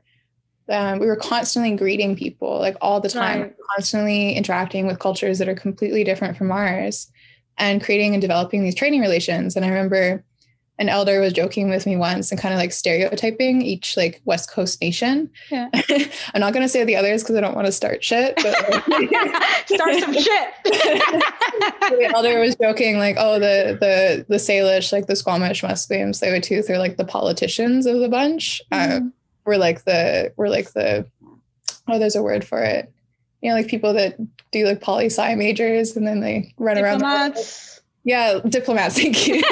um, 0.68 1.00
we 1.00 1.06
were 1.06 1.16
constantly 1.16 1.74
greeting 1.76 2.16
people 2.16 2.58
like 2.58 2.76
all 2.80 3.00
the 3.00 3.08
time 3.08 3.40
right. 3.40 3.56
constantly 3.74 4.34
interacting 4.34 4.86
with 4.86 4.98
cultures 4.98 5.38
that 5.38 5.48
are 5.48 5.54
completely 5.54 6.04
different 6.04 6.36
from 6.36 6.52
ours 6.52 7.10
and 7.58 7.82
creating 7.82 8.14
and 8.14 8.22
developing 8.22 8.62
these 8.62 8.74
trading 8.74 9.00
relations 9.00 9.56
and 9.56 9.64
i 9.64 9.68
remember 9.68 10.24
an 10.78 10.88
elder 10.88 11.20
was 11.20 11.32
joking 11.32 11.68
with 11.68 11.86
me 11.86 11.96
once 11.96 12.30
and 12.30 12.40
kind 12.40 12.54
of 12.54 12.58
like 12.58 12.72
stereotyping 12.72 13.62
each 13.62 13.96
like 13.96 14.20
West 14.24 14.50
Coast 14.50 14.80
nation. 14.80 15.30
Yeah. 15.50 15.68
I'm 16.34 16.40
not 16.40 16.52
going 16.52 16.64
to 16.64 16.68
say 16.68 16.82
the 16.84 16.96
others 16.96 17.22
because 17.22 17.36
I 17.36 17.40
don't 17.40 17.54
want 17.54 17.66
to 17.66 17.72
start 17.72 18.02
shit. 18.02 18.34
But 18.36 18.54
start 19.66 19.94
some 20.00 20.14
shit. 20.14 20.50
the 20.64 22.10
elder 22.14 22.40
was 22.40 22.56
joking 22.56 22.98
like, 22.98 23.16
oh, 23.18 23.38
the 23.38 23.76
the 23.78 24.26
the 24.28 24.36
Salish, 24.36 24.92
like 24.92 25.06
the 25.06 25.16
Squamish, 25.16 25.62
Musqueam, 25.62 26.10
Tsleil-Waututh 26.10 26.70
are 26.70 26.78
like 26.78 26.96
the 26.96 27.04
politicians 27.04 27.86
of 27.86 28.00
the 28.00 28.08
bunch. 28.08 28.62
Mm-hmm. 28.72 28.96
Um, 28.96 29.12
we're 29.44 29.58
like 29.58 29.84
the 29.84 30.32
we're 30.36 30.48
like 30.48 30.72
the 30.72 31.06
oh, 31.88 31.98
there's 31.98 32.16
a 32.16 32.22
word 32.22 32.44
for 32.44 32.62
it. 32.62 32.90
You 33.42 33.50
know, 33.50 33.56
like 33.56 33.68
people 33.68 33.92
that 33.94 34.16
do 34.52 34.64
like 34.64 34.80
poli 34.80 35.06
sci 35.06 35.34
majors 35.34 35.96
and 35.96 36.06
then 36.06 36.20
they 36.20 36.54
run 36.58 36.76
Diplomats. 36.76 37.02
around. 37.04 37.34
The 37.34 37.81
yeah, 38.04 38.40
diplomats. 38.48 38.96
Thank 38.96 39.26
you. 39.26 39.42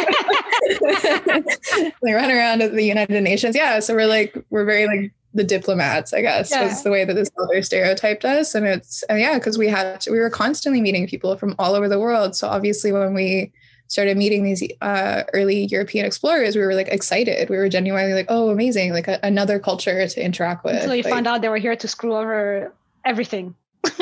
they 2.03 2.13
run 2.13 2.31
around 2.31 2.63
at 2.63 2.73
the 2.73 2.83
United 2.83 3.23
Nations. 3.23 3.55
Yeah, 3.55 3.81
so 3.81 3.95
we're 3.95 4.07
like 4.07 4.37
we're 4.51 4.65
very 4.65 4.87
like 4.87 5.13
the 5.33 5.45
diplomats, 5.45 6.13
I 6.13 6.23
guess, 6.23 6.51
yeah. 6.51 6.65
was 6.65 6.83
the 6.83 6.91
way 6.91 7.05
that 7.05 7.15
this 7.15 7.31
elder 7.39 7.63
stereotyped 7.63 8.25
us. 8.25 8.55
And 8.55 8.67
it's 8.67 9.03
and 9.05 9.21
yeah, 9.21 9.39
because 9.39 9.57
we 9.57 9.69
had 9.69 10.01
to, 10.03 10.11
we 10.11 10.19
were 10.19 10.31
constantly 10.31 10.81
meeting 10.81 11.07
people 11.07 11.37
from 11.37 11.55
all 11.59 11.75
over 11.75 11.89
the 11.89 12.01
world. 12.01 12.35
So 12.35 12.49
obviously, 12.49 12.91
when 12.93 13.15
we 13.15 13.53
started 13.87 14.17
meeting 14.17 14.45
these 14.45 14.63
uh, 14.81 15.25
early 15.33 15.67
European 15.67 16.05
explorers, 16.05 16.57
we 16.57 16.63
were 16.63 16.75
like 16.75 16.89
excited. 16.89 17.49
We 17.49 17.57
were 17.57 17.69
genuinely 17.69 18.15
like, 18.15 18.27
oh, 18.29 18.51
amazing, 18.51 18.93
like 18.93 19.09
a, 19.09 19.21
another 19.23 19.59
culture 19.59 20.07
to 20.07 20.25
interact 20.25 20.65
with. 20.65 20.77
Until 20.77 20.97
you 20.97 21.03
like, 21.03 21.13
found 21.13 21.27
out 21.27 21.43
they 21.43 21.49
were 21.49 21.59
here 21.59 21.77
to 21.77 21.89
screw 21.89 22.17
over 22.17 22.73
everything. 23.05 23.55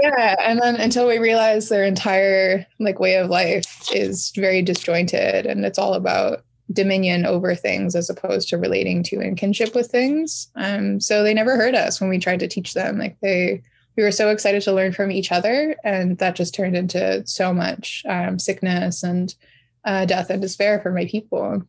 yeah 0.00 0.36
and 0.40 0.60
then 0.60 0.76
until 0.76 1.06
we 1.06 1.18
realize 1.18 1.68
their 1.68 1.84
entire 1.84 2.66
like 2.78 3.00
way 3.00 3.16
of 3.16 3.30
life 3.30 3.82
is 3.92 4.32
very 4.36 4.62
disjointed 4.62 5.46
and 5.46 5.64
it's 5.64 5.78
all 5.78 5.94
about 5.94 6.44
dominion 6.72 7.24
over 7.24 7.54
things 7.54 7.96
as 7.96 8.10
opposed 8.10 8.48
to 8.48 8.58
relating 8.58 9.02
to 9.02 9.16
and 9.16 9.38
kinship 9.38 9.74
with 9.74 9.90
things 9.90 10.48
um 10.56 11.00
so 11.00 11.22
they 11.22 11.32
never 11.32 11.56
heard 11.56 11.74
us 11.74 12.00
when 12.00 12.10
we 12.10 12.18
tried 12.18 12.40
to 12.40 12.48
teach 12.48 12.74
them 12.74 12.98
like 12.98 13.16
they 13.22 13.62
we 13.96 14.04
were 14.04 14.12
so 14.12 14.30
excited 14.30 14.62
to 14.62 14.72
learn 14.72 14.92
from 14.92 15.10
each 15.10 15.32
other 15.32 15.74
and 15.82 16.18
that 16.18 16.36
just 16.36 16.54
turned 16.54 16.76
into 16.76 17.26
so 17.26 17.52
much 17.52 18.04
um, 18.08 18.38
sickness 18.38 19.02
and 19.02 19.34
uh, 19.84 20.04
death 20.04 20.30
and 20.30 20.40
despair 20.40 20.80
for 20.80 20.92
my 20.92 21.04
people 21.06 21.62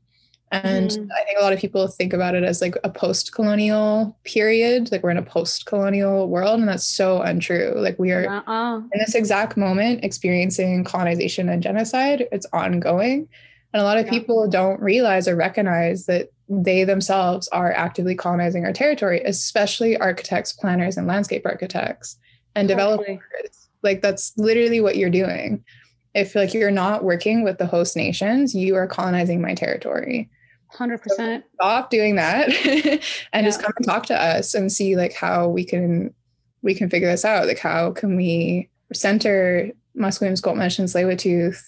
and 0.51 0.89
mm. 0.89 1.07
I 1.15 1.23
think 1.25 1.37
a 1.39 1.43
lot 1.43 1.53
of 1.53 1.59
people 1.59 1.87
think 1.87 2.11
about 2.11 2.33
it 2.33 2.43
as 2.43 2.59
like 2.59 2.75
a 2.83 2.89
post 2.89 3.33
colonial 3.33 4.17
period. 4.23 4.91
Like 4.91 5.03
we're 5.03 5.11
in 5.11 5.17
a 5.17 5.23
post 5.23 5.67
colonial 5.67 6.27
world, 6.27 6.59
and 6.59 6.67
that's 6.67 6.87
so 6.87 7.21
untrue. 7.21 7.73
Like 7.75 7.99
we 7.99 8.11
are 8.11 8.27
uh-uh. 8.27 8.77
in 8.77 8.99
this 8.99 9.13
exact 9.13 9.57
moment 9.57 10.03
experiencing 10.03 10.83
colonization 10.83 11.49
and 11.49 11.61
genocide. 11.61 12.27
It's 12.31 12.47
ongoing. 12.51 13.27
And 13.73 13.81
a 13.81 13.85
lot 13.85 13.99
of 13.99 14.05
yeah. 14.05 14.11
people 14.11 14.47
don't 14.49 14.81
realize 14.81 15.27
or 15.27 15.35
recognize 15.35 16.07
that 16.07 16.31
they 16.47 16.83
themselves 16.83 17.47
are 17.49 17.71
actively 17.71 18.15
colonizing 18.15 18.65
our 18.65 18.73
territory, 18.73 19.21
especially 19.23 19.97
architects, 19.97 20.51
planners, 20.51 20.97
and 20.97 21.05
landscape 21.05 21.45
architects 21.45 22.17
and 22.55 22.67
developers. 22.67 23.19
Like 23.83 24.01
that's 24.01 24.33
literally 24.35 24.81
what 24.81 24.97
you're 24.97 25.11
doing. 25.11 25.63
If 26.15 26.33
like 26.33 26.55
you're 26.55 26.71
not 26.71 27.03
working 27.03 27.43
with 27.43 27.59
the 27.59 27.67
host 27.67 27.95
nations, 27.95 28.55
you 28.55 28.75
are 28.75 28.87
colonizing 28.87 29.41
my 29.41 29.53
territory. 29.53 30.27
100% 30.75 30.99
so 31.07 31.41
stop 31.55 31.89
doing 31.89 32.15
that 32.15 32.49
and 32.65 33.01
yeah. 33.33 33.41
just 33.41 33.61
come 33.61 33.73
and 33.77 33.85
talk 33.85 34.05
to 34.05 34.19
us 34.19 34.53
and 34.53 34.71
see 34.71 34.95
like 34.95 35.13
how 35.13 35.47
we 35.47 35.65
can 35.65 36.13
we 36.61 36.75
can 36.75 36.89
figure 36.89 37.09
this 37.09 37.25
out. 37.25 37.47
Like 37.47 37.59
how 37.59 37.91
can 37.91 38.15
we 38.15 38.69
center 38.93 39.71
Musqueam, 39.97 40.37
Squamish, 40.37 40.79
and 40.79 40.87
Tsleil-Waututh 40.87 41.61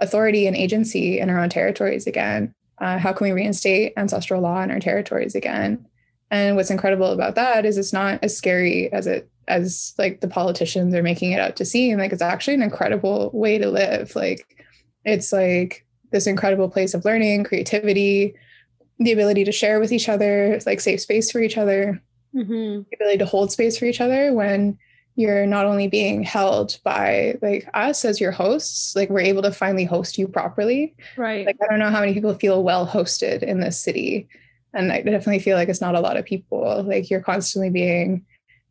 authority 0.00 0.46
and 0.46 0.56
agency 0.56 1.18
in 1.18 1.30
our 1.30 1.40
own 1.40 1.48
territories 1.48 2.06
again? 2.06 2.54
Uh, 2.80 2.98
how 2.98 3.12
can 3.12 3.26
we 3.26 3.32
reinstate 3.32 3.92
ancestral 3.96 4.40
law 4.40 4.62
in 4.62 4.70
our 4.70 4.78
territories 4.78 5.34
again? 5.34 5.84
And 6.30 6.56
what's 6.56 6.70
incredible 6.70 7.10
about 7.10 7.34
that 7.34 7.64
is 7.64 7.78
it's 7.78 7.92
not 7.92 8.22
as 8.22 8.36
scary 8.36 8.92
as 8.92 9.06
it 9.06 9.28
as 9.48 9.94
like 9.96 10.20
the 10.20 10.28
politicians 10.28 10.94
are 10.94 11.02
making 11.02 11.32
it 11.32 11.40
out 11.40 11.56
to 11.56 11.64
seem. 11.64 11.98
Like 11.98 12.12
it's 12.12 12.22
actually 12.22 12.54
an 12.54 12.62
incredible 12.62 13.30
way 13.32 13.58
to 13.58 13.70
live. 13.70 14.14
Like 14.14 14.64
it's 15.04 15.32
like 15.32 15.86
this 16.10 16.26
incredible 16.26 16.68
place 16.68 16.94
of 16.94 17.04
learning, 17.04 17.44
creativity, 17.44 18.34
the 18.98 19.12
ability 19.12 19.44
to 19.44 19.52
share 19.52 19.80
with 19.80 19.92
each 19.92 20.08
other, 20.08 20.58
like 20.66 20.80
safe 20.80 21.00
space 21.00 21.30
for 21.30 21.40
each 21.40 21.56
other, 21.56 22.02
mm-hmm. 22.34 22.82
the 22.90 22.96
ability 22.96 23.18
to 23.18 23.26
hold 23.26 23.52
space 23.52 23.78
for 23.78 23.84
each 23.84 24.00
other 24.00 24.32
when 24.32 24.78
you're 25.14 25.46
not 25.46 25.66
only 25.66 25.88
being 25.88 26.22
held 26.22 26.78
by 26.84 27.36
like 27.42 27.68
us 27.74 28.04
as 28.04 28.20
your 28.20 28.30
hosts, 28.30 28.94
like 28.94 29.10
we're 29.10 29.20
able 29.20 29.42
to 29.42 29.50
finally 29.50 29.84
host 29.84 30.16
you 30.16 30.28
properly. 30.28 30.94
Right. 31.16 31.44
Like 31.44 31.56
I 31.60 31.66
don't 31.66 31.80
know 31.80 31.90
how 31.90 32.00
many 32.00 32.14
people 32.14 32.34
feel 32.34 32.62
well 32.62 32.86
hosted 32.86 33.42
in 33.42 33.58
this 33.58 33.80
city. 33.80 34.28
And 34.74 34.92
I 34.92 35.02
definitely 35.02 35.40
feel 35.40 35.56
like 35.56 35.68
it's 35.68 35.80
not 35.80 35.96
a 35.96 36.00
lot 36.00 36.16
of 36.16 36.24
people. 36.24 36.84
Like 36.84 37.10
you're 37.10 37.20
constantly 37.20 37.70
being 37.70 38.24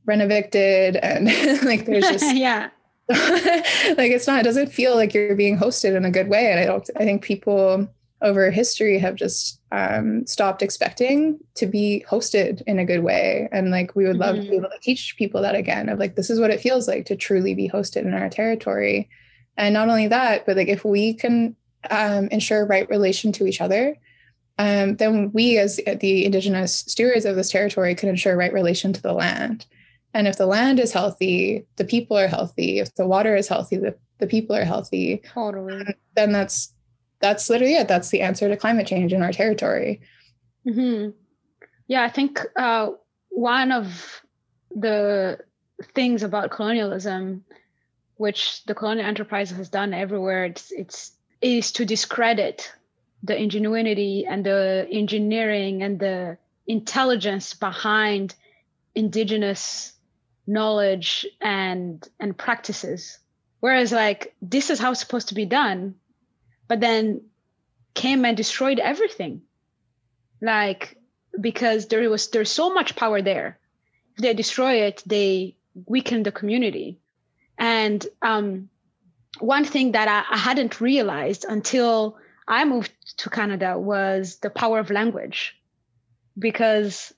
rent 0.05 0.21
evicted 0.21 0.95
and 0.95 1.25
like 1.65 1.85
there's 1.85 2.07
just 2.09 2.35
yeah 2.35 2.69
like 3.09 4.11
it's 4.11 4.27
not 4.27 4.41
it 4.41 4.43
doesn't 4.43 4.71
feel 4.71 4.95
like 4.95 5.13
you're 5.13 5.35
being 5.35 5.57
hosted 5.57 5.95
in 5.95 6.03
a 6.03 6.11
good 6.11 6.27
way 6.27 6.51
and 6.51 6.59
i 6.59 6.65
don't 6.65 6.89
i 6.97 7.05
think 7.05 7.23
people 7.23 7.87
over 8.21 8.49
history 8.49 8.97
have 8.97 9.15
just 9.15 9.61
um, 9.71 10.25
stopped 10.25 10.61
expecting 10.61 11.37
to 11.53 11.67
be 11.67 12.03
hosted 12.09 12.61
in 12.65 12.79
a 12.79 12.85
good 12.85 13.03
way 13.03 13.47
and 13.51 13.69
like 13.69 13.95
we 13.95 14.05
would 14.05 14.17
love 14.17 14.35
mm-hmm. 14.35 14.43
to 14.43 14.49
be 14.49 14.55
mm-hmm. 14.55 14.65
able 14.65 14.73
to 14.73 14.81
teach 14.81 15.15
people 15.17 15.41
that 15.41 15.55
again 15.55 15.87
of 15.87 15.99
like 15.99 16.15
this 16.15 16.29
is 16.29 16.39
what 16.39 16.49
it 16.49 16.59
feels 16.59 16.87
like 16.87 17.05
to 17.05 17.15
truly 17.15 17.53
be 17.53 17.69
hosted 17.69 18.01
in 18.01 18.13
our 18.13 18.29
territory 18.29 19.07
and 19.55 19.73
not 19.73 19.87
only 19.87 20.07
that 20.07 20.45
but 20.45 20.57
like 20.57 20.67
if 20.67 20.83
we 20.83 21.13
can 21.13 21.55
um, 21.91 22.27
ensure 22.29 22.65
right 22.65 22.89
relation 22.89 23.31
to 23.31 23.45
each 23.45 23.61
other 23.61 23.95
um, 24.59 24.95
then 24.95 25.31
we 25.31 25.59
as 25.59 25.79
the 25.99 26.25
indigenous 26.25 26.73
stewards 26.75 27.25
of 27.25 27.35
this 27.35 27.51
territory 27.51 27.93
can 27.93 28.09
ensure 28.09 28.35
right 28.35 28.51
relation 28.51 28.91
to 28.91 29.01
the 29.01 29.13
land 29.13 29.65
and 30.13 30.27
if 30.27 30.37
the 30.37 30.45
land 30.45 30.79
is 30.79 30.91
healthy, 30.91 31.65
the 31.75 31.85
people 31.85 32.17
are 32.17 32.27
healthy. 32.27 32.79
If 32.79 32.95
the 32.95 33.07
water 33.07 33.35
is 33.35 33.47
healthy, 33.47 33.77
the, 33.77 33.95
the 34.19 34.27
people 34.27 34.55
are 34.55 34.65
healthy. 34.65 35.21
Totally. 35.33 35.85
Then 36.15 36.31
that's 36.31 36.73
that's 37.19 37.49
literally 37.49 37.75
it. 37.75 37.87
That's 37.87 38.09
the 38.09 38.21
answer 38.21 38.47
to 38.47 38.57
climate 38.57 38.87
change 38.87 39.13
in 39.13 39.21
our 39.21 39.31
territory. 39.31 40.01
Mm-hmm. 40.65 41.11
Yeah, 41.87 42.03
I 42.03 42.09
think 42.09 42.41
uh, 42.55 42.91
one 43.29 43.71
of 43.71 44.21
the 44.75 45.39
things 45.95 46.23
about 46.23 46.51
colonialism, 46.51 47.43
which 48.17 48.63
the 48.65 48.75
colonial 48.75 49.07
enterprise 49.07 49.51
has 49.51 49.69
done 49.69 49.93
everywhere, 49.93 50.45
it's, 50.45 50.71
it's 50.71 51.11
is 51.41 51.71
to 51.71 51.85
discredit 51.85 52.71
the 53.23 53.39
ingenuity 53.39 54.25
and 54.25 54.45
the 54.45 54.87
engineering 54.91 55.83
and 55.83 55.99
the 55.99 56.37
intelligence 56.65 57.53
behind 57.53 58.35
indigenous 58.95 59.93
knowledge 60.47 61.27
and 61.41 62.07
and 62.19 62.37
practices. 62.37 63.19
Whereas 63.59 63.91
like 63.91 64.33
this 64.41 64.69
is 64.69 64.79
how 64.79 64.91
it's 64.91 64.99
supposed 64.99 65.29
to 65.29 65.35
be 65.35 65.45
done 65.45 65.95
but 66.67 66.79
then 66.79 67.21
came 67.93 68.25
and 68.25 68.37
destroyed 68.37 68.79
everything. 68.79 69.41
Like 70.41 70.97
because 71.39 71.87
there 71.87 72.09
was 72.09 72.29
there's 72.29 72.51
so 72.51 72.73
much 72.73 72.95
power 72.95 73.21
there. 73.21 73.59
If 74.15 74.23
they 74.23 74.33
destroy 74.33 74.83
it 74.83 75.03
they 75.05 75.57
weaken 75.85 76.23
the 76.23 76.31
community. 76.31 76.99
And 77.57 78.05
um, 78.21 78.69
one 79.39 79.65
thing 79.65 79.91
that 79.91 80.07
I, 80.07 80.33
I 80.33 80.37
hadn't 80.37 80.81
realized 80.81 81.45
until 81.47 82.17
i 82.47 82.63
moved 82.63 82.91
to 83.17 83.29
canada 83.29 83.77
was 83.77 84.37
the 84.37 84.49
power 84.49 84.79
of 84.79 84.89
language. 84.89 85.55
Because 86.39 87.13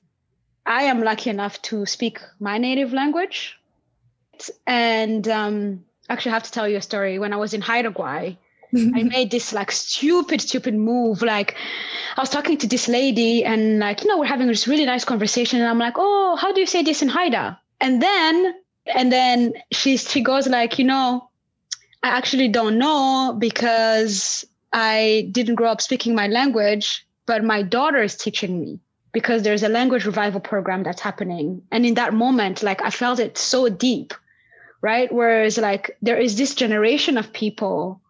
I 0.66 0.84
am 0.84 1.02
lucky 1.02 1.30
enough 1.30 1.62
to 1.64 1.86
speak 1.86 2.20
my 2.40 2.58
native 2.58 2.94
language. 2.94 3.58
And 4.66 5.28
um, 5.28 5.86
actually, 6.10 6.32
I 6.32 6.36
have 6.36 6.44
to 6.44 6.52
tell 6.52 6.68
you 6.68 6.78
a 6.78 6.82
story. 6.82 7.20
When 7.20 7.34
I 7.34 7.38
was 7.38 7.54
in 7.54 7.62
Haida 7.62 7.92
I 8.76 9.04
made 9.04 9.32
this 9.32 9.52
like 9.52 9.72
stupid, 9.72 10.42
stupid 10.42 10.76
move. 10.76 11.22
Like, 11.22 11.56
I 12.16 12.22
was 12.22 12.30
talking 12.30 12.58
to 12.58 12.68
this 12.68 12.88
lady, 12.88 13.44
and 13.44 13.80
like, 13.80 14.04
you 14.04 14.08
know, 14.08 14.20
we're 14.20 14.26
having 14.26 14.48
this 14.48 14.68
really 14.68 14.86
nice 14.86 15.06
conversation. 15.06 15.60
And 15.60 15.70
I'm 15.70 15.80
like, 15.80 15.96
oh, 15.98 16.38
how 16.40 16.54
do 16.54 16.60
you 16.60 16.68
say 16.68 16.84
this 16.84 17.02
in 17.02 17.10
Haida? 17.10 17.60
And 17.82 18.02
then, 18.02 18.54
and 18.86 19.12
then 19.12 19.54
she 19.72 19.98
she 19.98 20.22
goes 20.22 20.48
like, 20.48 20.78
you 20.78 20.86
know, 20.86 21.30
I 22.04 22.10
actually 22.10 22.48
don't 22.48 22.78
know 22.78 23.36
because 23.38 24.46
I 24.72 25.30
didn't 25.32 25.56
grow 25.56 25.72
up 25.72 25.82
speaking 25.82 26.14
my 26.14 26.28
language, 26.28 27.06
but 27.26 27.44
my 27.44 27.64
daughter 27.64 28.04
is 28.04 28.16
teaching 28.16 28.60
me 28.60 28.80
because 29.12 29.44
there's 29.44 29.64
a 29.64 29.70
language 29.70 30.06
revival 30.06 30.40
program 30.40 30.84
that's 30.84 31.02
happening. 31.02 31.62
And 31.72 31.86
in 31.86 31.96
that 31.96 32.14
moment, 32.14 32.64
like 32.64 32.82
I 32.82 32.90
felt 32.90 33.20
it 33.20 33.38
so 33.38 33.70
deep, 33.70 34.14
right? 34.82 35.12
Whereas 35.12 35.58
like 35.58 35.98
there 36.02 36.18
is 36.18 36.38
this 36.38 36.56
generation 36.56 37.18
of 37.18 37.34
people 37.34 38.02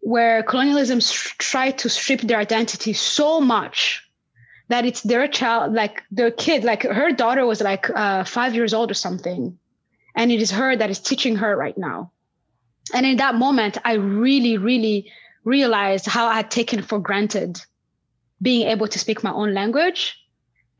where 0.00 0.42
colonialism 0.42 1.00
sh- 1.00 1.34
tried 1.38 1.78
to 1.78 1.88
strip 1.88 2.20
their 2.20 2.38
identity 2.38 2.92
so 2.92 3.40
much 3.40 4.02
that 4.68 4.86
it's 4.86 5.02
their 5.02 5.26
child, 5.26 5.72
like 5.72 6.02
their 6.10 6.30
kid, 6.30 6.62
like 6.64 6.84
her 6.84 7.12
daughter 7.12 7.44
was 7.44 7.60
like 7.60 7.90
uh, 7.90 8.24
five 8.24 8.54
years 8.54 8.72
old 8.72 8.90
or 8.90 8.94
something. 8.94 9.58
And 10.14 10.30
it 10.30 10.40
is 10.40 10.52
her 10.52 10.74
that 10.76 10.90
is 10.90 11.00
teaching 11.00 11.36
her 11.36 11.56
right 11.56 11.76
now. 11.76 12.12
And 12.94 13.04
in 13.04 13.16
that 13.18 13.34
moment, 13.34 13.78
I 13.84 13.94
really, 13.94 14.58
really 14.58 15.10
realized 15.44 16.06
how 16.06 16.26
I 16.26 16.36
had 16.36 16.50
taken 16.50 16.82
for 16.82 16.98
granted 16.98 17.60
being 18.40 18.68
able 18.68 18.88
to 18.88 18.98
speak 18.98 19.22
my 19.22 19.32
own 19.32 19.54
language. 19.54 20.16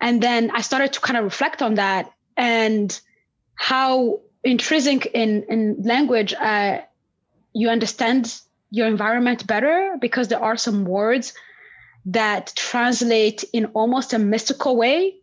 And 0.00 0.22
then 0.22 0.50
I 0.50 0.62
started 0.62 0.94
to 0.94 1.00
kind 1.00 1.18
of 1.18 1.24
reflect 1.24 1.62
on 1.62 1.74
that 1.74 2.12
and 2.36 2.98
how 3.54 4.20
intrinsic 4.42 5.06
in, 5.06 5.44
in 5.48 5.82
language, 5.82 6.32
uh, 6.34 6.80
you 7.52 7.68
understand 7.68 8.40
your 8.70 8.86
environment 8.86 9.46
better 9.46 9.96
because 10.00 10.28
there 10.28 10.42
are 10.42 10.56
some 10.56 10.84
words 10.84 11.34
that 12.06 12.52
translate 12.56 13.44
in 13.52 13.66
almost 13.66 14.12
a 14.14 14.18
mystical 14.18 14.76
way 14.76 15.20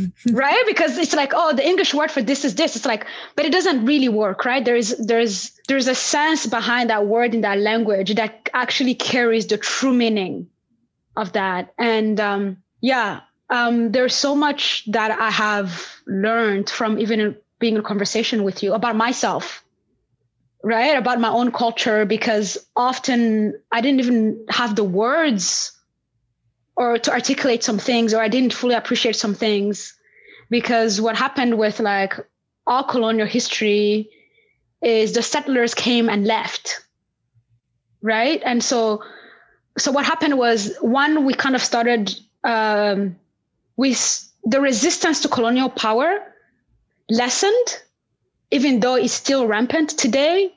right? 0.32 0.64
Because 0.66 0.96
it's 0.98 1.14
like 1.14 1.32
oh 1.34 1.52
the 1.52 1.66
english 1.66 1.92
word 1.92 2.10
for 2.10 2.22
this 2.22 2.44
is 2.44 2.54
this. 2.54 2.76
It's 2.76 2.86
like 2.86 3.06
but 3.36 3.44
it 3.44 3.52
doesn't 3.52 3.84
really 3.84 4.08
work 4.08 4.44
right? 4.44 4.64
There's 4.64 4.96
there's 4.98 5.52
there's 5.68 5.88
a 5.88 5.94
sense 5.94 6.46
behind 6.46 6.90
that 6.90 7.06
word 7.06 7.34
in 7.34 7.42
that 7.42 7.58
language 7.58 8.14
that 8.14 8.48
actually 8.52 8.94
carries 8.94 9.46
the 9.46 9.58
true 9.58 9.92
meaning 9.92 10.48
of 11.16 11.32
that. 11.32 11.72
And 11.78 12.18
um, 12.20 12.62
yeah, 12.80 13.20
um, 13.50 13.92
there's 13.92 14.14
so 14.14 14.34
much 14.34 14.84
that 14.90 15.10
I 15.10 15.30
have 15.30 15.86
learned 16.06 16.70
from 16.70 16.98
even 16.98 17.36
being 17.58 17.74
in 17.74 17.80
a 17.80 17.84
conversation 17.84 18.44
with 18.44 18.62
you 18.62 18.72
about 18.72 18.96
myself, 18.96 19.62
right? 20.64 20.96
About 20.96 21.20
my 21.20 21.28
own 21.28 21.52
culture, 21.52 22.04
because 22.04 22.58
often 22.74 23.60
I 23.70 23.80
didn't 23.80 24.00
even 24.00 24.46
have 24.48 24.74
the 24.74 24.84
words 24.84 25.72
or 26.74 26.98
to 26.98 27.12
articulate 27.12 27.62
some 27.62 27.78
things, 27.78 28.14
or 28.14 28.22
I 28.22 28.28
didn't 28.28 28.54
fully 28.54 28.74
appreciate 28.74 29.16
some 29.16 29.34
things. 29.34 29.94
Because 30.48 31.00
what 31.00 31.16
happened 31.16 31.58
with 31.58 31.80
like 31.80 32.14
all 32.66 32.84
colonial 32.84 33.26
history 33.26 34.10
is 34.82 35.12
the 35.12 35.22
settlers 35.22 35.74
came 35.74 36.08
and 36.08 36.26
left, 36.26 36.84
right? 38.02 38.42
And 38.44 38.62
so 38.62 39.02
so 39.78 39.90
what 39.90 40.04
happened 40.04 40.38
was 40.38 40.76
one 40.80 41.24
we 41.24 41.34
kind 41.34 41.54
of 41.54 41.62
started 41.62 42.14
um, 42.44 43.16
with 43.76 44.28
the 44.44 44.60
resistance 44.60 45.20
to 45.20 45.28
colonial 45.28 45.70
power 45.70 46.18
lessened 47.10 47.82
even 48.50 48.80
though 48.80 48.96
it's 48.96 49.12
still 49.12 49.46
rampant 49.46 49.90
today 49.90 50.52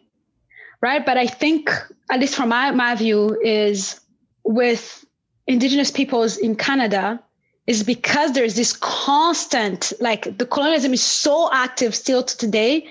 right? 0.82 1.06
But 1.06 1.18
i 1.18 1.28
think 1.28 1.72
at 2.12 2.20
least 2.20 2.36
from 2.36 2.50
my, 2.50 2.72
my 2.72 2.96
view 2.96 3.40
is 3.42 4.00
with 4.44 5.06
indigenous 5.48 5.92
peoples 5.92 6.38
in 6.38 6.56
canada 6.56 7.20
is 7.68 7.84
because 7.84 8.34
there's 8.34 8.56
this 8.56 8.74
constant 8.74 9.92
like 10.00 10.38
the 10.38 10.46
colonialism 10.46 10.94
is 10.94 11.04
so 11.04 11.50
active 11.52 11.96
still 11.96 12.22
to 12.22 12.38
today 12.38 12.88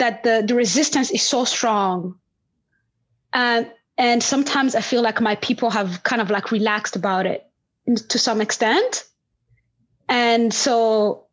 that 0.00 0.24
the, 0.24 0.42
the 0.44 0.54
resistance 0.54 1.10
is 1.10 1.22
so 1.22 1.44
strong. 1.44 2.18
And 3.32 3.70
and 4.00 4.22
sometimes 4.22 4.74
I 4.74 4.80
feel 4.80 5.02
like 5.02 5.20
my 5.20 5.34
people 5.36 5.68
have 5.68 6.02
kind 6.04 6.22
of 6.22 6.30
like 6.30 6.50
relaxed 6.50 6.96
about 6.96 7.26
it 7.26 7.46
to 8.08 8.18
some 8.18 8.40
extent. 8.40 9.04
And 10.08 10.54
so 10.54 11.26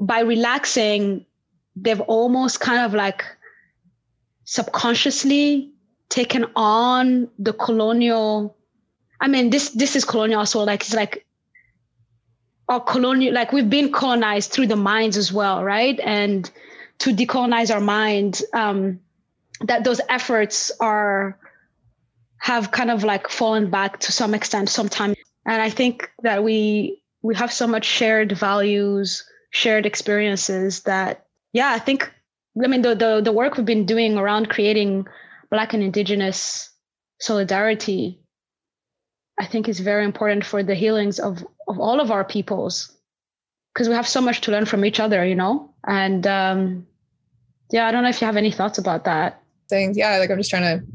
by 0.00 0.20
relaxing, 0.20 1.26
they've 1.76 2.00
almost 2.00 2.58
kind 2.58 2.84
of 2.84 2.92
like 2.92 3.24
subconsciously 4.44 5.70
taken 6.08 6.46
on 6.56 7.28
the 7.38 7.52
colonial 7.52 8.56
I 9.20 9.28
mean 9.28 9.50
this 9.50 9.70
this 9.70 9.94
is 9.94 10.04
colonial 10.04 10.46
so 10.46 10.64
like 10.64 10.80
it's 10.80 10.94
like 10.94 11.26
our 12.68 12.80
colonial 12.80 13.34
like 13.34 13.52
we've 13.52 13.68
been 13.70 13.92
colonized 13.92 14.50
through 14.50 14.66
the 14.66 14.76
minds 14.76 15.16
as 15.16 15.32
well, 15.32 15.62
right? 15.62 16.00
And 16.00 16.50
to 17.00 17.14
decolonize 17.14 17.72
our 17.72 17.80
mind, 17.80 18.42
um, 18.54 19.00
that 19.60 19.84
those 19.84 20.00
efforts 20.08 20.72
are 20.80 21.38
have 22.40 22.70
kind 22.70 22.90
of 22.90 23.04
like 23.04 23.28
fallen 23.28 23.70
back 23.70 24.00
to 24.00 24.12
some 24.12 24.34
extent 24.34 24.68
sometimes. 24.68 25.16
And 25.46 25.60
I 25.60 25.70
think 25.70 26.10
that 26.22 26.44
we 26.44 27.02
we 27.22 27.34
have 27.34 27.52
so 27.52 27.66
much 27.66 27.84
shared 27.84 28.32
values, 28.32 29.24
shared 29.50 29.86
experiences 29.86 30.82
that 30.82 31.26
yeah, 31.52 31.70
I 31.70 31.78
think 31.78 32.12
I 32.62 32.66
mean 32.68 32.82
the 32.82 32.94
the, 32.94 33.20
the 33.20 33.32
work 33.32 33.56
we've 33.56 33.66
been 33.66 33.86
doing 33.86 34.16
around 34.16 34.50
creating 34.50 35.06
black 35.50 35.74
and 35.74 35.82
indigenous 35.82 36.70
solidarity 37.20 38.20
I 39.38 39.46
think 39.46 39.68
is 39.68 39.80
very 39.80 40.04
important 40.04 40.44
for 40.44 40.62
the 40.62 40.74
healings 40.74 41.18
of 41.18 41.46
of 41.68 41.78
all 41.78 42.00
of 42.00 42.10
our 42.10 42.24
peoples 42.24 42.92
because 43.72 43.88
we 43.88 43.94
have 43.94 44.08
so 44.08 44.20
much 44.20 44.40
to 44.42 44.50
learn 44.50 44.64
from 44.64 44.84
each 44.84 44.98
other, 44.98 45.24
you 45.24 45.34
know? 45.34 45.72
And 45.86 46.26
um 46.26 46.86
yeah, 47.70 47.86
I 47.86 47.92
don't 47.92 48.02
know 48.02 48.08
if 48.08 48.20
you 48.20 48.26
have 48.26 48.36
any 48.36 48.50
thoughts 48.50 48.78
about 48.78 49.04
that. 49.04 49.42
Things. 49.68 49.96
Yeah, 49.96 50.16
like 50.18 50.30
I'm 50.30 50.38
just 50.38 50.50
trying 50.50 50.62
to 50.80 50.86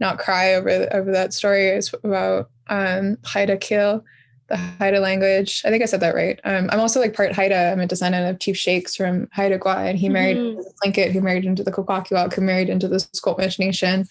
not 0.00 0.18
cry 0.18 0.54
over 0.54 0.88
over 0.92 1.10
that 1.12 1.34
story 1.34 1.68
It's 1.68 1.92
about 1.92 2.50
um, 2.68 3.16
Xaayda 3.22 3.60
Kil, 3.60 4.04
the 4.48 4.56
Haida 4.56 5.00
language. 5.00 5.62
I 5.64 5.70
think 5.70 5.82
I 5.82 5.86
said 5.86 6.00
that 6.00 6.14
right. 6.14 6.40
Um, 6.44 6.68
I'm 6.72 6.80
also 6.80 7.00
like 7.00 7.14
part 7.14 7.32
Haida. 7.32 7.72
I'm 7.72 7.80
a 7.80 7.86
descendant 7.86 8.28
of 8.28 8.40
Chief 8.40 8.56
Shakes 8.56 8.96
from 8.96 9.28
Haida 9.32 9.58
Gwaii, 9.58 9.90
and 9.90 9.98
he 9.98 10.08
married 10.08 10.36
mm-hmm. 10.36 10.58
the 10.58 10.72
Tlingit, 10.84 11.12
who 11.12 11.20
married 11.20 11.44
into 11.44 11.62
the 11.62 11.72
Kwakwaka'wakw, 11.72 12.34
who 12.34 12.40
married 12.42 12.68
into 12.68 12.88
the 12.88 13.00
Squamish 13.00 13.58
Nation. 13.58 14.06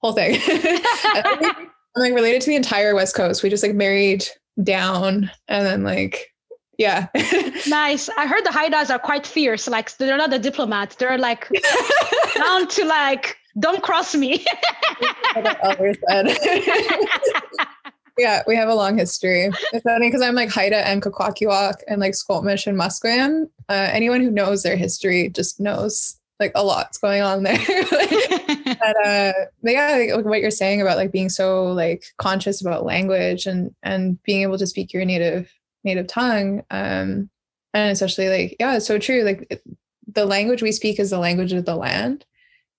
Whole 0.00 0.12
thing. 0.12 0.40
I'm 0.48 2.02
like 2.02 2.14
related 2.14 2.42
to 2.42 2.50
the 2.50 2.56
entire 2.56 2.94
West 2.94 3.14
Coast. 3.14 3.42
We 3.42 3.50
just 3.50 3.62
like 3.62 3.74
married 3.74 4.26
down, 4.62 5.30
and 5.48 5.66
then 5.66 5.82
like 5.82 6.32
yeah. 6.78 7.08
nice. 7.66 8.08
I 8.08 8.26
heard 8.26 8.44
the 8.44 8.50
Haidas 8.50 8.90
are 8.90 9.00
quite 9.00 9.26
fierce. 9.26 9.68
Like 9.68 9.94
they're 9.96 10.16
not 10.16 10.30
the 10.30 10.38
diplomats. 10.38 10.94
They're 10.94 11.18
like 11.18 11.48
down 12.36 12.68
to 12.68 12.84
like 12.84 13.36
don't 13.58 13.82
cross 13.82 14.14
me. 14.14 14.44
yeah, 18.18 18.42
we 18.46 18.56
have 18.56 18.68
a 18.68 18.74
long 18.74 18.98
history. 18.98 19.50
It's 19.72 19.82
funny 19.82 20.08
because 20.08 20.22
I'm 20.22 20.34
like 20.34 20.50
Haida 20.50 20.86
and 20.86 21.02
Kwakwaka'wakw 21.02 21.82
and 21.86 22.00
like 22.00 22.14
Squamish 22.14 22.66
and 22.66 22.78
Musqueam. 22.78 23.44
Uh, 23.68 23.88
anyone 23.92 24.20
who 24.20 24.30
knows 24.30 24.62
their 24.62 24.76
history 24.76 25.28
just 25.28 25.60
knows 25.60 26.18
like 26.40 26.52
a 26.54 26.64
lot's 26.64 26.98
going 26.98 27.22
on 27.22 27.42
there. 27.42 27.58
but, 27.90 29.06
uh, 29.06 29.32
but 29.62 29.72
yeah, 29.72 30.14
like, 30.14 30.24
what 30.24 30.40
you're 30.40 30.50
saying 30.50 30.80
about 30.80 30.96
like 30.96 31.12
being 31.12 31.28
so 31.28 31.66
like 31.66 32.04
conscious 32.18 32.60
about 32.60 32.84
language 32.84 33.46
and 33.46 33.74
and 33.82 34.22
being 34.22 34.42
able 34.42 34.58
to 34.58 34.66
speak 34.66 34.92
your 34.92 35.04
native 35.04 35.52
native 35.84 36.06
tongue, 36.06 36.62
um, 36.70 37.28
and 37.74 37.92
especially 37.92 38.28
like 38.28 38.56
yeah, 38.60 38.76
it's 38.76 38.86
so 38.86 38.98
true. 38.98 39.22
Like 39.22 39.62
the 40.06 40.26
language 40.26 40.62
we 40.62 40.72
speak 40.72 40.98
is 40.98 41.10
the 41.10 41.18
language 41.18 41.52
of 41.52 41.64
the 41.64 41.76
land 41.76 42.24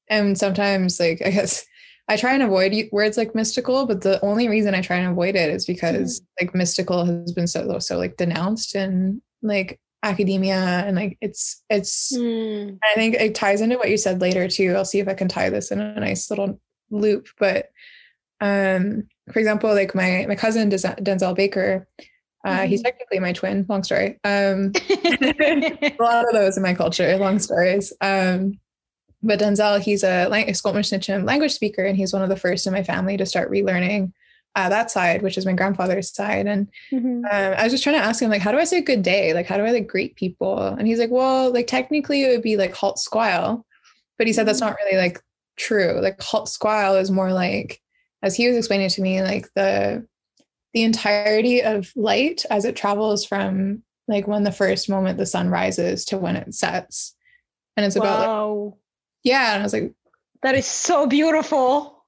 and 0.09 0.37
sometimes 0.37 0.99
like 0.99 1.21
i 1.25 1.29
guess 1.29 1.65
i 2.07 2.15
try 2.15 2.33
and 2.33 2.43
avoid 2.43 2.73
words 2.91 3.17
like 3.17 3.35
mystical 3.35 3.85
but 3.85 4.01
the 4.01 4.23
only 4.23 4.47
reason 4.47 4.73
i 4.75 4.81
try 4.81 4.97
and 4.97 5.11
avoid 5.11 5.35
it 5.35 5.49
is 5.49 5.65
because 5.65 6.19
mm-hmm. 6.19 6.45
like 6.45 6.55
mystical 6.55 7.05
has 7.05 7.31
been 7.33 7.47
so 7.47 7.79
so 7.79 7.97
like 7.97 8.17
denounced 8.17 8.75
and 8.75 9.21
like 9.41 9.79
academia 10.03 10.83
and 10.85 10.95
like 10.95 11.17
it's 11.21 11.63
it's 11.69 12.15
Mm. 12.15 12.77
I 12.83 12.95
think 12.95 13.15
it 13.15 13.35
ties 13.35 13.61
into 13.61 13.77
what 13.77 13.89
you 13.89 13.97
said 13.97 14.21
later 14.21 14.47
too. 14.47 14.73
I'll 14.75 14.85
see 14.85 14.99
if 14.99 15.07
I 15.07 15.13
can 15.13 15.27
tie 15.27 15.49
this 15.49 15.71
in 15.71 15.79
a 15.79 15.99
nice 15.99 16.29
little 16.29 16.59
loop. 16.89 17.27
But 17.37 17.69
um, 18.41 19.03
for 19.31 19.39
example, 19.39 19.73
like 19.73 19.93
my 19.93 20.25
my 20.27 20.35
cousin 20.35 20.69
Denzel 20.69 21.35
Baker, 21.35 21.87
uh, 22.45 22.65
he's 22.65 22.81
Mhm. 22.81 22.85
technically 22.85 23.19
my 23.19 23.33
twin. 23.33 23.65
Long 23.67 23.83
story. 23.83 24.17
Um, 24.23 24.71
a 24.89 25.95
lot 25.99 26.25
of 26.25 26.33
those 26.33 26.55
in 26.57 26.63
my 26.63 26.73
culture. 26.73 27.17
Long 27.17 27.39
stories. 27.39 27.91
Um, 28.01 28.59
but 29.21 29.39
Denzel, 29.39 29.81
he's 29.81 30.03
a, 30.03 30.25
a 30.27 30.29
Sḵwx̱wú7mesh 30.29 30.99
Sníchim 30.99 31.25
language 31.25 31.53
speaker, 31.53 31.83
and 31.83 31.97
he's 31.97 32.13
one 32.13 32.21
of 32.21 32.29
the 32.29 32.37
first 32.37 32.65
in 32.67 32.73
my 32.73 32.83
family 32.83 33.17
to 33.17 33.25
start 33.25 33.51
relearning 33.51 34.13
uh, 34.55 34.69
that 34.69 34.89
side, 34.91 35.21
which 35.21 35.37
is 35.37 35.45
my 35.45 35.53
grandfather's 35.53 36.13
side. 36.13 36.47
And 36.47 36.69
Mhm. 36.91 37.23
um, 37.25 37.53
I 37.57 37.63
was 37.63 37.71
just 37.71 37.83
trying 37.83 37.99
to 37.99 38.05
ask 38.05 38.21
him, 38.21 38.29
like, 38.29 38.41
how 38.41 38.51
do 38.51 38.57
I 38.57 38.63
say 38.63 38.81
good 38.81 39.03
day? 39.03 39.33
Like, 39.33 39.45
how 39.45 39.57
do 39.57 39.63
I 39.63 39.71
like 39.71 39.87
greet 39.87 40.15
people? 40.15 40.57
And 40.59 40.87
he's 40.87 40.99
like, 40.99 41.11
well, 41.11 41.51
like 41.53 41.67
technically 41.67 42.23
it 42.23 42.29
would 42.29 42.41
be 42.41 42.57
like 42.57 42.73
halt 42.73 42.97
squile, 42.97 43.65
but 44.17 44.27
he 44.27 44.33
said 44.33 44.47
that's 44.47 44.59
not 44.61 44.75
really 44.83 44.97
like 44.97 45.19
true. 45.57 45.99
Like 46.01 46.21
halt 46.21 46.49
squile 46.49 46.95
is 46.95 47.11
more 47.11 47.31
like, 47.31 47.81
as 48.23 48.35
he 48.35 48.47
was 48.47 48.57
explaining 48.57 48.89
to 48.89 49.01
me, 49.01 49.21
like 49.21 49.47
the 49.55 50.05
the 50.73 50.83
entirety 50.83 51.63
of 51.63 51.91
light 51.95 52.45
as 52.51 52.63
it 52.63 52.75
travels 52.75 53.25
from 53.25 53.81
like 54.07 54.27
when 54.27 54.43
the 54.43 54.51
first 54.51 54.87
moment 54.89 55.17
the 55.17 55.25
sun 55.25 55.49
rises 55.49 56.05
to 56.05 56.17
when 56.17 56.35
it 56.35 56.53
sets, 56.53 57.15
and 57.77 57.85
it's 57.85 57.95
about 57.95 58.19
like, 58.19 58.27
wow. 58.29 58.77
Yeah. 59.23 59.53
And 59.53 59.61
I 59.61 59.63
was 59.63 59.73
like, 59.73 59.93
that 60.43 60.55
is 60.55 60.65
so 60.65 61.05
beautiful. 61.07 62.03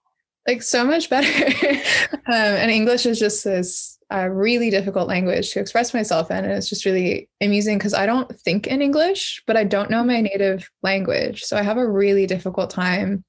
like 0.48 0.64
so 0.64 0.84
much 0.86 1.10
better. 1.10 1.28
um, 2.28 2.34
and 2.34 2.72
English 2.72 3.06
is 3.06 3.20
just 3.20 3.44
this 3.44 3.98
uh, 4.14 4.28
really 4.28 4.70
difficult 4.70 5.08
language 5.08 5.52
to 5.52 5.60
express 5.60 5.94
myself 5.94 6.32
in. 6.32 6.38
And 6.38 6.52
it's 6.54 6.70
just 6.70 6.86
really 6.86 7.30
amusing 7.42 7.78
because 7.78 7.94
I 7.94 8.06
don't 8.06 8.34
think 8.40 8.68
in 8.68 8.82
English, 8.82 9.44
but 9.48 9.56
I 9.58 9.64
don't 9.64 9.90
know 9.90 10.04
my 10.04 10.20
native 10.22 10.70
language. 10.84 11.44
So 11.44 11.58
I 11.58 11.62
have 11.62 11.78
a 11.78 11.88
really 11.90 12.26
difficult 12.26 12.70
time. 12.72 13.24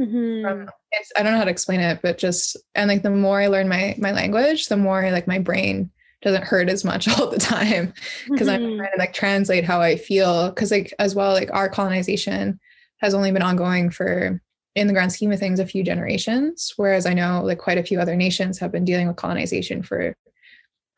Mhm. 0.00 0.42
From, 0.42 0.68
it's 0.92 1.12
I 1.16 1.22
don't 1.22 1.32
know 1.32 1.38
how 1.38 1.44
to 1.44 1.50
explain 1.50 1.80
it, 1.80 2.00
but 2.02 2.18
just 2.18 2.56
and 2.74 2.88
like 2.88 3.02
the 3.02 3.10
more 3.10 3.40
I 3.40 3.46
learn 3.46 3.68
my 3.68 3.94
my 3.98 4.10
language, 4.12 4.66
the 4.66 4.76
more 4.76 5.08
like 5.12 5.26
my 5.28 5.38
brain 5.38 5.90
doesn't 6.22 6.42
hurt 6.44 6.68
as 6.68 6.84
much 6.84 7.06
all 7.20 7.28
the 7.30 7.38
time 7.38 7.92
because 8.28 8.48
I'm 8.48 8.60
Mhm. 8.60 8.76
trying 8.78 8.90
to 8.92 8.98
like 8.98 9.12
translate 9.14 9.64
how 9.64 9.80
I 9.80 9.96
feel. 9.96 10.50
Because 10.50 10.70
like 10.72 10.92
as 10.98 11.14
well, 11.14 11.32
like 11.32 11.50
our 11.52 11.68
colonization 11.68 12.58
has 13.04 13.14
only 13.14 13.30
been 13.30 13.42
ongoing 13.42 13.90
for 13.90 14.40
in 14.74 14.86
the 14.86 14.92
grand 14.92 15.12
scheme 15.12 15.30
of 15.30 15.38
things 15.38 15.60
a 15.60 15.66
few 15.66 15.84
generations, 15.84 16.72
whereas 16.76 17.06
I 17.06 17.14
know 17.14 17.42
like 17.44 17.58
quite 17.58 17.78
a 17.78 17.84
few 17.84 18.00
other 18.00 18.16
nations 18.16 18.58
have 18.58 18.72
been 18.72 18.84
dealing 18.84 19.06
with 19.06 19.16
colonization 19.16 19.82
for 19.82 20.16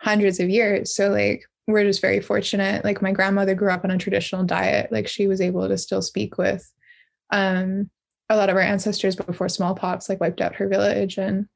hundreds 0.00 0.40
of 0.40 0.48
years. 0.48 0.94
So 0.94 1.10
like 1.10 1.44
we're 1.66 1.84
just 1.84 2.00
very 2.00 2.20
fortunate. 2.20 2.84
Like 2.84 3.02
my 3.02 3.12
grandmother 3.12 3.54
grew 3.54 3.70
up 3.70 3.84
on 3.84 3.90
a 3.90 3.98
traditional 3.98 4.44
diet. 4.44 4.92
Like 4.92 5.08
she 5.08 5.26
was 5.26 5.40
able 5.40 5.68
to 5.68 5.76
still 5.76 6.00
speak 6.00 6.38
with 6.38 6.72
um 7.30 7.90
a 8.30 8.36
lot 8.36 8.50
of 8.50 8.56
our 8.56 8.62
ancestors 8.62 9.16
before 9.16 9.48
smallpox 9.48 10.08
like 10.08 10.20
wiped 10.20 10.40
out 10.40 10.54
her 10.54 10.68
village 10.68 11.18
and 11.18 11.48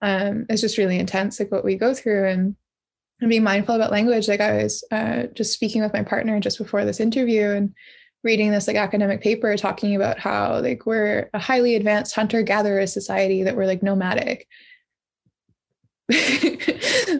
um 0.00 0.46
it's 0.48 0.62
just 0.62 0.78
really 0.78 0.98
intense 0.98 1.38
like 1.38 1.52
what 1.52 1.64
we 1.64 1.76
go 1.76 1.92
through 1.92 2.28
and 2.28 2.56
and 3.20 3.28
being 3.28 3.42
mindful 3.42 3.74
about 3.74 3.92
language 3.92 4.26
like 4.26 4.40
i 4.40 4.62
was 4.62 4.84
uh, 4.90 5.24
just 5.34 5.52
speaking 5.52 5.82
with 5.82 5.92
my 5.92 6.02
partner 6.02 6.40
just 6.40 6.56
before 6.56 6.84
this 6.86 6.98
interview 6.98 7.50
and 7.50 7.74
reading 8.24 8.50
this 8.50 8.66
like 8.68 8.76
academic 8.76 9.20
paper 9.20 9.56
talking 9.56 9.96
about 9.96 10.18
how 10.18 10.60
like 10.60 10.86
we're 10.86 11.28
a 11.34 11.38
highly 11.38 11.74
advanced 11.74 12.14
hunter 12.14 12.42
gatherer 12.42 12.86
society 12.86 13.42
that 13.42 13.56
we're 13.56 13.66
like 13.66 13.82
nomadic 13.82 14.46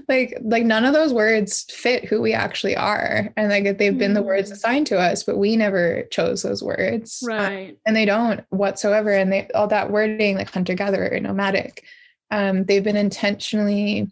like 0.09 0.37
like 0.43 0.65
none 0.65 0.85
of 0.85 0.93
those 0.93 1.13
words 1.13 1.65
fit 1.71 2.05
who 2.05 2.21
we 2.21 2.33
actually 2.35 2.77
are 2.77 3.33
and 3.37 3.49
like 3.49 3.79
they've 3.79 3.97
been 3.99 4.13
the 4.15 4.23
words 4.23 4.51
Mm. 4.51 4.53
assigned 4.55 4.87
to 4.89 4.99
us 4.99 5.23
but 5.23 5.39
we 5.39 5.57
never 5.57 6.03
chose 6.11 6.43
those 6.43 6.63
words 6.63 7.23
Uh, 7.25 7.33
Right. 7.33 7.77
and 7.87 7.97
they 7.97 8.05
don't 8.05 8.41
whatsoever 8.51 9.11
and 9.13 9.33
they 9.33 9.49
all 9.55 9.69
that 9.69 9.91
wording 9.91 10.37
like 10.37 10.51
hunter 10.51 10.75
gatherer 10.75 11.19
nomadic 11.21 11.85
um, 12.31 12.65
they've 12.65 12.83
been 12.85 12.97
intentionally 12.97 14.11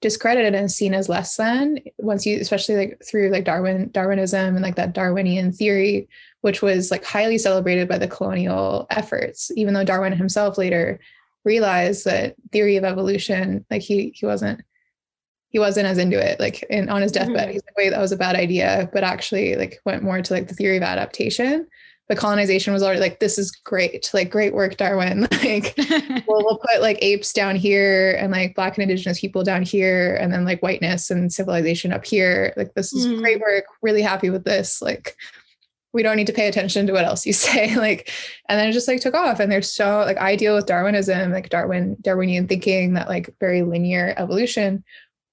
discredited 0.00 0.54
and 0.54 0.72
seen 0.72 0.94
as 0.94 1.08
less 1.08 1.36
than 1.36 1.78
once 1.98 2.24
you 2.24 2.38
especially 2.40 2.76
like 2.76 3.02
through 3.04 3.28
like 3.30 3.44
darwin 3.44 3.90
darwinism 3.90 4.54
and 4.56 4.62
like 4.62 4.76
that 4.76 4.94
darwinian 4.94 5.52
theory 5.52 6.08
which 6.40 6.62
was 6.62 6.90
like 6.90 7.04
highly 7.04 7.36
celebrated 7.36 7.86
by 7.86 7.98
the 7.98 8.08
colonial 8.08 8.86
efforts 8.90 9.50
even 9.56 9.74
though 9.74 9.84
darwin 9.84 10.12
himself 10.12 10.56
later 10.56 10.98
realized 11.44 12.04
that 12.04 12.34
theory 12.50 12.76
of 12.76 12.84
evolution 12.84 13.64
like 13.70 13.82
he 13.82 14.10
he 14.14 14.24
wasn't 14.24 14.60
he 15.50 15.58
wasn't 15.58 15.86
as 15.86 15.98
into 15.98 16.18
it 16.18 16.40
like 16.40 16.62
in 16.70 16.88
on 16.88 17.02
his 17.02 17.12
deathbed 17.12 17.48
Mhm. 17.48 17.52
he's 17.52 17.62
like 17.66 17.76
wait 17.76 17.90
that 17.90 18.00
was 18.00 18.12
a 18.12 18.16
bad 18.16 18.36
idea 18.36 18.88
but 18.92 19.04
actually 19.04 19.56
like 19.56 19.80
went 19.84 20.02
more 20.02 20.22
to 20.22 20.32
like 20.32 20.48
the 20.48 20.54
theory 20.54 20.78
of 20.78 20.82
adaptation 20.82 21.66
but 22.10 22.18
colonization 22.18 22.72
was 22.72 22.82
already 22.82 22.98
like 22.98 23.20
this 23.20 23.38
is 23.38 23.52
great 23.52 24.10
like 24.12 24.30
great 24.30 24.52
work 24.52 24.76
darwin. 24.76 25.28
Like 25.44 25.74
well, 26.26 26.42
we'll 26.44 26.58
put 26.58 26.80
like 26.82 26.98
apes 27.02 27.32
down 27.32 27.54
here 27.54 28.16
and 28.18 28.32
like 28.32 28.56
black 28.56 28.76
and 28.76 28.82
indigenous 28.82 29.20
people 29.20 29.44
down 29.44 29.62
here 29.62 30.16
and 30.16 30.32
then 30.32 30.44
like 30.44 30.60
whiteness 30.60 31.08
and 31.12 31.32
civilization 31.32 31.92
up 31.92 32.04
here. 32.04 32.52
Like 32.56 32.74
this 32.74 32.92
is 32.92 33.06
Mhm. 33.06 33.20
great 33.20 33.40
work. 33.40 33.64
Really 33.80 34.02
happy 34.02 34.28
with 34.28 34.42
this. 34.44 34.82
Like 34.82 35.14
we 35.92 36.02
don't 36.02 36.16
need 36.16 36.26
to 36.26 36.32
pay 36.32 36.48
attention 36.48 36.84
to 36.88 36.92
what 36.92 37.04
else 37.04 37.24
you 37.24 37.32
say. 37.48 37.76
Like 37.76 38.10
and 38.48 38.58
then 38.58 38.68
it 38.68 38.72
just 38.72 38.88
like 38.88 39.00
took 39.00 39.14
off. 39.14 39.38
And 39.38 39.50
there's 39.52 39.72
so 39.72 39.98
like 40.00 40.18
i 40.18 40.34
deal 40.34 40.56
with 40.56 40.66
darwinism 40.66 41.30
like 41.30 41.48
darwin 41.48 41.96
darwinian 42.00 42.48
thinking 42.48 42.94
that 42.94 43.08
like 43.08 43.32
very 43.38 43.62
linear 43.62 44.14
evolution 44.16 44.82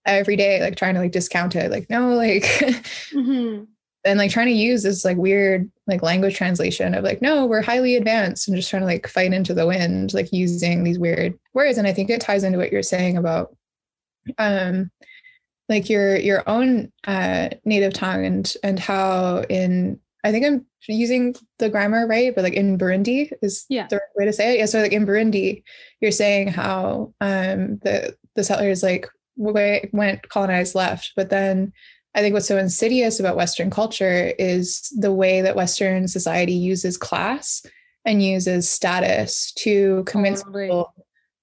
every 0.06 0.36
day 0.36 0.62
like 0.62 0.76
trying 0.76 0.94
to 0.94 1.00
like 1.02 1.12
discount 1.12 1.56
it. 1.56 1.72
Like 1.72 1.90
no 1.90 2.10
like 2.14 2.44
Mhm. 3.14 3.66
And 4.08 4.18
like 4.18 4.32
trying 4.32 4.48
to 4.48 4.54
use 4.54 4.84
this 4.84 5.06
like 5.06 5.18
weird 5.18 5.70
like 5.88 6.02
language 6.02 6.36
translation 6.36 6.96
of 6.96 7.04
like 7.04 7.22
no 7.22 7.46
we're 7.46 7.62
highly 7.62 7.96
advanced 7.96 8.48
and 8.48 8.56
just 8.58 8.70
trying 8.70 8.82
to 8.82 8.86
like 8.88 9.08
fight 9.08 9.34
into 9.34 9.54
the 9.54 9.68
wind 9.68 10.14
like 10.14 10.32
using 10.32 10.84
these 10.84 10.98
weird 11.00 11.38
words 11.54 11.78
and 11.78 11.88
i 11.88 11.94
think 11.94 12.10
it 12.10 12.22
ties 12.22 12.44
into 12.44 12.58
what 12.58 12.72
you're 12.72 12.82
saying 12.84 13.18
about 13.18 13.56
um 14.38 14.90
like 15.70 15.90
your 15.90 16.16
your 16.18 16.48
own 16.50 16.92
uh 17.06 17.50
native 17.66 17.94
tongue 17.94 18.26
and 18.26 18.54
and 18.64 18.80
how 18.80 19.44
in 19.50 20.00
i 20.24 20.32
think 20.32 20.46
i'm 20.46 20.66
using 20.88 21.36
the 21.60 21.70
grammar 21.70 22.08
right 22.08 22.34
but 22.34 22.44
like 22.44 22.54
in 22.54 22.78
burundi 22.78 23.30
is 23.42 23.66
Yeah. 23.70 23.88
the 23.88 23.98
right 23.98 24.16
way 24.16 24.26
to 24.26 24.34
say 24.34 24.54
it 24.56 24.60
yeah 24.60 24.66
so 24.66 24.82
like 24.82 24.94
in 24.94 25.06
burundi 25.06 25.64
you're 26.02 26.12
saying 26.12 26.48
how 26.48 27.14
um 27.22 27.78
the 27.84 28.16
the 28.36 28.44
settlers 28.44 28.84
like 28.84 29.08
way 29.36 29.90
went 29.94 30.28
colonized 30.30 30.76
left 30.76 31.12
but 31.16 31.30
then 31.30 31.74
I 32.16 32.22
think 32.22 32.34
what's 32.34 32.48
so 32.48 32.58
insidious 32.58 33.20
about 33.20 33.36
Western 33.36 33.70
culture 33.70 34.34
is 34.40 34.92
the 34.98 35.14
way 35.14 35.42
that 35.42 35.56
Western 35.56 36.08
society 36.08 36.54
uses 36.54 36.98
class 36.98 37.64
and 38.06 38.24
uses 38.24 38.70
status 38.70 39.52
to 39.54 40.04
convince 40.06 40.42
Totally. 40.42 40.66
people 40.66 40.94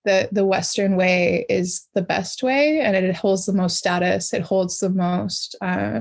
that 0.04 0.32
the 0.34 0.44
Western 0.44 0.96
way 0.96 1.46
is 1.48 1.86
the 1.94 2.02
best 2.02 2.42
way 2.42 2.80
and 2.80 2.96
it 2.96 3.14
holds 3.14 3.46
the 3.46 3.52
most 3.52 3.76
status. 3.76 4.34
It 4.34 4.42
holds 4.42 4.78
the 4.78 4.90
most, 4.90 5.56
uh, 5.60 6.00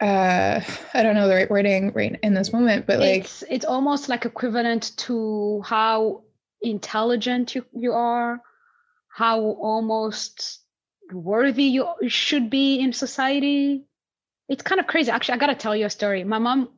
uh, 0.00 0.60
I 0.94 1.02
don't 1.02 1.14
know 1.14 1.28
the 1.28 1.34
right 1.34 1.50
wording 1.50 1.92
right 1.92 2.18
in 2.22 2.34
this 2.34 2.52
moment, 2.52 2.86
but 2.86 2.98
like, 2.98 3.20
it's 3.20 3.44
it's 3.48 3.64
almost 3.64 4.08
like 4.08 4.24
equivalent 4.24 4.96
to 4.96 5.62
how 5.64 6.24
intelligent 6.60 7.54
you, 7.54 7.64
you 7.72 7.92
are, 7.92 8.40
how 9.08 9.40
almost 9.40 10.61
worthy 11.14 11.64
you 11.64 11.88
should 12.08 12.50
be 12.50 12.80
in 12.80 12.92
society. 12.92 13.84
It's 14.48 14.62
kind 14.62 14.80
of 14.80 14.86
crazy. 14.86 15.10
Actually, 15.10 15.34
I 15.34 15.38
gotta 15.38 15.54
tell 15.54 15.76
you 15.76 15.86
a 15.86 15.90
story. 15.90 16.24
My 16.24 16.38
mom, 16.38 16.70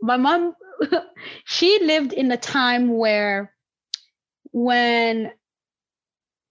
my 0.00 0.16
mom, 0.16 0.54
she 1.44 1.80
lived 1.82 2.12
in 2.12 2.30
a 2.30 2.36
time 2.36 2.96
where 2.96 3.52
when 4.52 5.32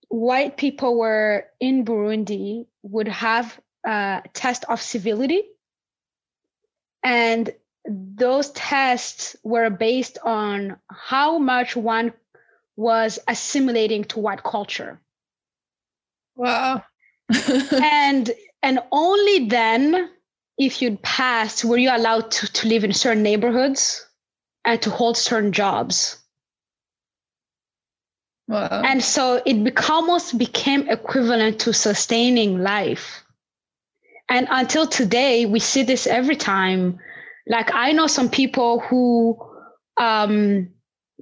white 0.09 0.57
people 0.57 0.97
were 0.97 1.45
in 1.59 1.85
Burundi 1.85 2.67
would 2.83 3.07
have 3.07 3.59
a 3.85 4.23
test 4.33 4.65
of 4.67 4.81
civility. 4.81 5.43
And 7.03 7.49
those 7.85 8.51
tests 8.51 9.35
were 9.43 9.69
based 9.69 10.17
on 10.23 10.77
how 10.89 11.39
much 11.39 11.75
one 11.75 12.13
was 12.75 13.19
assimilating 13.27 14.03
to 14.05 14.19
white 14.19 14.43
culture. 14.43 15.01
wow. 16.35 16.83
and 17.71 18.31
and 18.63 18.79
only 18.91 19.47
then 19.47 20.09
if 20.57 20.81
you'd 20.81 21.01
passed 21.01 21.65
were 21.65 21.77
you 21.77 21.89
allowed 21.95 22.29
to, 22.31 22.51
to 22.51 22.67
live 22.67 22.83
in 22.83 22.93
certain 22.93 23.23
neighborhoods 23.23 24.05
and 24.65 24.81
to 24.81 24.89
hold 24.89 25.17
certain 25.17 25.51
jobs. 25.51 26.17
Wow. 28.47 28.81
and 28.83 29.01
so 29.01 29.41
it 29.45 29.89
almost 29.89 30.37
became 30.37 30.89
equivalent 30.89 31.59
to 31.61 31.71
sustaining 31.73 32.61
life. 32.61 33.23
And 34.27 34.45
until 34.51 34.87
today 34.87 35.45
we 35.45 35.59
see 35.59 35.83
this 35.83 36.05
every 36.05 36.35
time. 36.35 36.99
Like 37.47 37.73
i 37.73 37.91
know 37.91 38.07
some 38.07 38.29
people 38.29 38.79
who 38.79 39.39
um, 39.97 40.69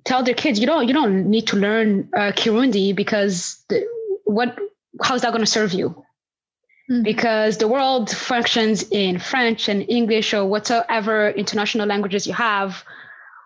tell 0.05 0.23
their 0.23 0.33
kids 0.33 0.59
you 0.59 0.65
don't 0.65 0.87
you 0.87 0.93
don't 0.93 1.29
need 1.29 1.47
to 1.47 1.55
learn 1.55 2.09
uh, 2.15 2.31
kirundi 2.31 2.95
because 2.95 3.63
the, 3.69 3.85
what 4.25 4.57
how's 5.01 5.21
that 5.21 5.31
going 5.31 5.43
to 5.43 5.45
serve 5.45 5.73
you 5.73 6.03
mm-hmm. 6.89 7.03
because 7.03 7.57
the 7.57 7.67
world 7.67 8.09
functions 8.09 8.83
in 8.91 9.19
French 9.19 9.69
and 9.69 9.85
English 9.89 10.33
or 10.33 10.45
whatever 10.45 11.29
international 11.29 11.87
languages 11.87 12.27
you 12.27 12.33
have. 12.33 12.83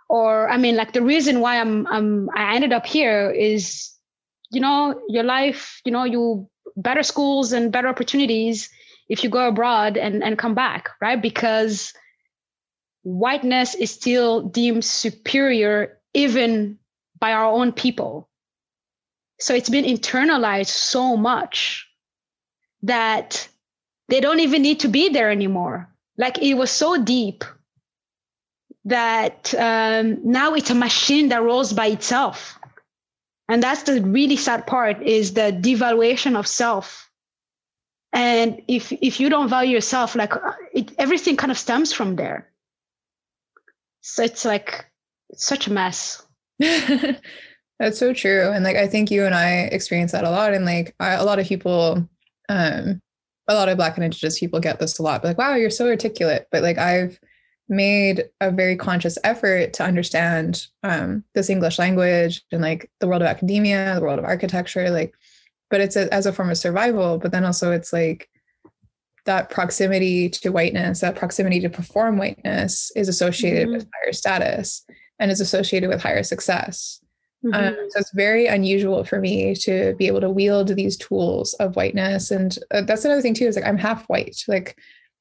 Or 0.10 0.49
I 0.49 0.58
mean, 0.58 0.76
like 0.76 0.93
the 0.93 1.01
reason 1.01 1.39
why 1.39 1.60
I'm, 1.60 1.88
I'm 1.88 2.30
I 2.36 2.56
ended 2.56 2.74
up 2.74 2.86
here 2.86 3.32
is, 3.32 3.91
you 4.51 4.62
know, 4.62 5.01
your 5.08 5.24
life, 5.24 5.82
you 5.86 5.91
know, 5.91 6.04
you 6.04 6.49
better 6.76 7.04
schools 7.04 7.51
and 7.54 7.72
better 7.72 7.88
opportunities 7.88 8.70
if 9.10 9.24
you 9.24 9.30
go 9.30 9.47
abroad 9.47 9.97
and, 9.97 10.24
and 10.24 10.38
come 10.38 10.56
back, 10.56 10.89
right? 11.01 11.22
Because 11.22 11.93
whiteness 13.04 13.76
is 13.76 13.91
still 13.91 14.41
deemed 14.41 14.86
superior 14.86 15.99
even 16.14 16.78
by 17.20 17.34
our 17.34 17.45
own 17.45 17.72
people. 17.72 18.30
So 19.44 19.54
it's 19.54 19.70
been 19.70 19.84
internalized 19.84 20.68
so 20.68 21.18
much 21.18 21.86
that 22.82 23.46
they 24.08 24.22
don't 24.22 24.39
even 24.39 24.62
need 24.62 24.80
to 24.80 24.88
be 24.88 25.10
there 25.10 25.30
anymore. 25.30 25.89
Like 26.18 26.41
it 26.41 26.54
was 26.54 26.72
so 26.72 27.04
deep 27.04 27.44
that 28.86 29.54
um, 29.56 30.20
now 30.24 30.54
it's 30.54 30.70
a 30.70 30.76
machine 30.76 31.28
that 31.28 31.44
rolls 31.44 31.74
by 31.74 31.88
itself. 31.88 32.58
And 33.50 33.62
that's 33.62 33.84
the 33.84 34.02
really 34.02 34.38
sad 34.38 34.66
part 34.66 35.02
is 35.02 35.34
the 35.34 35.52
devaluation 35.52 36.39
of 36.39 36.48
self. 36.48 37.12
And 38.14 38.62
if 38.70 38.94
if 38.94 39.20
you 39.20 39.28
don't 39.28 39.50
value 39.50 39.74
yourself, 39.74 40.16
like 40.16 40.32
it, 40.74 40.94
everything 40.98 41.36
kind 41.36 41.52
of 41.52 41.58
stems 41.58 41.91
from 41.91 42.16
there. 42.16 42.50
So 44.00 44.24
it's 44.24 44.46
like 44.46 44.86
it's 45.32 45.46
such 45.46 45.68
a 45.68 45.74
mess. 45.74 46.26
That's 47.80 47.99
so 47.99 48.13
true. 48.13 48.49
And 48.51 48.63
like 48.63 48.76
I 48.76 48.88
think 48.88 49.11
you 49.11 49.26
and 49.26 49.36
I 49.36 49.69
experience 49.71 50.11
that 50.11 50.24
a 50.24 50.30
lot. 50.30 50.53
And 50.53 50.65
like 50.65 50.95
I, 50.99 51.13
a 51.13 51.24
lot 51.24 51.39
of 51.39 51.47
people, 51.47 52.07
um, 52.49 53.01
a 53.47 53.53
lot 53.53 53.69
of 53.69 53.78
black 53.78 53.97
and 53.97 54.03
indigenous 54.03 54.39
people 54.39 54.59
get 54.59 54.80
this 54.80 54.99
a 54.99 55.03
lot. 55.03 55.21
But 55.21 55.30
like, 55.30 55.38
wow, 55.38 55.55
you're 55.55 55.69
so 55.69 55.88
articulate. 55.88 56.47
But 56.51 56.63
like 56.63 56.78
I've 56.78 57.19
made 57.67 58.26
a 58.41 58.51
very 58.51 58.76
conscious 58.76 59.17
effort 59.24 59.74
to 59.74 59.84
understand 59.84 60.67
um, 60.84 61.24
this 61.34 61.49
English 61.49 61.80
language 61.80 62.43
and 62.51 62.61
like 62.61 62.89
the 62.99 63.07
world 63.07 63.21
of 63.21 63.28
academia, 63.28 63.95
the 63.95 64.01
world 64.01 64.19
of 64.19 64.26
architecture, 64.26 64.89
like, 64.89 65.13
but 65.69 65.82
it's 65.82 65.95
a, 65.95 66.13
as 66.13 66.26
a 66.26 66.34
form 66.34 66.51
of 66.51 66.57
survival. 66.57 67.17
But 67.17 67.32
then 67.32 67.45
also 67.45 67.71
it's 67.71 67.91
like 67.91 68.30
that 69.26 69.49
proximity 69.49 70.30
to 70.30 70.51
whiteness, 70.51 70.99
that 71.01 71.15
proximity 71.15 71.59
to 71.61 71.69
perform 71.69 72.17
whiteness 72.17 72.91
is 72.95 73.07
associated 73.07 73.67
mm-hmm. 73.67 73.78
with 73.78 73.88
higher 73.93 74.13
status 74.13 74.86
and 75.19 75.32
is 75.32 75.41
associated 75.41 75.89
with 75.89 76.01
higher 76.01 76.24
success. 76.24 77.03
Um, 77.46 77.52
mm-hmm. 77.52 77.68
Um, 77.68 77.88
so 77.89 78.00
it's 78.00 78.14
very 78.14 78.46
unusual 78.48 79.04
for 79.04 79.20
me 79.20 79.56
to 79.56 79.96
be 79.96 80.08
able 80.08 80.22
to 80.22 80.30
wield 80.30 80.70
these 80.70 80.98
tools 80.98 81.54
of 81.56 81.76
whiteness. 81.76 82.32
And 82.32 82.58
uh, 82.72 82.82
that's 82.82 83.06
another 83.06 83.22
thing 83.22 83.34
too, 83.34 83.48
is 83.48 83.56
like 83.56 83.66
I'm 83.66 83.78
half 83.78 84.06
white. 84.06 84.44
Like 84.48 84.78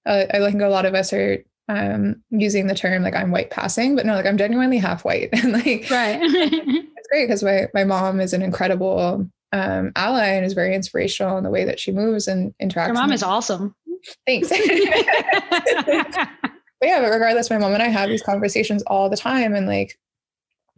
uh, 0.06 0.24
I 0.32 0.38
think 0.38 0.62
a 0.62 0.68
lot 0.68 0.86
of 0.86 0.94
us 0.94 1.12
are 1.12 1.44
um, 1.68 2.22
using 2.30 2.66
the 2.66 2.74
term 2.74 3.02
like 3.02 3.14
I'm 3.14 3.30
white 3.30 3.50
passing, 3.50 3.96
but 3.96 4.06
no, 4.06 4.14
like 4.14 4.26
I'm 4.26 4.38
genuinely 4.38 4.78
half 4.78 5.04
white. 5.04 5.30
and 5.32 5.52
like, 5.52 5.88
right. 5.90 6.18
it's 6.22 7.08
great 7.08 7.26
because 7.26 7.42
my, 7.42 7.68
my 7.74 7.84
mom 7.84 8.20
is 8.20 8.32
an 8.32 8.42
incredible 8.42 9.28
um, 9.52 9.92
ally 9.96 10.28
and 10.28 10.46
is 10.46 10.54
very 10.54 10.74
inspirational 10.74 11.38
in 11.38 11.44
the 11.44 11.50
way 11.50 11.64
that 11.64 11.78
she 11.78 11.92
moves 11.92 12.26
and 12.28 12.54
interacts. 12.62 12.86
Your 12.86 12.94
mom 12.94 13.12
is 13.12 13.22
awesome. 13.22 13.74
Thanks. 14.26 14.48
but 14.48 14.58
yeah, 16.82 17.00
but 17.00 17.10
regardless, 17.10 17.50
my 17.50 17.58
mom 17.58 17.74
and 17.74 17.82
I 17.82 17.88
have 17.88 18.08
these 18.08 18.22
conversations 18.22 18.82
all 18.84 19.08
the 19.08 19.16
time. 19.16 19.54
And 19.54 19.66
like 19.66 19.98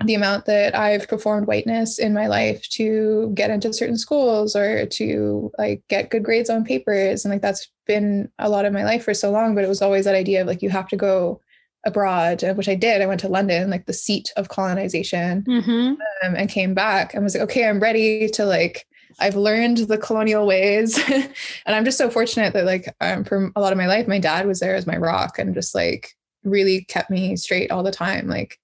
the 0.06 0.14
amount 0.14 0.46
that 0.46 0.74
I've 0.74 1.08
performed 1.08 1.46
whiteness 1.46 1.98
in 1.98 2.12
my 2.12 2.26
life 2.26 2.68
to 2.70 3.32
get 3.34 3.50
into 3.50 3.72
certain 3.72 3.96
schools 3.96 4.54
or 4.54 4.86
to 4.86 5.50
like 5.58 5.82
get 5.88 6.10
good 6.10 6.24
grades 6.24 6.50
on 6.50 6.64
papers. 6.64 7.24
And 7.24 7.32
like 7.32 7.42
that's 7.42 7.70
been 7.86 8.30
a 8.38 8.48
lot 8.48 8.64
of 8.64 8.72
my 8.72 8.84
life 8.84 9.04
for 9.04 9.14
so 9.14 9.30
long. 9.30 9.54
But 9.54 9.64
it 9.64 9.68
was 9.68 9.82
always 9.82 10.04
that 10.04 10.14
idea 10.14 10.42
of 10.42 10.46
like 10.46 10.62
you 10.62 10.70
have 10.70 10.88
to 10.88 10.96
go 10.96 11.40
abroad, 11.86 12.42
which 12.56 12.68
I 12.68 12.74
did. 12.74 13.02
I 13.02 13.06
went 13.06 13.20
to 13.20 13.28
London, 13.28 13.70
like 13.70 13.86
the 13.86 13.92
seat 13.92 14.32
of 14.36 14.48
colonization, 14.48 15.42
mm-hmm. 15.42 15.70
um, 15.70 16.34
and 16.36 16.48
came 16.48 16.74
back 16.74 17.14
and 17.14 17.22
was 17.22 17.34
like, 17.34 17.44
okay, 17.44 17.68
I'm 17.68 17.80
ready 17.80 18.28
to 18.30 18.44
like 18.44 18.86
I've 19.20 19.36
learned 19.36 19.78
the 19.78 19.98
colonial 19.98 20.46
ways. 20.46 20.98
and 21.08 21.32
I'm 21.66 21.84
just 21.84 21.98
so 21.98 22.10
fortunate 22.10 22.52
that 22.54 22.64
like 22.64 22.94
um, 23.00 23.24
for 23.24 23.50
a 23.54 23.60
lot 23.60 23.72
of 23.72 23.78
my 23.78 23.86
life, 23.86 24.08
my 24.08 24.18
dad 24.18 24.46
was 24.46 24.60
there 24.60 24.74
as 24.74 24.86
my 24.86 24.96
rock 24.96 25.38
and 25.38 25.54
just 25.54 25.74
like 25.74 26.10
really 26.42 26.84
kept 26.84 27.10
me 27.10 27.36
straight 27.36 27.70
all 27.70 27.82
the 27.82 27.90
time. 27.90 28.28
Like, 28.28 28.58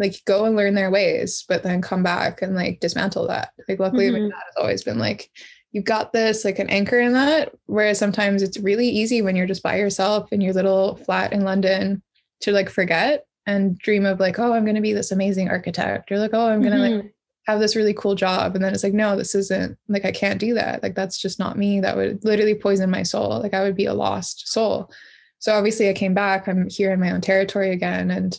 like 0.00 0.16
go 0.24 0.46
and 0.46 0.56
learn 0.56 0.74
their 0.74 0.90
ways, 0.90 1.44
but 1.48 1.62
then 1.62 1.82
come 1.82 2.02
back 2.02 2.42
and 2.42 2.56
like 2.56 2.80
dismantle 2.80 3.28
that. 3.28 3.50
Like 3.68 3.78
luckily 3.78 4.06
mm-hmm. 4.06 4.24
my 4.24 4.28
dad 4.30 4.42
has 4.46 4.56
always 4.56 4.82
been 4.82 4.98
like, 4.98 5.30
you've 5.72 5.84
got 5.84 6.12
this, 6.12 6.44
like 6.44 6.58
an 6.58 6.70
anchor 6.70 6.98
in 6.98 7.12
that. 7.12 7.54
Whereas 7.66 7.98
sometimes 7.98 8.42
it's 8.42 8.58
really 8.58 8.88
easy 8.88 9.22
when 9.22 9.36
you're 9.36 9.46
just 9.46 9.62
by 9.62 9.76
yourself 9.76 10.32
in 10.32 10.40
your 10.40 10.54
little 10.54 10.96
flat 10.96 11.32
in 11.32 11.44
London 11.44 12.02
to 12.40 12.52
like 12.52 12.70
forget 12.70 13.26
and 13.46 13.78
dream 13.78 14.06
of 14.06 14.18
like, 14.18 14.38
oh, 14.38 14.52
I'm 14.52 14.64
gonna 14.64 14.80
be 14.80 14.94
this 14.94 15.12
amazing 15.12 15.50
architect. 15.50 16.10
Or 16.10 16.18
like, 16.18 16.32
oh, 16.32 16.48
I'm 16.48 16.62
gonna 16.62 16.76
mm-hmm. 16.76 16.96
like 16.96 17.14
have 17.46 17.60
this 17.60 17.76
really 17.76 17.94
cool 17.94 18.14
job 18.14 18.54
and 18.54 18.64
then 18.64 18.72
it's 18.72 18.84
like 18.84 18.92
no 18.92 19.16
this 19.16 19.34
isn't 19.34 19.76
like 19.88 20.04
i 20.04 20.12
can't 20.12 20.38
do 20.38 20.54
that 20.54 20.82
like 20.82 20.94
that's 20.94 21.18
just 21.18 21.38
not 21.38 21.58
me 21.58 21.80
that 21.80 21.96
would 21.96 22.22
literally 22.24 22.54
poison 22.54 22.90
my 22.90 23.02
soul 23.02 23.40
like 23.40 23.54
i 23.54 23.62
would 23.62 23.74
be 23.74 23.86
a 23.86 23.94
lost 23.94 24.46
soul 24.46 24.90
so 25.38 25.54
obviously 25.54 25.88
i 25.88 25.92
came 25.92 26.14
back 26.14 26.46
i'm 26.46 26.68
here 26.68 26.92
in 26.92 27.00
my 27.00 27.10
own 27.10 27.20
territory 27.20 27.72
again 27.72 28.10
and 28.10 28.38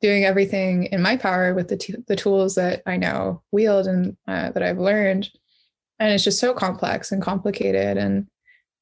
doing 0.00 0.24
everything 0.24 0.84
in 0.84 1.02
my 1.02 1.16
power 1.16 1.54
with 1.54 1.68
the, 1.68 1.76
t- 1.76 1.96
the 2.06 2.16
tools 2.16 2.54
that 2.54 2.82
i 2.86 2.96
now 2.96 3.42
wield 3.52 3.86
and 3.86 4.16
uh, 4.26 4.50
that 4.52 4.62
i've 4.62 4.78
learned 4.78 5.30
and 5.98 6.12
it's 6.12 6.24
just 6.24 6.38
so 6.38 6.54
complex 6.54 7.10
and 7.10 7.22
complicated 7.22 7.96
and 7.96 8.28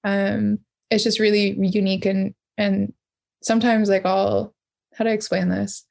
um, 0.05 0.59
it's 0.91 1.05
just 1.05 1.19
really 1.19 1.57
unique 1.59 2.07
and 2.07 2.35
and 2.59 2.93
sometimes 3.43 3.89
like 3.89 4.05
i'll 4.05 4.55
how 4.95 5.05
do 5.05 5.11
i 5.11 5.14
explain 5.14 5.49
this 5.49 5.87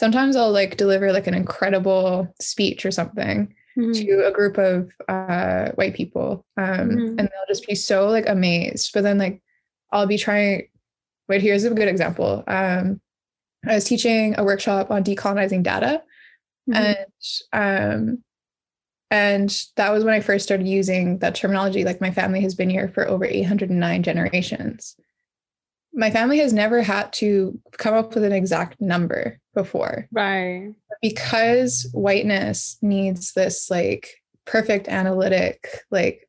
sometimes 0.00 0.34
I'll 0.34 0.50
like 0.50 0.78
deliver 0.78 1.12
like 1.12 1.26
an 1.26 1.34
incredible 1.34 2.34
speech 2.40 2.86
or 2.86 2.90
something 2.90 3.54
mm-hmm. 3.78 3.92
to 3.92 4.26
a 4.26 4.32
group 4.32 4.56
of 4.56 4.90
uh, 5.08 5.72
white 5.72 5.94
people, 5.94 6.46
um, 6.56 6.88
mm-hmm. 6.88 7.18
and 7.18 7.18
they'll 7.18 7.48
just 7.48 7.66
be 7.66 7.74
so 7.74 8.08
like 8.08 8.26
amazed. 8.26 8.92
But 8.94 9.02
then 9.02 9.18
like 9.18 9.42
I'll 9.92 10.06
be 10.06 10.18
trying. 10.18 10.68
Wait, 11.28 11.42
here's 11.42 11.64
a 11.64 11.70
good 11.70 11.86
example. 11.86 12.42
Um, 12.48 13.00
I 13.66 13.74
was 13.74 13.84
teaching 13.84 14.34
a 14.38 14.44
workshop 14.44 14.90
on 14.90 15.04
decolonizing 15.04 15.62
data, 15.62 16.02
mm-hmm. 16.68 16.96
and 17.52 18.08
um, 18.12 18.24
and 19.10 19.64
that 19.76 19.90
was 19.90 20.04
when 20.04 20.14
I 20.14 20.20
first 20.20 20.44
started 20.44 20.66
using 20.66 21.18
that 21.18 21.34
terminology. 21.34 21.84
Like 21.84 22.00
my 22.00 22.10
family 22.10 22.40
has 22.42 22.54
been 22.54 22.70
here 22.70 22.88
for 22.88 23.06
over 23.06 23.24
809 23.24 24.02
generations 24.02 24.96
my 25.92 26.10
family 26.10 26.38
has 26.38 26.52
never 26.52 26.82
had 26.82 27.12
to 27.14 27.58
come 27.72 27.94
up 27.94 28.14
with 28.14 28.24
an 28.24 28.32
exact 28.32 28.80
number 28.80 29.38
before. 29.54 30.08
Right. 30.12 30.72
Because 31.02 31.88
whiteness 31.92 32.78
needs 32.82 33.32
this 33.32 33.70
like 33.70 34.22
perfect 34.44 34.88
analytic, 34.88 35.66
like 35.90 36.28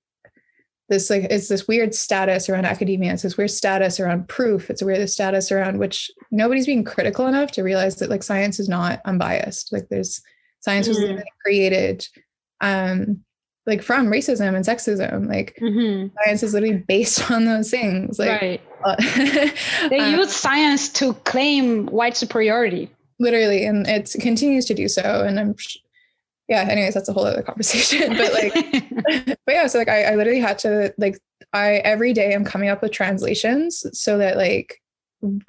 this 0.92 1.10
like 1.10 1.24
it's 1.24 1.48
this 1.48 1.68
weird 1.68 1.96
status 1.96 2.50
around 2.50 2.66
academia. 2.66 3.14
It's 3.14 3.24
this 3.24 3.38
weird 3.38 3.50
status 3.50 4.00
around 4.00 4.28
proof. 4.28 4.70
It's 4.70 4.82
a 4.82 4.86
weird 4.86 5.10
status 5.10 5.52
around 5.52 5.80
which 5.80 6.12
nobody's 6.32 6.66
being 6.66 6.84
critical 6.84 7.28
enough 7.28 7.52
to 7.54 7.64
realize 7.64 7.96
that 7.96 8.10
like 8.10 8.22
science 8.22 8.60
is 8.60 8.68
not 8.68 9.02
unbiased. 9.06 9.72
Like 9.72 9.88
there's 9.90 10.22
science 10.60 10.88
was 10.88 11.00
mm. 11.00 11.24
created 11.44 12.06
um 12.60 13.24
like 13.66 13.82
from 13.82 14.08
racism 14.08 14.54
and 14.56 14.66
sexism 14.66 15.30
like 15.30 15.58
mm-hmm. 15.62 16.08
science 16.24 16.44
is 16.44 16.54
literally 16.54 16.78
based 16.78 17.32
on 17.32 17.46
those 17.46 17.72
things 17.72 18.20
like 18.20 18.42
right. 18.42 18.62
uh, 18.86 18.96
they 19.90 20.00
um, 20.00 20.20
use 20.20 20.36
science 20.36 20.90
to 20.90 21.14
claim 21.26 21.86
white 21.88 22.18
superiority 22.18 22.92
literally 23.20 23.66
and 23.66 23.88
it 23.88 24.14
continues 24.20 24.66
to 24.66 24.74
do 24.74 24.88
so 24.88 25.24
and 25.26 25.40
i'm 25.40 25.56
yeah 26.52 26.68
anyways 26.70 26.94
that's 26.94 27.10
a 27.10 27.14
whole 27.14 27.26
other 27.26 27.42
conversation 27.42 28.16
but 28.16 28.32
like 28.34 28.54
but 29.46 29.56
yeah 29.56 29.66
so 29.66 29.80
like 29.80 29.90
I, 29.90 30.04
I 30.04 30.16
literally 30.16 30.40
had 30.40 30.60
to 30.60 30.94
like 31.00 31.18
i 31.54 31.76
every 31.78 32.14
day 32.14 32.34
i'm 32.34 32.46
coming 32.46 32.70
up 32.70 32.84
with 32.84 32.92
translations 32.92 33.84
so 33.94 34.20
that 34.20 34.38
like 34.38 34.80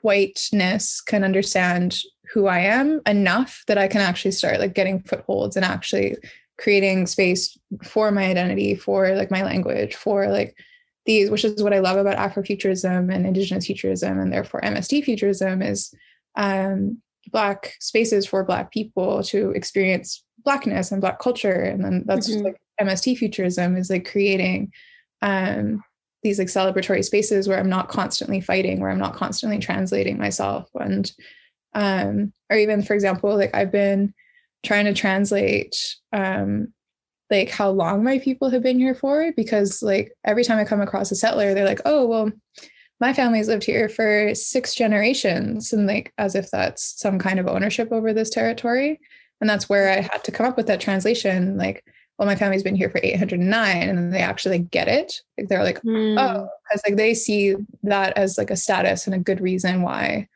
whiteness 0.01 1.03
can 1.03 1.25
understand 1.25 1.99
who 2.33 2.47
i 2.47 2.61
am 2.61 3.03
enough 3.07 3.63
that 3.67 3.77
i 3.77 3.89
can 3.89 4.01
actually 4.01 4.31
start 4.31 4.59
like 4.59 4.75
getting 4.75 5.03
footholds 5.03 5.57
and 5.57 5.65
actually 5.65 6.17
creating 6.63 7.07
space 7.07 7.59
for 7.83 8.11
my 8.11 8.25
identity, 8.25 8.75
for 8.75 9.15
like 9.17 9.31
my 9.31 9.43
language, 9.43 9.97
for 9.97 10.29
like 10.29 10.57
these, 11.07 11.31
which 11.31 11.45
is 11.45 11.63
what 11.63 11.73
I 11.73 11.81
love 11.81 11.97
about 11.97 12.17
Afrofuturism 12.17 13.13
and 13.13 13.27
Indigenous 13.27 13.67
futurism, 13.67 14.21
and 14.21 14.33
therefore 14.33 14.61
MST 14.61 15.05
futurism 15.05 15.61
is 15.61 15.93
um, 16.37 16.99
Black 17.33 17.75
spaces 17.81 18.27
for 18.27 18.45
Black 18.45 18.71
people 18.71 19.23
to 19.25 19.51
experience 19.51 20.25
Blackness 20.45 20.93
and 20.93 21.01
Black 21.01 21.19
culture. 21.19 21.53
And 21.53 21.85
then 21.85 22.05
that's 22.07 22.31
mm-hmm. 22.31 22.45
like 22.45 22.61
MST 22.81 23.19
futurism 23.19 23.77
is 23.77 23.91
like 23.91 24.11
creating 24.11 24.73
um, 25.21 25.83
these 26.23 26.39
like 26.39 26.49
celebratory 26.49 27.05
spaces 27.05 27.49
where 27.49 27.59
I'm 27.59 27.69
not 27.69 27.89
constantly 27.89 28.41
fighting, 28.41 28.81
where 28.81 28.91
I'm 28.91 28.99
not 28.99 29.15
constantly 29.15 29.59
translating 29.59 30.19
myself. 30.19 30.69
And, 30.75 31.11
um, 31.75 32.33
or 32.51 32.57
even, 32.57 32.83
for 32.83 32.95
example, 32.95 33.37
like 33.37 33.55
I've 33.55 33.73
been 33.73 34.15
trying 34.63 34.85
to 34.85 34.95
translate 34.95 35.97
um, 36.13 36.73
like 37.31 37.51
how 37.51 37.71
long 37.71 38.05
my 38.05 38.19
people 38.19 38.51
have 38.51 38.63
been 38.63 38.79
here 38.79 38.95
for 38.95 39.33
because 39.37 39.83
like 39.83 40.13
every 40.25 40.45
time 40.45 40.59
I 40.59 40.65
come 40.65 40.81
across 40.81 41.11
a 41.11 41.17
settler, 41.17 41.55
they're 41.55 41.65
like, 41.65 41.81
oh 41.85 42.07
well, 42.07 42.31
my 43.01 43.13
family's 43.13 43.49
lived 43.49 43.65
here 43.65 43.89
for 43.89 44.33
six 44.35 44.75
generations, 44.75 45.73
and 45.73 45.87
like 45.87 46.13
as 46.19 46.37
if 46.37 46.51
that's 46.51 47.01
some 47.01 47.19
kind 47.19 47.41
of 47.41 47.49
ownership 47.49 47.91
over 47.91 48.13
this 48.13 48.31
territory. 48.31 49.01
And 49.43 49.51
that's 49.51 49.69
where 49.69 49.91
I 49.91 50.01
had 50.01 50.23
to 50.25 50.33
come 50.33 50.47
up 50.47 50.57
with 50.57 50.69
that 50.69 50.81
translation, 50.81 51.59
like, 51.59 51.85
well, 52.17 52.27
my 52.27 52.37
family's 52.37 52.63
been 52.63 52.77
here 52.77 52.89
for 52.89 53.01
809, 53.03 53.89
and 53.89 53.99
then 53.99 54.11
they 54.11 54.21
actually 54.21 54.59
like, 54.59 54.71
get 54.71 54.87
it. 54.87 55.21
Like 55.37 55.49
they're 55.49 55.65
like, 55.65 55.83
mm. 55.83 56.17
oh, 56.17 56.49
because 56.63 56.83
like 56.87 56.97
they 56.97 57.13
see 57.13 57.57
that 57.83 58.17
as 58.17 58.39
like 58.39 58.51
a 58.51 58.57
status 58.57 59.07
and 59.07 59.15
a 59.17 59.19
good 59.19 59.41
reason 59.41 59.83
why 59.83 60.29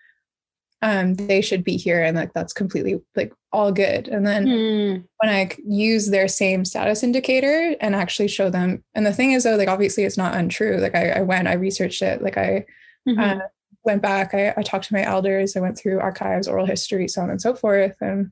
um, 0.82 1.14
they 1.14 1.40
should 1.40 1.64
be 1.64 1.76
here 1.76 2.02
and 2.02 2.16
like 2.16 2.32
that's 2.32 2.52
completely 2.52 3.00
like 3.14 3.32
all 3.50 3.72
good 3.72 4.08
and 4.08 4.26
then 4.26 4.46
mm. 4.46 5.04
when 5.18 5.34
i 5.34 5.50
use 5.66 6.10
their 6.10 6.28
same 6.28 6.64
status 6.64 7.02
indicator 7.02 7.74
and 7.80 7.94
actually 7.94 8.28
show 8.28 8.50
them 8.50 8.84
and 8.94 9.06
the 9.06 9.12
thing 9.12 9.32
is 9.32 9.44
though 9.44 9.56
like 9.56 9.68
obviously 9.68 10.04
it's 10.04 10.18
not 10.18 10.34
untrue 10.34 10.76
like 10.76 10.94
i, 10.94 11.10
I 11.10 11.22
went 11.22 11.48
i 11.48 11.54
researched 11.54 12.02
it 12.02 12.20
like 12.20 12.36
i 12.36 12.66
mm-hmm. 13.08 13.18
uh, 13.18 13.38
went 13.84 14.02
back 14.02 14.34
I, 14.34 14.52
I 14.56 14.62
talked 14.62 14.84
to 14.88 14.94
my 14.94 15.02
elders 15.02 15.56
i 15.56 15.60
went 15.60 15.78
through 15.78 16.00
archives 16.00 16.46
oral 16.46 16.66
history 16.66 17.08
so 17.08 17.22
on 17.22 17.30
and 17.30 17.40
so 17.40 17.54
forth 17.54 17.96
and 18.02 18.30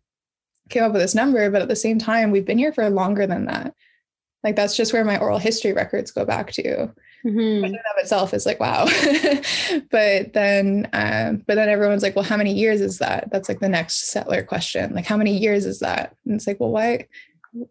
came 0.70 0.82
up 0.82 0.92
with 0.92 1.02
this 1.02 1.14
number 1.14 1.50
but 1.50 1.62
at 1.62 1.68
the 1.68 1.76
same 1.76 1.98
time 1.98 2.30
we've 2.30 2.46
been 2.46 2.58
here 2.58 2.72
for 2.72 2.88
longer 2.90 3.26
than 3.26 3.46
that. 3.46 3.74
Like 4.42 4.56
that's 4.56 4.76
just 4.76 4.92
where 4.92 5.04
my 5.04 5.18
oral 5.18 5.38
history 5.38 5.72
records 5.72 6.10
go 6.10 6.24
back 6.24 6.52
to. 6.52 6.92
Mm-hmm. 7.24 7.64
in 7.64 7.74
of 7.74 7.80
itself 7.98 8.34
is 8.34 8.44
like 8.44 8.60
wow. 8.60 8.84
But 9.90 10.34
then 10.34 10.88
um, 10.92 11.42
but 11.46 11.54
then 11.54 11.70
everyone's 11.70 12.02
like 12.02 12.14
well 12.14 12.24
how 12.24 12.36
many 12.36 12.52
years 12.52 12.82
is 12.82 12.98
that? 12.98 13.30
That's 13.30 13.48
like 13.48 13.60
the 13.60 13.68
next 13.68 14.10
settler 14.10 14.42
question. 14.42 14.94
Like 14.94 15.06
how 15.06 15.16
many 15.16 15.36
years 15.36 15.64
is 15.64 15.78
that? 15.80 16.14
And 16.26 16.34
it's 16.34 16.46
like 16.46 16.60
well 16.60 16.70
why 16.70 17.06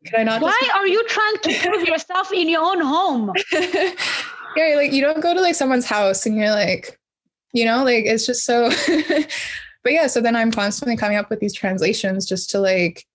can 0.05 0.21
i 0.21 0.23
not 0.23 0.41
why 0.41 0.57
just- 0.61 0.75
are 0.75 0.87
you 0.87 1.03
trying 1.07 1.37
to 1.43 1.59
prove 1.69 1.87
yourself 1.87 2.31
in 2.33 2.49
your 2.49 2.63
own 2.63 2.81
home? 2.81 3.31
Yeah 4.55 4.75
like 4.75 4.91
you 4.93 5.01
don't 5.01 5.19
go 5.19 5.33
to 5.33 5.41
like 5.41 5.55
someone's 5.55 5.85
house 5.87 6.27
and 6.27 6.37
you're 6.37 6.51
like 6.51 6.99
you 7.53 7.65
know 7.65 7.83
like 7.83 8.05
it's 8.05 8.25
just 8.27 8.45
so 8.45 8.69
but 9.83 9.93
yeah 9.93 10.07
so 10.07 10.21
then 10.21 10.35
i'm 10.35 10.51
constantly 10.51 10.95
coming 10.95 11.17
up 11.17 11.29
with 11.29 11.39
these 11.39 11.53
translations 11.53 12.25
just 12.25 12.49
to 12.49 12.59
like 12.59 13.05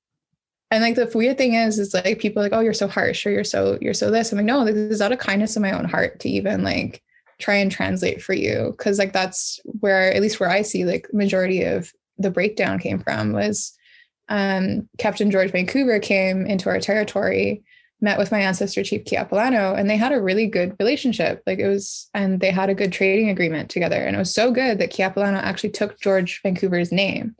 and 0.70 0.82
like 0.82 0.96
the 0.96 1.10
weird 1.16 1.38
thing 1.38 1.54
is, 1.54 1.78
is 1.78 1.94
like 1.94 2.18
people 2.18 2.42
like, 2.42 2.52
oh, 2.52 2.60
you're 2.60 2.74
so 2.74 2.88
harsh 2.88 3.26
or 3.26 3.30
you're 3.30 3.44
so, 3.44 3.78
you're 3.80 3.94
so 3.94 4.10
this. 4.10 4.30
I'm 4.30 4.38
like, 4.38 4.44
no, 4.44 4.64
this 4.64 4.74
is 4.74 5.00
out 5.00 5.12
of 5.12 5.18
kindness 5.18 5.56
in 5.56 5.62
my 5.62 5.72
own 5.72 5.86
heart 5.86 6.20
to 6.20 6.28
even 6.28 6.62
like 6.62 7.02
try 7.38 7.54
and 7.54 7.72
translate 7.72 8.22
for 8.22 8.34
you. 8.34 8.74
Cause 8.78 8.98
like 8.98 9.12
that's 9.12 9.60
where, 9.64 10.12
at 10.12 10.20
least 10.20 10.40
where 10.40 10.50
I 10.50 10.62
see 10.62 10.84
like 10.84 11.08
majority 11.12 11.62
of 11.62 11.90
the 12.18 12.30
breakdown 12.30 12.78
came 12.78 12.98
from 12.98 13.32
was 13.32 13.72
um, 14.28 14.88
Captain 14.98 15.30
George 15.30 15.52
Vancouver 15.52 15.98
came 16.00 16.44
into 16.44 16.68
our 16.68 16.80
territory, 16.80 17.62
met 18.00 18.18
with 18.18 18.30
my 18.30 18.40
ancestor 18.40 18.82
Chief 18.84 19.04
Kiapilano, 19.04 19.76
and 19.76 19.88
they 19.88 19.96
had 19.96 20.12
a 20.12 20.20
really 20.20 20.46
good 20.46 20.76
relationship. 20.78 21.42
Like 21.46 21.58
it 21.58 21.68
was, 21.68 22.08
and 22.14 22.40
they 22.40 22.50
had 22.50 22.70
a 22.70 22.74
good 22.74 22.92
trading 22.92 23.28
agreement 23.28 23.70
together. 23.70 23.96
And 23.96 24.14
it 24.14 24.18
was 24.18 24.32
so 24.32 24.52
good 24.52 24.78
that 24.78 24.92
Kiapilano 24.92 25.42
actually 25.42 25.70
took 25.70 26.00
George 26.00 26.40
Vancouver's 26.42 26.92
name 26.92 27.34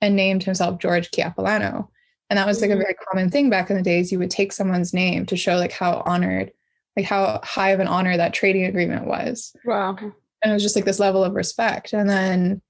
and 0.00 0.14
named 0.16 0.44
himself 0.44 0.78
George 0.78 1.10
Kiapilano 1.10 1.88
and 2.30 2.38
that 2.38 2.46
was 2.46 2.60
like 2.60 2.70
a 2.70 2.74
mm-hmm. 2.74 2.82
very 2.82 2.94
common 2.94 3.30
thing 3.30 3.50
back 3.50 3.70
in 3.70 3.76
the 3.76 3.82
days 3.82 4.10
you 4.10 4.18
would 4.18 4.30
take 4.30 4.52
someone's 4.52 4.94
name 4.94 5.26
to 5.26 5.36
show 5.36 5.56
like 5.56 5.72
how 5.72 6.02
honored 6.06 6.50
like 6.96 7.06
how 7.06 7.40
high 7.42 7.70
of 7.70 7.80
an 7.80 7.88
honor 7.88 8.16
that 8.16 8.34
trading 8.34 8.64
agreement 8.64 9.06
was 9.06 9.54
wow 9.64 9.96
and 10.00 10.50
it 10.50 10.52
was 10.52 10.62
just 10.62 10.76
like 10.76 10.84
this 10.84 10.98
level 10.98 11.24
of 11.24 11.34
respect 11.34 11.92
and 11.92 12.08
then 12.08 12.60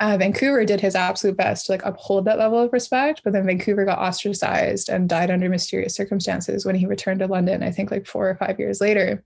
uh, 0.00 0.16
vancouver 0.16 0.64
did 0.64 0.80
his 0.80 0.94
absolute 0.94 1.36
best 1.36 1.66
to 1.66 1.72
like 1.72 1.84
uphold 1.84 2.24
that 2.24 2.38
level 2.38 2.58
of 2.60 2.72
respect 2.72 3.20
but 3.24 3.32
then 3.32 3.46
vancouver 3.46 3.84
got 3.84 3.98
ostracized 3.98 4.88
and 4.88 5.08
died 5.08 5.30
under 5.30 5.48
mysterious 5.48 5.94
circumstances 5.94 6.64
when 6.64 6.74
he 6.74 6.86
returned 6.86 7.20
to 7.20 7.26
london 7.26 7.62
i 7.62 7.70
think 7.70 7.90
like 7.90 8.06
four 8.06 8.28
or 8.28 8.36
five 8.36 8.58
years 8.58 8.80
later. 8.80 9.22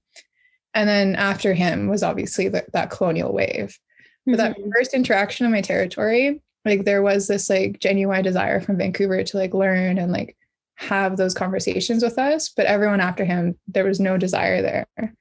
And 0.75 0.89
then 0.89 1.17
after 1.17 1.53
him 1.53 1.89
was 1.89 2.03
obviously 2.03 2.49
the, 2.49 2.65
that 2.73 2.91
colonial 2.91 3.35
wave. 3.35 3.79
But 4.25 4.39
mm-hmm. 4.39 4.39
that 4.39 4.57
first 4.75 4.95
interaction 4.95 5.45
in 5.45 5.53
my 5.53 5.61
territory 5.61 6.41
like 6.65 6.85
there 6.85 7.03
was 7.03 7.27
this 7.27 7.51
like 7.51 7.81
genuine 7.81 8.23
desire 8.23 8.61
from 8.61 8.79
Vancouver 8.79 9.23
to 9.23 9.37
like 9.37 9.55
learn 9.55 9.99
and 9.99 10.13
like 10.13 10.37
have 10.77 11.17
those 11.17 11.35
conversations 11.35 12.03
with 12.03 12.19
us 12.19 12.49
but 12.49 12.67
everyone 12.67 13.01
after 13.01 13.25
him 13.25 13.57
there 13.69 13.85
was 13.85 14.01
no 14.01 14.17
desire 14.17 14.63
there 14.63 15.15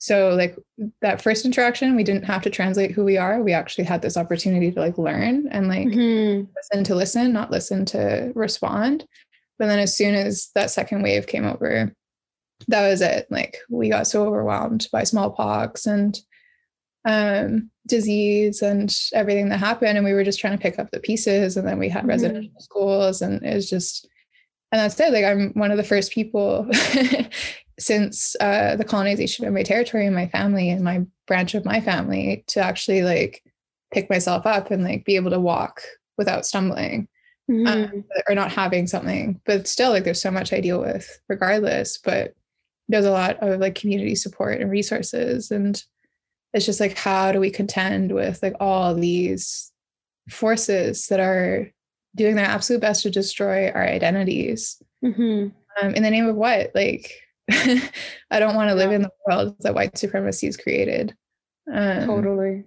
so 0.00 0.30
like 0.30 0.56
that 1.02 1.22
first 1.22 1.44
interaction 1.44 1.94
we 1.94 2.02
didn't 2.02 2.24
have 2.24 2.42
to 2.42 2.50
translate 2.50 2.90
who 2.90 3.04
we 3.04 3.16
are 3.16 3.42
we 3.42 3.52
actually 3.52 3.84
had 3.84 4.02
this 4.02 4.16
opportunity 4.16 4.72
to 4.72 4.80
like 4.80 4.98
learn 4.98 5.46
and 5.52 5.68
like 5.68 5.86
mm-hmm. 5.86 6.44
listen 6.56 6.84
to 6.84 6.94
listen 6.94 7.32
not 7.32 7.50
listen 7.50 7.84
to 7.84 8.32
respond 8.34 9.06
but 9.58 9.66
then 9.66 9.78
as 9.78 9.96
soon 9.96 10.14
as 10.14 10.50
that 10.54 10.70
second 10.70 11.02
wave 11.02 11.26
came 11.26 11.44
over 11.44 11.94
that 12.68 12.88
was 12.88 13.00
it 13.00 13.26
like 13.30 13.58
we 13.68 13.88
got 13.88 14.06
so 14.06 14.26
overwhelmed 14.26 14.88
by 14.92 15.04
smallpox 15.04 15.86
and 15.86 16.20
um, 17.04 17.70
disease 17.86 18.62
and 18.62 18.94
everything 19.12 19.48
that 19.48 19.58
happened. 19.58 19.96
And 19.96 20.04
we 20.04 20.12
were 20.12 20.24
just 20.24 20.40
trying 20.40 20.56
to 20.56 20.62
pick 20.62 20.78
up 20.78 20.90
the 20.90 21.00
pieces. 21.00 21.56
And 21.56 21.66
then 21.66 21.78
we 21.78 21.88
had 21.88 22.00
mm-hmm. 22.00 22.10
residential 22.10 22.60
schools, 22.60 23.22
and 23.22 23.42
it 23.44 23.54
was 23.54 23.68
just, 23.68 24.08
and 24.72 24.80
that's 24.80 24.98
it. 25.00 25.12
Like, 25.12 25.24
I'm 25.24 25.52
one 25.54 25.70
of 25.70 25.76
the 25.76 25.84
first 25.84 26.12
people 26.12 26.68
since 27.80 28.36
uh, 28.40 28.76
the 28.76 28.84
colonization 28.84 29.46
of 29.46 29.54
my 29.54 29.62
territory 29.62 30.06
and 30.06 30.14
my 30.14 30.28
family 30.28 30.70
and 30.70 30.82
my 30.82 31.04
branch 31.26 31.54
of 31.54 31.64
my 31.64 31.80
family 31.80 32.44
to 32.48 32.60
actually 32.60 33.02
like 33.02 33.42
pick 33.92 34.08
myself 34.10 34.46
up 34.46 34.70
and 34.70 34.84
like 34.84 35.04
be 35.04 35.16
able 35.16 35.30
to 35.30 35.40
walk 35.40 35.82
without 36.18 36.46
stumbling. 36.46 37.08
Mm-hmm. 37.50 37.66
Um, 37.66 38.04
or 38.28 38.36
not 38.36 38.52
having 38.52 38.86
something, 38.86 39.40
but 39.44 39.66
still, 39.66 39.90
like, 39.90 40.04
there's 40.04 40.22
so 40.22 40.30
much 40.30 40.52
I 40.52 40.60
deal 40.60 40.80
with 40.80 41.20
regardless. 41.28 41.98
But 41.98 42.34
there's 42.90 43.06
a 43.06 43.10
lot 43.10 43.38
of 43.40 43.60
like 43.60 43.76
community 43.76 44.14
support 44.14 44.60
and 44.60 44.70
resources 44.70 45.50
and 45.50 45.82
it's 46.52 46.66
just 46.66 46.80
like 46.80 46.98
how 46.98 47.30
do 47.30 47.38
we 47.38 47.50
contend 47.50 48.12
with 48.12 48.42
like 48.42 48.54
all 48.58 48.94
these 48.94 49.72
forces 50.28 51.06
that 51.06 51.20
are 51.20 51.70
doing 52.16 52.34
their 52.34 52.44
absolute 52.44 52.80
best 52.80 53.02
to 53.04 53.10
destroy 53.10 53.70
our 53.70 53.86
identities 53.86 54.82
mm-hmm. 55.04 55.48
um, 55.80 55.94
in 55.94 56.02
the 56.02 56.10
name 56.10 56.26
of 56.26 56.34
what 56.34 56.72
like 56.74 57.12
i 58.30 58.38
don't 58.38 58.56
want 58.56 58.68
to 58.68 58.74
live 58.74 58.92
in 58.92 59.02
the 59.02 59.10
world 59.26 59.56
that 59.60 59.74
white 59.74 59.96
supremacy 59.96 60.46
has 60.46 60.56
created 60.56 61.14
um, 61.72 62.06
totally 62.06 62.64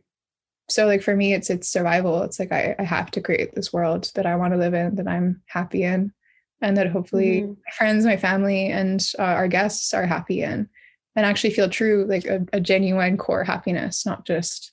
so 0.70 0.86
like 0.86 1.02
for 1.02 1.16
me 1.16 1.34
it's 1.34 1.50
it's 1.50 1.70
survival 1.70 2.24
it's 2.24 2.40
like 2.40 2.52
I, 2.52 2.76
I 2.80 2.84
have 2.84 3.12
to 3.12 3.22
create 3.22 3.54
this 3.54 3.74
world 3.74 4.12
that 4.16 4.26
i 4.26 4.36
want 4.36 4.54
to 4.54 4.60
live 4.60 4.74
in 4.74 4.96
that 4.96 5.08
i'm 5.08 5.42
happy 5.48 5.84
in 5.84 6.12
and 6.62 6.78
that 6.78 6.88
hopefully 6.88 7.42
mm-hmm. 7.42 7.50
my 7.52 7.72
friends 7.78 8.06
my 8.06 8.18
family 8.18 8.68
and 8.68 9.06
uh, 9.20 9.24
our 9.24 9.48
guests 9.48 9.94
are 9.94 10.06
happy 10.06 10.42
in 10.42 10.70
and 11.16 11.26
actually 11.26 11.54
feel 11.54 11.70
true 11.70 12.06
like 12.08 12.26
a, 12.26 12.46
a 12.54 12.60
genuine 12.60 13.18
core 13.18 13.44
happiness 13.44 14.06
not 14.06 14.26
just 14.26 14.72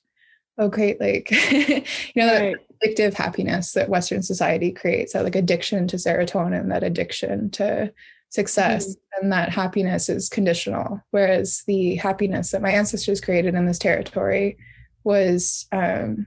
okay 0.59 0.95
like 0.99 1.29
you 1.51 1.83
know 2.15 2.27
right. 2.27 2.55
that 2.81 2.97
addictive 2.97 3.13
happiness 3.13 3.73
that 3.73 3.89
western 3.89 4.21
society 4.21 4.71
creates 4.71 5.13
that 5.13 5.23
like 5.23 5.35
addiction 5.35 5.87
to 5.87 5.97
serotonin 5.97 6.69
that 6.69 6.83
addiction 6.83 7.49
to 7.49 7.91
success 8.31 8.87
mm-hmm. 8.87 9.23
and 9.23 9.31
that 9.31 9.49
happiness 9.49 10.09
is 10.09 10.29
conditional 10.29 11.01
whereas 11.11 11.63
the 11.67 11.95
happiness 11.95 12.51
that 12.51 12.61
my 12.61 12.71
ancestors 12.71 13.21
created 13.21 13.53
in 13.53 13.65
this 13.65 13.79
territory 13.79 14.57
was 15.03 15.67
um 15.71 16.25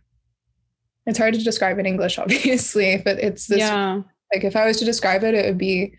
it's 1.07 1.19
hard 1.19 1.35
to 1.35 1.43
describe 1.43 1.79
in 1.79 1.87
english 1.87 2.19
obviously 2.21 2.99
but 2.99 3.19
it's 3.19 3.47
this 3.47 3.59
yeah. 3.59 4.01
like 4.33 4.45
if 4.45 4.55
i 4.55 4.67
was 4.67 4.79
to 4.79 4.85
describe 4.85 5.25
it 5.25 5.35
it 5.35 5.47
would 5.47 5.59
be 5.59 5.95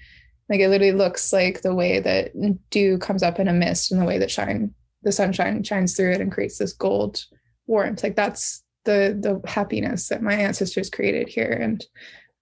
like 0.48 0.60
it 0.60 0.70
literally 0.70 0.94
looks 0.94 1.34
like 1.34 1.62
the 1.62 1.74
way 1.74 2.00
that 2.00 2.32
dew 2.70 2.98
comes 3.00 3.24
up 3.24 3.40
in 3.40 3.48
a 3.48 3.54
mist 3.54 3.92
and 3.92 4.00
the 4.00 4.06
way 4.06 4.18
that 4.18 4.32
shine 4.32 4.74
the 5.06 5.12
sunshine 5.12 5.64
shines 5.64 5.96
through 5.96 6.12
it 6.12 6.20
and 6.20 6.32
creates 6.32 6.58
this 6.58 6.74
gold 6.74 7.24
warmth. 7.68 8.04
Like 8.04 8.16
that's 8.16 8.64
the 8.84 9.18
the 9.18 9.48
happiness 9.50 10.10
that 10.10 10.22
my 10.22 10.34
ancestors 10.34 10.90
created 10.90 11.30
here. 11.30 11.52
And 11.52 11.86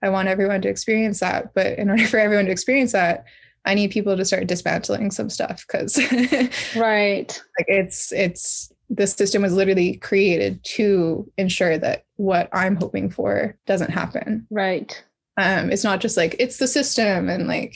I 0.01 0.09
want 0.09 0.29
everyone 0.29 0.61
to 0.61 0.69
experience 0.69 1.19
that. 1.19 1.53
But 1.53 1.77
in 1.77 1.89
order 1.89 2.07
for 2.07 2.17
everyone 2.17 2.45
to 2.45 2.51
experience 2.51 2.93
that, 2.93 3.25
I 3.65 3.73
need 3.73 3.91
people 3.91 4.17
to 4.17 4.25
start 4.25 4.47
dismantling 4.47 5.11
some 5.11 5.29
stuff 5.29 5.65
because 5.67 5.97
right. 6.75 7.41
Like 7.57 7.67
it's 7.67 8.11
it's 8.11 8.71
this 8.89 9.13
system 9.13 9.41
was 9.41 9.53
literally 9.53 9.97
created 9.97 10.63
to 10.63 11.29
ensure 11.37 11.77
that 11.77 12.05
what 12.17 12.49
I'm 12.51 12.75
hoping 12.75 13.09
for 13.09 13.57
doesn't 13.65 13.91
happen. 13.91 14.45
Right. 14.49 15.03
Um, 15.37 15.71
it's 15.71 15.83
not 15.83 16.01
just 16.01 16.17
like 16.17 16.35
it's 16.39 16.57
the 16.57 16.67
system 16.67 17.29
and 17.29 17.47
like 17.47 17.75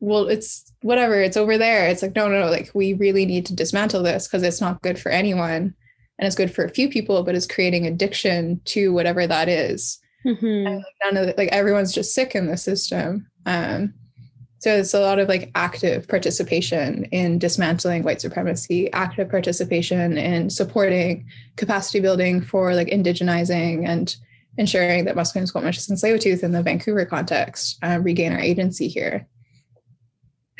well, 0.00 0.28
it's 0.28 0.72
whatever, 0.82 1.20
it's 1.20 1.36
over 1.36 1.56
there. 1.56 1.88
It's 1.88 2.02
like, 2.02 2.14
no, 2.14 2.28
no, 2.28 2.40
no, 2.40 2.50
like 2.50 2.70
we 2.74 2.92
really 2.94 3.24
need 3.24 3.46
to 3.46 3.54
dismantle 3.54 4.02
this 4.02 4.26
because 4.26 4.42
it's 4.42 4.60
not 4.60 4.82
good 4.82 4.98
for 4.98 5.10
anyone. 5.10 5.74
And 6.18 6.26
it's 6.26 6.36
good 6.36 6.54
for 6.54 6.64
a 6.64 6.70
few 6.70 6.88
people, 6.88 7.22
but 7.22 7.34
it's 7.34 7.46
creating 7.46 7.86
addiction 7.86 8.60
to 8.66 8.92
whatever 8.92 9.26
that 9.26 9.48
is. 9.48 9.98
Mm-hmm. 10.24 10.80
None 11.04 11.16
of 11.16 11.26
the, 11.26 11.34
like 11.36 11.50
everyone's 11.50 11.92
just 11.92 12.14
sick 12.14 12.34
in 12.34 12.46
the 12.46 12.56
system. 12.56 13.26
Um, 13.46 13.94
so 14.58 14.74
it's 14.74 14.94
a 14.94 15.00
lot 15.00 15.18
of 15.18 15.28
like 15.28 15.50
active 15.54 16.08
participation 16.08 17.04
in 17.06 17.38
dismantling 17.38 18.02
white 18.02 18.20
supremacy, 18.20 18.90
active 18.92 19.28
participation 19.28 20.16
in 20.16 20.48
supporting 20.48 21.26
capacity 21.56 22.00
building 22.00 22.40
for 22.40 22.74
like 22.74 22.88
indigenizing 22.88 23.86
and 23.86 24.16
ensuring 24.56 25.04
that 25.04 25.14
Musqueam, 25.14 25.46
Squamish, 25.46 25.86
and 25.88 25.98
Tsleil-Waututh 25.98 26.42
in 26.42 26.52
the 26.52 26.62
Vancouver 26.62 27.04
context 27.04 27.78
uh, 27.82 27.98
regain 28.02 28.32
our 28.32 28.40
agency 28.40 28.88
here. 28.88 29.26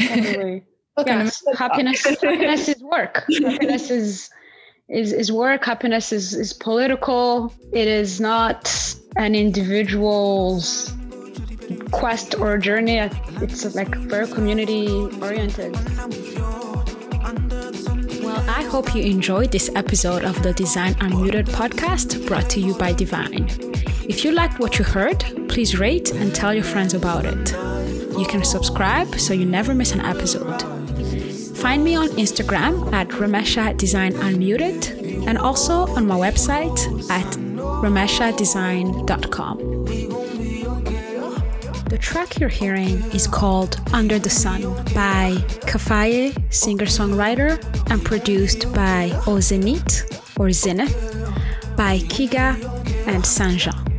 Totally. 0.01 0.64
yes. 1.07 1.42
happiness 1.55 2.05
happiness 2.22 2.68
is 2.68 2.82
work. 2.82 3.24
happiness 3.42 3.90
is 3.90 4.30
is 4.88 5.12
is 5.12 5.32
work. 5.32 5.64
Happiness 5.64 6.12
is 6.12 6.34
is 6.34 6.53
political. 6.53 7.53
It 7.72 7.88
is 7.88 8.20
not 8.20 8.94
an 9.16 9.34
individual's 9.34 10.92
quest 11.97 12.34
or 12.38 12.59
journey. 12.59 12.99
It's 13.40 13.74
like 13.74 13.94
very 13.94 14.26
community 14.26 14.86
oriented. 15.22 15.72
Well, 18.22 18.44
I 18.49 18.64
hope 18.70 18.94
you 18.94 19.03
enjoyed 19.03 19.51
this 19.51 19.70
episode 19.74 20.24
of 20.24 20.42
the 20.42 20.53
Design 20.53 20.94
Unmuted 20.97 21.47
podcast 21.47 22.26
brought 22.26 22.51
to 22.51 22.61
you 22.61 22.74
by 22.74 22.92
Divine. 22.92 23.49
If 24.09 24.24
you 24.24 24.32
liked 24.32 24.61
what 24.61 24.78
you 24.78 24.84
heard, 24.84 25.24
please 25.49 25.78
rate 25.78 26.12
and 26.12 26.34
tell 26.34 26.53
your 26.53 26.64
friends 26.64 26.92
about 26.92 27.24
it. 27.24 27.53
You 28.18 28.26
can 28.26 28.44
subscribe 28.44 29.18
so 29.18 29.32
you 29.32 29.47
never 29.47 29.74
miss 29.74 29.92
an 29.92 30.03
episode. 30.03 30.61
Find 31.57 31.82
me 31.82 31.97
on 31.97 32.09
Instagram 32.11 32.92
at 32.92 33.09
Ramesha 33.09 33.74
Design 33.76 34.12
Unmuted 34.12 35.26
and 35.26 35.38
also 35.38 35.86
on 35.97 36.07
my 36.07 36.16
website 36.16 36.78
at 37.11 37.26
rameshadesign.com. 37.82 39.86
The 41.89 41.99
track 41.99 42.41
you're 42.41 42.49
hearing 42.49 43.01
is 43.12 43.28
called 43.28 43.80
Under 43.93 44.18
the 44.18 44.28
Sun 44.28 44.62
by 44.93 45.37
Kafaye, 45.70 46.34
singer 46.53 46.87
songwriter, 46.87 47.62
and 47.91 48.05
produced 48.05 48.72
by 48.74 49.11
Ozenit 49.26 50.03
or 50.37 50.51
Zenith 50.51 50.93
by 51.76 51.99
Kiga 51.99 52.57
and 53.07 53.22
Sanjan. 53.22 53.95